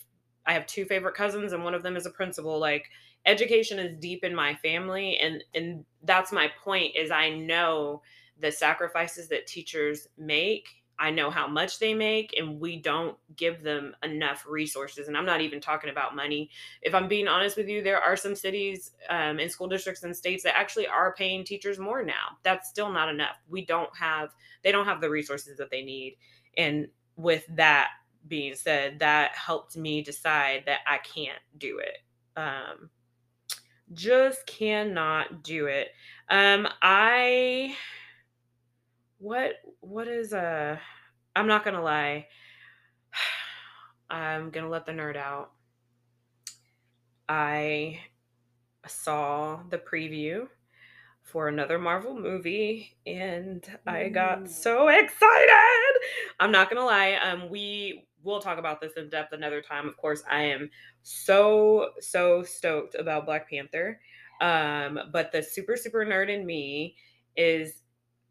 I 0.46 0.52
have 0.52 0.66
two 0.66 0.84
favorite 0.84 1.14
cousins 1.14 1.52
and 1.52 1.64
one 1.64 1.74
of 1.74 1.82
them 1.82 1.96
is 1.96 2.06
a 2.06 2.10
principal. 2.10 2.58
Like 2.58 2.90
education 3.26 3.78
is 3.78 3.98
deep 4.00 4.24
in 4.24 4.34
my 4.34 4.54
family 4.56 5.18
and 5.18 5.42
and 5.54 5.84
that's 6.04 6.32
my 6.32 6.50
point 6.62 6.96
is 6.96 7.10
I 7.10 7.30
know 7.30 8.02
the 8.40 8.50
sacrifices 8.50 9.28
that 9.28 9.46
teachers 9.46 10.08
make. 10.18 10.66
I 10.98 11.10
know 11.10 11.30
how 11.30 11.48
much 11.48 11.78
they 11.78 11.94
make 11.94 12.34
and 12.38 12.60
we 12.60 12.76
don't 12.76 13.16
give 13.36 13.62
them 13.62 13.94
enough 14.04 14.44
resources 14.48 15.08
and 15.08 15.16
I'm 15.16 15.26
not 15.26 15.40
even 15.40 15.60
talking 15.60 15.90
about 15.90 16.14
money. 16.14 16.50
If 16.82 16.94
I'm 16.94 17.08
being 17.08 17.28
honest 17.28 17.56
with 17.56 17.68
you, 17.68 17.82
there 17.82 18.00
are 18.00 18.16
some 18.16 18.36
cities 18.36 18.92
um, 19.08 19.38
and 19.38 19.50
school 19.50 19.68
districts 19.68 20.02
and 20.02 20.14
states 20.14 20.44
that 20.44 20.56
actually 20.56 20.86
are 20.86 21.14
paying 21.14 21.44
teachers 21.44 21.78
more 21.78 22.04
now. 22.04 22.36
That's 22.42 22.68
still 22.68 22.90
not 22.90 23.08
enough. 23.08 23.36
We 23.48 23.64
don't 23.64 23.94
have 23.96 24.30
they 24.62 24.72
don't 24.72 24.86
have 24.86 25.00
the 25.00 25.10
resources 25.10 25.56
that 25.58 25.70
they 25.70 25.82
need. 25.82 26.16
And 26.56 26.88
with 27.16 27.44
that, 27.50 27.90
being 28.26 28.54
said, 28.54 29.00
that 29.00 29.32
helped 29.36 29.76
me 29.76 30.02
decide 30.02 30.64
that 30.66 30.80
I 30.86 30.98
can't 30.98 31.38
do 31.56 31.78
it. 31.78 31.98
Um, 32.36 32.90
just 33.92 34.46
cannot 34.46 35.42
do 35.42 35.66
it. 35.66 35.88
Um, 36.28 36.66
I 36.80 37.74
what 39.18 39.54
what 39.80 40.08
is 40.08 40.32
a 40.32 40.38
uh, 40.38 40.78
I'm 41.36 41.46
not 41.46 41.64
gonna 41.64 41.82
lie. 41.82 42.26
I'm 44.10 44.50
gonna 44.50 44.68
let 44.68 44.86
the 44.86 44.92
nerd 44.92 45.16
out. 45.16 45.52
I 47.28 48.00
saw 48.86 49.60
the 49.68 49.78
preview 49.78 50.48
for 51.22 51.48
another 51.48 51.78
Marvel 51.78 52.14
movie 52.14 52.96
and 53.06 53.64
I 53.86 54.08
got 54.08 54.50
so 54.50 54.88
excited. 54.88 56.00
I'm 56.40 56.52
not 56.52 56.68
going 56.68 56.80
to 56.80 56.84
lie, 56.84 57.14
um 57.14 57.48
we 57.48 58.06
we'll 58.24 58.40
talk 58.40 58.58
about 58.58 58.80
this 58.80 58.92
in 58.96 59.08
depth 59.08 59.32
another 59.32 59.60
time. 59.60 59.88
Of 59.88 59.96
course, 59.96 60.22
I 60.30 60.42
am 60.42 60.70
so 61.02 61.90
so 62.00 62.42
stoked 62.42 62.94
about 62.94 63.26
Black 63.26 63.48
Panther. 63.48 64.00
Um, 64.40 64.98
but 65.12 65.32
the 65.32 65.42
super 65.42 65.76
super 65.76 66.04
nerd 66.04 66.28
in 66.28 66.46
me 66.46 66.96
is 67.36 67.82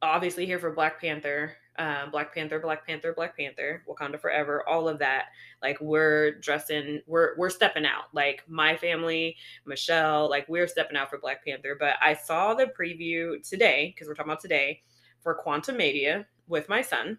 obviously 0.02 0.46
here 0.46 0.60
for 0.60 0.72
Black 0.72 1.00
Panther. 1.00 1.56
Um, 1.80 2.12
Black 2.12 2.36
Panther, 2.36 2.60
Black 2.60 2.86
Panther, 2.86 3.14
Black 3.14 3.36
Panther, 3.38 3.84
Wakanda 3.88 4.20
Forever, 4.20 4.68
all 4.68 4.90
of 4.90 5.00
that. 5.00 5.28
Like 5.64 5.80
we're 5.80 6.34
dressing, 6.40 7.02
we're 7.08 7.36
we're 7.38 7.50
stepping 7.50 7.86
out. 7.86 8.06
Like 8.14 8.44
my 8.48 8.76
family, 8.76 9.38
Michelle, 9.66 10.30
like 10.30 10.48
we're 10.50 10.68
stepping 10.68 10.98
out 10.98 11.10
for 11.10 11.18
Black 11.18 11.46
Panther. 11.46 11.78
But 11.80 11.96
I 12.02 12.14
saw 12.14 12.54
the 12.54 12.66
preview 12.66 13.48
today 13.48 13.94
because 13.94 14.08
we're 14.08 14.16
talking 14.16 14.32
about 14.32 14.42
today 14.42 14.82
for 15.22 15.40
Quantumania 15.46 16.26
with 16.48 16.68
my 16.68 16.82
son 16.82 17.18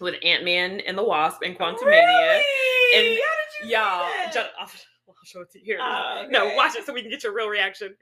with 0.00 0.14
Ant 0.22 0.44
Man 0.44 0.80
and 0.80 0.96
the 0.96 1.04
Wasp 1.04 1.42
and 1.42 1.56
Quantum 1.56 1.86
really? 1.86 2.00
Mania. 2.00 2.42
And 2.94 3.18
y'all, 3.70 4.08
I'll, 4.34 4.46
I'll, 4.60 4.70
show 5.24 5.42
it 5.42 5.50
to 5.52 5.58
you 5.58 5.64
here. 5.64 5.78
Oh, 5.80 6.22
okay. 6.22 6.30
No, 6.30 6.54
watch 6.54 6.76
it 6.76 6.86
so 6.86 6.92
we 6.92 7.02
can 7.02 7.10
get 7.10 7.22
your 7.22 7.34
real 7.34 7.48
reaction. 7.48 7.94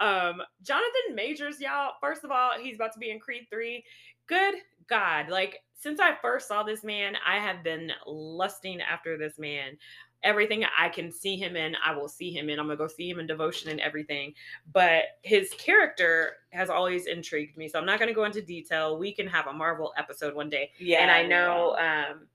Um, 0.00 0.42
Jonathan 0.62 1.14
Majors, 1.14 1.60
y'all. 1.60 1.92
First 2.00 2.24
of 2.24 2.30
all, 2.30 2.50
he's 2.60 2.76
about 2.76 2.92
to 2.92 2.98
be 2.98 3.10
in 3.10 3.20
Creed 3.20 3.46
three. 3.50 3.84
Good 4.26 4.56
God, 4.88 5.28
like 5.28 5.60
since 5.84 6.00
I 6.00 6.16
first 6.22 6.48
saw 6.48 6.62
this 6.62 6.82
man, 6.82 7.14
I 7.26 7.38
have 7.38 7.62
been 7.62 7.90
lusting 8.06 8.80
after 8.80 9.18
this 9.18 9.38
man 9.38 9.76
everything 10.24 10.64
I 10.76 10.88
can 10.88 11.12
see 11.12 11.36
him 11.36 11.54
in, 11.54 11.76
I 11.84 11.94
will 11.94 12.08
see 12.08 12.32
him 12.32 12.48
in. 12.48 12.58
I'm 12.58 12.66
gonna 12.66 12.76
go 12.76 12.88
see 12.88 13.08
him 13.08 13.20
in 13.20 13.26
devotion 13.26 13.70
and 13.70 13.78
everything. 13.80 14.34
But 14.72 15.04
his 15.22 15.50
character 15.58 16.32
has 16.50 16.70
always 16.70 17.06
intrigued 17.06 17.56
me. 17.56 17.68
So 17.68 17.78
I'm 17.78 17.86
not 17.86 18.00
gonna 18.00 18.14
go 18.14 18.24
into 18.24 18.42
detail. 18.42 18.98
We 18.98 19.14
can 19.14 19.26
have 19.28 19.46
a 19.46 19.52
Marvel 19.52 19.92
episode 19.96 20.34
one 20.34 20.50
day. 20.50 20.70
Yeah. 20.78 21.02
And 21.02 21.10
I 21.10 21.22
know 21.22 21.76
um, 21.76 22.26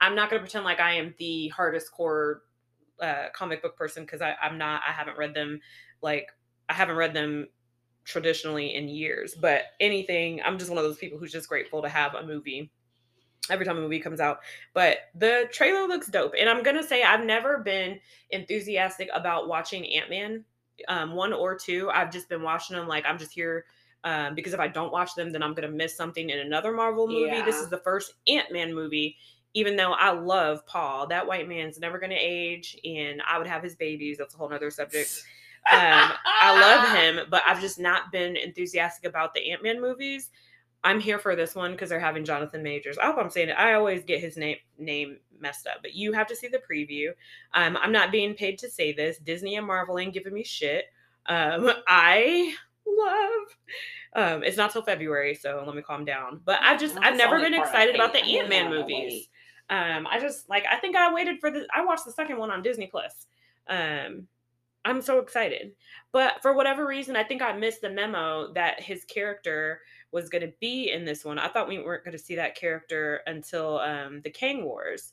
I'm 0.00 0.14
not 0.14 0.30
gonna 0.30 0.40
pretend 0.40 0.64
like 0.64 0.80
I 0.80 0.94
am 0.94 1.14
the 1.18 1.48
hardest 1.48 1.92
core 1.92 2.42
uh, 3.00 3.26
comic 3.34 3.62
book 3.62 3.76
person 3.76 4.04
because 4.04 4.20
I'm 4.20 4.58
not. 4.58 4.82
I 4.88 4.92
haven't 4.92 5.18
read 5.18 5.34
them 5.34 5.60
like 6.02 6.28
I 6.68 6.74
haven't 6.74 6.96
read 6.96 7.14
them 7.14 7.48
traditionally 8.04 8.74
in 8.74 8.88
years. 8.88 9.34
But 9.34 9.62
anything, 9.80 10.40
I'm 10.44 10.58
just 10.58 10.70
one 10.70 10.78
of 10.78 10.84
those 10.84 10.98
people 10.98 11.18
who's 11.18 11.32
just 11.32 11.48
grateful 11.48 11.82
to 11.82 11.88
have 11.88 12.14
a 12.14 12.26
movie 12.26 12.70
every 13.50 13.66
time 13.66 13.76
a 13.76 13.80
movie 13.80 14.00
comes 14.00 14.20
out. 14.20 14.40
But 14.72 14.98
the 15.14 15.48
trailer 15.52 15.86
looks 15.86 16.08
dope. 16.08 16.34
And 16.38 16.48
I'm 16.48 16.62
going 16.62 16.76
to 16.76 16.84
say 16.84 17.02
I've 17.02 17.24
never 17.24 17.58
been 17.58 18.00
enthusiastic 18.30 19.08
about 19.14 19.48
watching 19.48 19.86
Ant 19.86 20.10
Man 20.10 20.44
um, 20.88 21.14
one 21.14 21.32
or 21.32 21.56
two. 21.56 21.90
I've 21.92 22.10
just 22.10 22.28
been 22.28 22.42
watching 22.42 22.76
them 22.76 22.88
like 22.88 23.04
I'm 23.06 23.18
just 23.18 23.32
here. 23.32 23.64
Um, 24.02 24.34
because 24.34 24.52
if 24.52 24.60
I 24.60 24.68
don't 24.68 24.92
watch 24.92 25.14
them, 25.14 25.32
then 25.32 25.42
I'm 25.42 25.54
going 25.54 25.68
to 25.68 25.74
miss 25.74 25.96
something 25.96 26.28
in 26.28 26.38
another 26.40 26.72
Marvel 26.72 27.06
movie. 27.06 27.36
Yeah. 27.36 27.44
This 27.44 27.56
is 27.56 27.70
the 27.70 27.78
first 27.78 28.14
Ant 28.28 28.52
Man 28.52 28.74
movie. 28.74 29.16
Even 29.54 29.76
though 29.76 29.92
I 29.92 30.10
love 30.10 30.66
Paul, 30.66 31.06
that 31.06 31.26
white 31.26 31.48
man's 31.48 31.78
never 31.78 31.98
going 31.98 32.10
to 32.10 32.16
age, 32.16 32.76
and 32.84 33.22
I 33.22 33.38
would 33.38 33.46
have 33.46 33.62
his 33.62 33.76
babies. 33.76 34.18
That's 34.18 34.34
a 34.34 34.36
whole 34.36 34.52
other 34.52 34.70
subject. 34.70 35.22
Um, 35.72 36.10
I 36.42 36.60
love 36.60 36.96
him, 36.96 37.26
but 37.30 37.42
I've 37.46 37.60
just 37.60 37.78
not 37.78 38.10
been 38.10 38.36
enthusiastic 38.36 39.08
about 39.08 39.32
the 39.32 39.52
Ant 39.52 39.62
Man 39.62 39.80
movies. 39.80 40.30
I'm 40.84 41.00
here 41.00 41.18
for 41.18 41.34
this 41.34 41.54
one 41.54 41.72
because 41.72 41.88
they're 41.88 41.98
having 41.98 42.24
Jonathan 42.24 42.62
Majors. 42.62 42.98
I 42.98 43.06
hope 43.06 43.16
I'm 43.18 43.30
saying 43.30 43.48
it. 43.48 43.58
I 43.58 43.72
always 43.72 44.04
get 44.04 44.20
his 44.20 44.36
name 44.36 44.58
name 44.78 45.16
messed 45.40 45.66
up, 45.66 45.78
but 45.82 45.94
you 45.94 46.12
have 46.12 46.26
to 46.28 46.36
see 46.36 46.48
the 46.48 46.60
preview. 46.70 47.08
Um, 47.54 47.76
I'm 47.80 47.90
not 47.90 48.12
being 48.12 48.34
paid 48.34 48.58
to 48.58 48.70
say 48.70 48.92
this. 48.92 49.18
Disney 49.18 49.56
and 49.56 49.66
Marvel 49.66 49.98
ain't 49.98 50.12
giving 50.12 50.34
me 50.34 50.44
shit. 50.44 50.84
Um, 51.26 51.70
I 51.88 52.54
love. 52.86 53.56
Um, 54.16 54.44
it's 54.44 54.58
not 54.58 54.72
till 54.72 54.82
February, 54.82 55.34
so 55.34 55.64
let 55.66 55.74
me 55.74 55.82
calm 55.82 56.04
down. 56.04 56.40
But 56.44 56.60
I've 56.62 56.78
just 56.78 56.96
I've 56.98 57.16
never 57.16 57.40
been 57.40 57.54
excited 57.54 57.94
about 57.94 58.12
the 58.12 58.22
Ant 58.22 58.50
Man 58.50 58.70
movies. 58.70 59.28
Um, 59.70 60.06
I 60.06 60.20
just 60.20 60.48
like 60.50 60.64
I 60.70 60.76
think 60.76 60.96
I 60.96 61.12
waited 61.12 61.40
for 61.40 61.50
the 61.50 61.66
I 61.74 61.84
watched 61.84 62.04
the 62.04 62.12
second 62.12 62.38
one 62.38 62.50
on 62.50 62.62
Disney 62.62 62.88
Plus. 62.88 63.26
Um, 63.68 64.28
I'm 64.84 65.00
so 65.00 65.18
excited. 65.18 65.72
But 66.12 66.42
for 66.42 66.54
whatever 66.54 66.86
reason, 66.86 67.16
I 67.16 67.24
think 67.24 67.40
I 67.40 67.56
missed 67.56 67.80
the 67.80 67.90
memo 67.90 68.52
that 68.52 68.82
his 68.82 69.04
character 69.04 69.80
was 70.14 70.28
going 70.28 70.42
to 70.42 70.52
be 70.60 70.92
in 70.92 71.04
this 71.04 71.24
one. 71.24 71.40
I 71.40 71.48
thought 71.48 71.68
we 71.68 71.80
weren't 71.80 72.04
going 72.04 72.16
to 72.16 72.22
see 72.24 72.36
that 72.36 72.54
character 72.54 73.20
until 73.26 73.80
um, 73.80 74.20
the 74.22 74.30
Kang 74.30 74.64
Wars. 74.64 75.12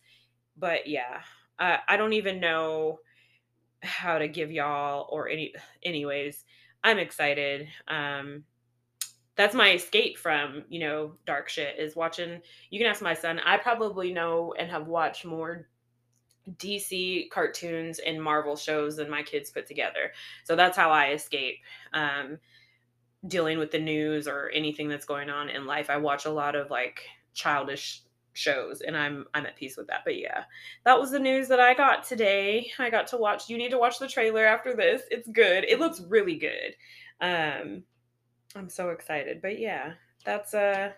But 0.56 0.88
yeah, 0.88 1.22
uh, 1.58 1.78
I 1.90 1.98
don't 1.98 2.14
even 2.14 2.40
know 2.40 3.00
how 3.82 4.20
to 4.20 4.28
give 4.28 4.52
y'all 4.52 5.08
or 5.10 5.28
any. 5.28 5.54
Anyways, 5.84 6.46
I'm 6.84 7.00
excited. 7.00 7.68
Um, 7.88 8.44
that's 9.36 9.56
my 9.56 9.72
escape 9.72 10.20
from 10.20 10.64
you 10.70 10.80
know 10.80 11.14
dark 11.26 11.50
shit 11.50 11.80
is 11.80 11.96
watching. 11.96 12.40
You 12.70 12.80
can 12.80 12.88
ask 12.88 13.02
my 13.02 13.16
son. 13.16 13.40
I 13.44 13.58
probably 13.58 14.14
know 14.14 14.54
and 14.60 14.70
have 14.70 14.88
watched 14.88 15.26
more 15.26 15.68
DC 16.58 17.30
cartoons 17.32 18.00
and 18.00 18.22
Marvel 18.22 18.56
shows 18.56 18.98
than 18.98 19.10
my 19.10 19.24
kids 19.24 19.50
put 19.50 19.66
together. 19.66 20.12
So 20.44 20.56
that's 20.56 20.78
how 20.78 20.92
I 20.92 21.14
escape 21.14 21.58
um, 21.94 22.38
dealing 23.28 23.58
with 23.58 23.72
the 23.72 23.80
news 23.80 24.28
or 24.28 24.50
anything 24.54 24.90
that's 24.90 25.06
going 25.06 25.30
on 25.30 25.50
in 25.50 25.66
life. 25.66 25.90
I 25.90 25.98
watch 25.98 26.26
a 26.26 26.32
lot 26.32 26.56
of 26.56 26.70
like 26.70 27.04
childish 27.34 28.02
shows 28.34 28.82
and 28.82 28.96
I'm 28.98 29.26
I'm 29.34 29.46
at 29.46 29.58
peace 29.58 29.78
with 29.78 29.88
that. 29.88 30.02
But 30.06 30.18
yeah, 30.18 30.44
that 30.86 31.00
was 31.00 31.12
the 31.12 31.20
news 31.20 31.48
that 31.50 31.60
I 31.60 31.74
got 31.74 32.04
today. 32.04 32.72
I 32.80 32.90
got 32.90 33.08
to 33.08 33.18
watch 33.18 33.50
you 33.50 33.58
need 33.58 33.72
to 33.72 33.78
watch 33.78 34.00
the 34.00 34.08
trailer 34.08 34.46
after 34.46 34.76
this. 34.76 35.04
It's 35.12 35.28
good. 35.30 35.66
It 35.66 35.80
looks 35.80 36.02
really 36.02 36.36
good. 36.36 36.76
Um 37.20 37.84
I'm 38.56 38.70
so 38.70 38.90
excited. 38.90 39.42
But 39.42 39.60
yeah, 39.60 39.94
that's 40.26 40.54
uh 40.54 40.92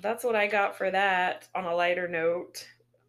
that's 0.00 0.24
what 0.24 0.36
I 0.36 0.46
got 0.46 0.76
for 0.76 0.90
that 0.90 1.48
on 1.54 1.64
a 1.64 1.74
lighter 1.74 2.06
note. 2.08 2.66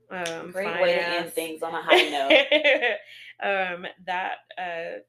Um, 0.10 0.52
Great 0.52 0.82
way 0.82 0.96
to 0.96 1.08
end 1.08 1.32
things 1.32 1.64
on 1.64 1.74
a 1.74 1.82
high 1.82 2.10
note. 3.42 3.76
um, 3.76 3.86
that 4.06 4.34
uh, 4.58 5.00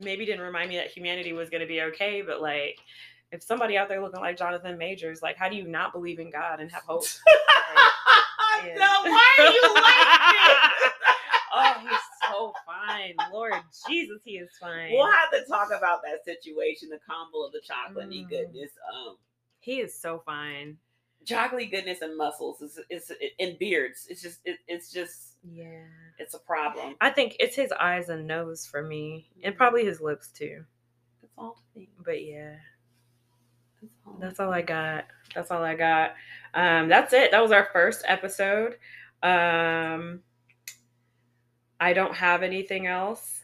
maybe 0.00 0.26
didn't 0.26 0.44
remind 0.44 0.68
me 0.68 0.76
that 0.76 0.88
humanity 0.90 1.32
was 1.32 1.50
going 1.50 1.60
to 1.60 1.66
be 1.66 1.82
okay, 1.82 2.22
but 2.22 2.40
like, 2.40 2.78
if 3.32 3.42
somebody 3.42 3.76
out 3.76 3.88
there 3.88 4.00
looking 4.00 4.20
like 4.20 4.38
Jonathan 4.38 4.78
Majors, 4.78 5.22
like, 5.22 5.36
how 5.36 5.48
do 5.48 5.56
you 5.56 5.66
not 5.66 5.92
believe 5.92 6.18
in 6.18 6.30
God 6.30 6.60
and 6.60 6.70
have 6.70 6.82
hope? 6.82 7.02
like, 8.62 8.76
no, 8.76 8.88
why 9.02 9.36
are 9.38 9.46
you 9.46 9.74
like 9.74 10.92
oh, 11.56 11.74
he's 11.80 12.28
so 12.28 12.52
fine. 12.64 13.14
Lord 13.32 13.54
Jesus, 13.88 14.20
he 14.24 14.32
is 14.32 14.50
fine. 14.60 14.92
We'll 14.92 15.10
have 15.10 15.30
to 15.32 15.44
talk 15.48 15.68
about 15.68 16.00
that 16.02 16.24
situation, 16.24 16.88
the 16.88 17.00
combo 17.08 17.44
of 17.44 17.52
the 17.52 17.60
chocolate 17.60 18.10
mm. 18.10 18.28
goodness. 18.28 18.70
Um, 18.92 19.16
he 19.60 19.80
is 19.80 19.98
so 19.98 20.22
fine 20.24 20.76
chocolatey 21.26 21.70
goodness 21.70 22.02
and 22.02 22.16
muscles 22.16 22.62
is 22.62 22.78
is 22.90 23.12
in 23.38 23.56
beards. 23.58 24.06
It's 24.08 24.22
just 24.22 24.40
it, 24.44 24.58
it's 24.68 24.90
just 24.90 25.34
yeah, 25.42 25.84
it's 26.18 26.34
a 26.34 26.38
problem. 26.38 26.94
I 27.00 27.10
think 27.10 27.36
it's 27.40 27.56
his 27.56 27.72
eyes 27.72 28.08
and 28.08 28.26
nose 28.26 28.66
for 28.66 28.82
me, 28.82 29.28
and 29.42 29.52
mm-hmm. 29.52 29.58
probably 29.58 29.84
his 29.84 30.00
lips 30.00 30.28
too. 30.28 30.64
That's 31.20 31.34
all. 31.36 31.54
To 31.74 31.80
me. 31.80 31.88
But 32.04 32.24
yeah. 32.24 32.54
That's 33.82 33.92
all. 34.06 34.16
that's 34.20 34.40
all 34.40 34.52
I 34.52 34.62
got. 34.62 35.06
That's 35.34 35.50
all 35.50 35.62
I 35.62 35.74
got. 35.74 36.14
Um, 36.54 36.88
that's 36.88 37.12
it. 37.12 37.30
That 37.30 37.42
was 37.42 37.52
our 37.52 37.68
first 37.72 38.04
episode. 38.06 38.76
Um, 39.22 40.20
I 41.80 41.92
don't 41.92 42.14
have 42.14 42.42
anything 42.42 42.86
else. 42.86 43.40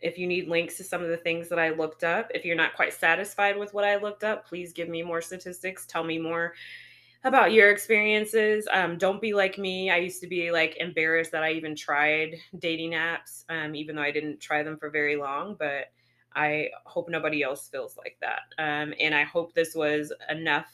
If 0.00 0.16
you 0.16 0.26
need 0.26 0.48
links 0.48 0.76
to 0.76 0.84
some 0.84 1.02
of 1.02 1.08
the 1.08 1.16
things 1.16 1.48
that 1.48 1.58
I 1.58 1.70
looked 1.70 2.04
up, 2.04 2.30
if 2.34 2.44
you're 2.44 2.56
not 2.56 2.74
quite 2.74 2.92
satisfied 2.92 3.58
with 3.58 3.74
what 3.74 3.84
I 3.84 3.96
looked 3.96 4.24
up, 4.24 4.46
please 4.46 4.72
give 4.72 4.88
me 4.88 5.02
more 5.02 5.20
statistics. 5.20 5.86
Tell 5.86 6.04
me 6.04 6.18
more 6.18 6.54
about 7.24 7.52
your 7.52 7.70
experiences. 7.70 8.68
Um, 8.72 8.96
don't 8.96 9.20
be 9.20 9.34
like 9.34 9.58
me. 9.58 9.90
I 9.90 9.96
used 9.96 10.20
to 10.20 10.26
be 10.26 10.50
like 10.50 10.76
embarrassed 10.78 11.32
that 11.32 11.42
I 11.42 11.52
even 11.52 11.74
tried 11.74 12.36
dating 12.58 12.92
apps, 12.92 13.44
um, 13.48 13.74
even 13.74 13.96
though 13.96 14.02
I 14.02 14.12
didn't 14.12 14.40
try 14.40 14.62
them 14.62 14.78
for 14.78 14.90
very 14.90 15.16
long. 15.16 15.56
But 15.58 15.86
I 16.34 16.68
hope 16.84 17.08
nobody 17.08 17.42
else 17.42 17.68
feels 17.68 17.96
like 17.96 18.16
that. 18.20 18.42
Um, 18.58 18.94
and 19.00 19.14
I 19.14 19.24
hope 19.24 19.54
this 19.54 19.74
was 19.74 20.12
enough 20.28 20.66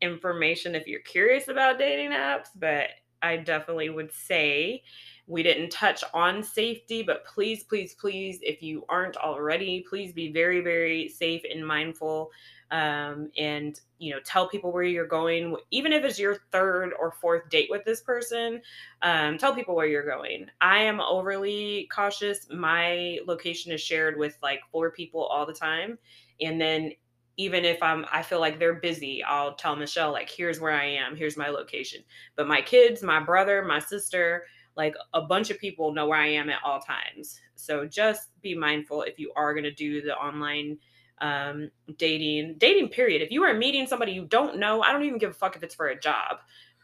information 0.00 0.74
if 0.74 0.86
you're 0.86 1.00
curious 1.00 1.48
about 1.48 1.78
dating 1.78 2.10
apps. 2.10 2.48
But 2.56 2.88
I 3.22 3.36
definitely 3.36 3.90
would 3.90 4.12
say 4.12 4.82
we 5.26 5.42
didn't 5.42 5.70
touch 5.70 6.04
on 6.14 6.42
safety, 6.42 7.02
but 7.02 7.24
please, 7.26 7.64
please, 7.64 7.94
please, 7.94 8.38
if 8.42 8.62
you 8.62 8.84
aren't 8.88 9.16
already, 9.16 9.84
please 9.88 10.12
be 10.12 10.32
very, 10.32 10.60
very 10.60 11.08
safe 11.08 11.42
and 11.50 11.66
mindful 11.66 12.30
um, 12.70 13.30
and 13.38 13.80
you 13.98 14.12
know 14.12 14.20
tell 14.24 14.48
people 14.48 14.72
where 14.72 14.82
you're 14.82 15.06
going 15.06 15.56
even 15.70 15.92
if 15.92 16.04
it's 16.04 16.18
your 16.18 16.36
third 16.52 16.92
or 16.98 17.12
fourth 17.12 17.48
date 17.48 17.68
with 17.70 17.84
this 17.84 18.00
person 18.00 18.60
um, 19.02 19.38
tell 19.38 19.54
people 19.54 19.74
where 19.74 19.86
you're 19.86 20.04
going. 20.04 20.46
I 20.60 20.78
am 20.78 21.00
overly 21.00 21.88
cautious. 21.92 22.48
My 22.50 23.18
location 23.26 23.72
is 23.72 23.80
shared 23.80 24.18
with 24.18 24.36
like 24.42 24.60
four 24.72 24.90
people 24.90 25.24
all 25.24 25.46
the 25.46 25.52
time 25.52 25.98
and 26.40 26.60
then 26.60 26.92
even 27.38 27.64
if 27.64 27.82
i'm 27.82 28.06
i 28.10 28.22
feel 28.22 28.40
like 28.40 28.58
they're 28.58 28.74
busy 28.74 29.22
i'll 29.24 29.54
tell 29.54 29.76
michelle 29.76 30.10
like 30.12 30.30
here's 30.30 30.60
where 30.60 30.72
i 30.72 30.84
am. 30.84 31.16
Here's 31.16 31.36
my 31.36 31.48
location. 31.48 32.02
But 32.34 32.48
my 32.48 32.60
kids 32.60 33.02
my 33.02 33.20
brother 33.20 33.62
my 33.64 33.78
sister 33.78 34.44
like 34.76 34.94
a 35.14 35.22
bunch 35.22 35.50
of 35.50 35.58
people 35.58 35.92
know 35.92 36.06
where 36.06 36.18
i 36.18 36.26
am 36.28 36.50
at 36.50 36.60
all 36.64 36.80
times. 36.80 37.40
So 37.54 37.86
just 37.86 38.28
be 38.42 38.54
mindful 38.54 39.02
if 39.02 39.18
you 39.18 39.32
are 39.36 39.54
going 39.54 39.64
to 39.64 39.72
do 39.72 40.02
the 40.02 40.14
online 40.16 40.78
um, 41.20 41.70
dating, 41.96 42.56
dating 42.58 42.88
period. 42.88 43.22
If 43.22 43.30
you 43.30 43.42
are 43.44 43.54
meeting 43.54 43.86
somebody 43.86 44.12
you 44.12 44.24
don't 44.24 44.58
know, 44.58 44.82
I 44.82 44.92
don't 44.92 45.04
even 45.04 45.18
give 45.18 45.30
a 45.30 45.34
fuck 45.34 45.56
if 45.56 45.62
it's 45.62 45.74
for 45.74 45.86
a 45.86 45.98
job. 45.98 46.38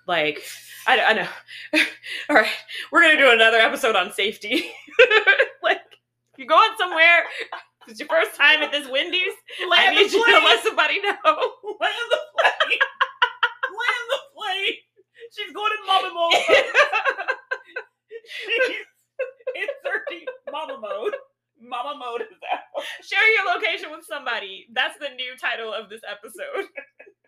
Like, 0.06 0.42
I, 0.86 1.00
I 1.00 1.12
know. 1.12 1.28
All 2.28 2.36
right, 2.36 2.50
we're 2.90 3.02
gonna 3.02 3.18
do 3.18 3.30
another 3.30 3.58
episode 3.58 3.94
on 3.94 4.12
safety. 4.12 4.70
like, 5.62 5.78
if 6.32 6.38
you're 6.38 6.48
going 6.48 6.70
somewhere, 6.78 7.24
it's 7.88 8.00
your 8.00 8.08
first 8.08 8.34
time 8.36 8.62
at 8.62 8.72
this 8.72 8.88
Wendy's. 8.88 9.34
Land 9.68 9.96
I 9.96 10.02
need 10.02 10.12
you 10.12 10.24
to 10.24 10.44
let 10.44 10.62
somebody 10.62 11.00
know. 11.00 11.12
Land 11.14 12.08
the 12.10 12.18
plane. 12.34 12.78
Land 13.70 14.06
the 14.10 14.20
plane. 14.34 14.74
She's 15.36 15.52
going 15.52 15.72
in 15.80 15.86
mama 15.86 16.10
mode. 16.14 16.34
She's 18.46 18.86
inserting 19.54 20.26
mama 20.50 20.78
mode. 20.80 21.14
Mama 21.62 21.98
mode 21.98 22.22
is 22.22 22.38
out. 22.52 22.84
Share 23.02 23.26
your 23.34 23.54
location 23.54 23.90
with 23.90 24.04
somebody. 24.04 24.66
That's 24.72 24.98
the 24.98 25.10
new 25.14 25.36
title 25.40 25.72
of 25.72 25.88
this 25.88 26.00
episode. 26.10 26.68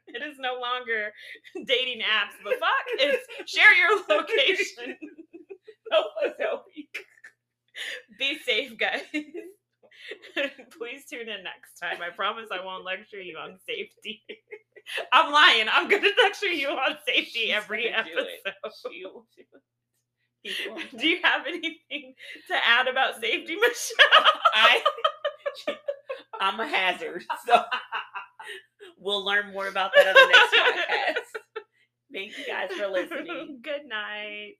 it 0.08 0.22
is 0.22 0.36
no 0.38 0.58
longer 0.60 1.12
dating 1.66 2.00
apps. 2.00 2.36
but 2.42 2.54
fuck? 2.58 2.86
It's 2.98 3.26
share 3.50 3.74
your 3.74 3.98
location. 4.08 4.96
help 5.90 6.06
us 6.24 6.32
help 6.38 6.64
you. 6.74 6.84
Be 8.18 8.38
safe, 8.38 8.76
guys. 8.78 9.02
Please 10.78 11.06
tune 11.10 11.28
in 11.28 11.42
next 11.42 11.78
time. 11.80 12.02
I 12.02 12.14
promise 12.14 12.48
I 12.52 12.64
won't 12.64 12.84
lecture 12.84 13.20
you 13.20 13.36
on 13.38 13.58
safety. 13.66 14.22
I'm 15.12 15.32
lying. 15.32 15.66
I'm 15.72 15.88
gonna 15.88 16.08
lecture 16.22 16.46
you 16.46 16.68
on 16.68 16.96
safety 17.06 17.46
She's 17.46 17.52
every 17.54 17.88
episode. 17.88 18.26
Do 20.98 21.08
you 21.08 21.18
have 21.22 21.46
anything 21.46 22.14
to 22.48 22.54
add 22.66 22.88
about 22.88 23.20
safety, 23.20 23.56
Michelle? 23.60 24.26
I, 24.54 24.82
I'm 26.40 26.60
a 26.60 26.66
hazard, 26.66 27.24
so 27.46 27.62
we'll 28.98 29.24
learn 29.24 29.52
more 29.52 29.68
about 29.68 29.92
that 29.96 30.06
on 30.06 30.14
the 30.14 30.32
next 30.32 30.54
podcast. 30.54 31.40
Thank 32.12 32.38
you 32.38 32.44
guys 32.46 32.70
for 32.72 32.86
listening. 32.88 33.60
Good 33.62 33.86
night. 33.88 34.54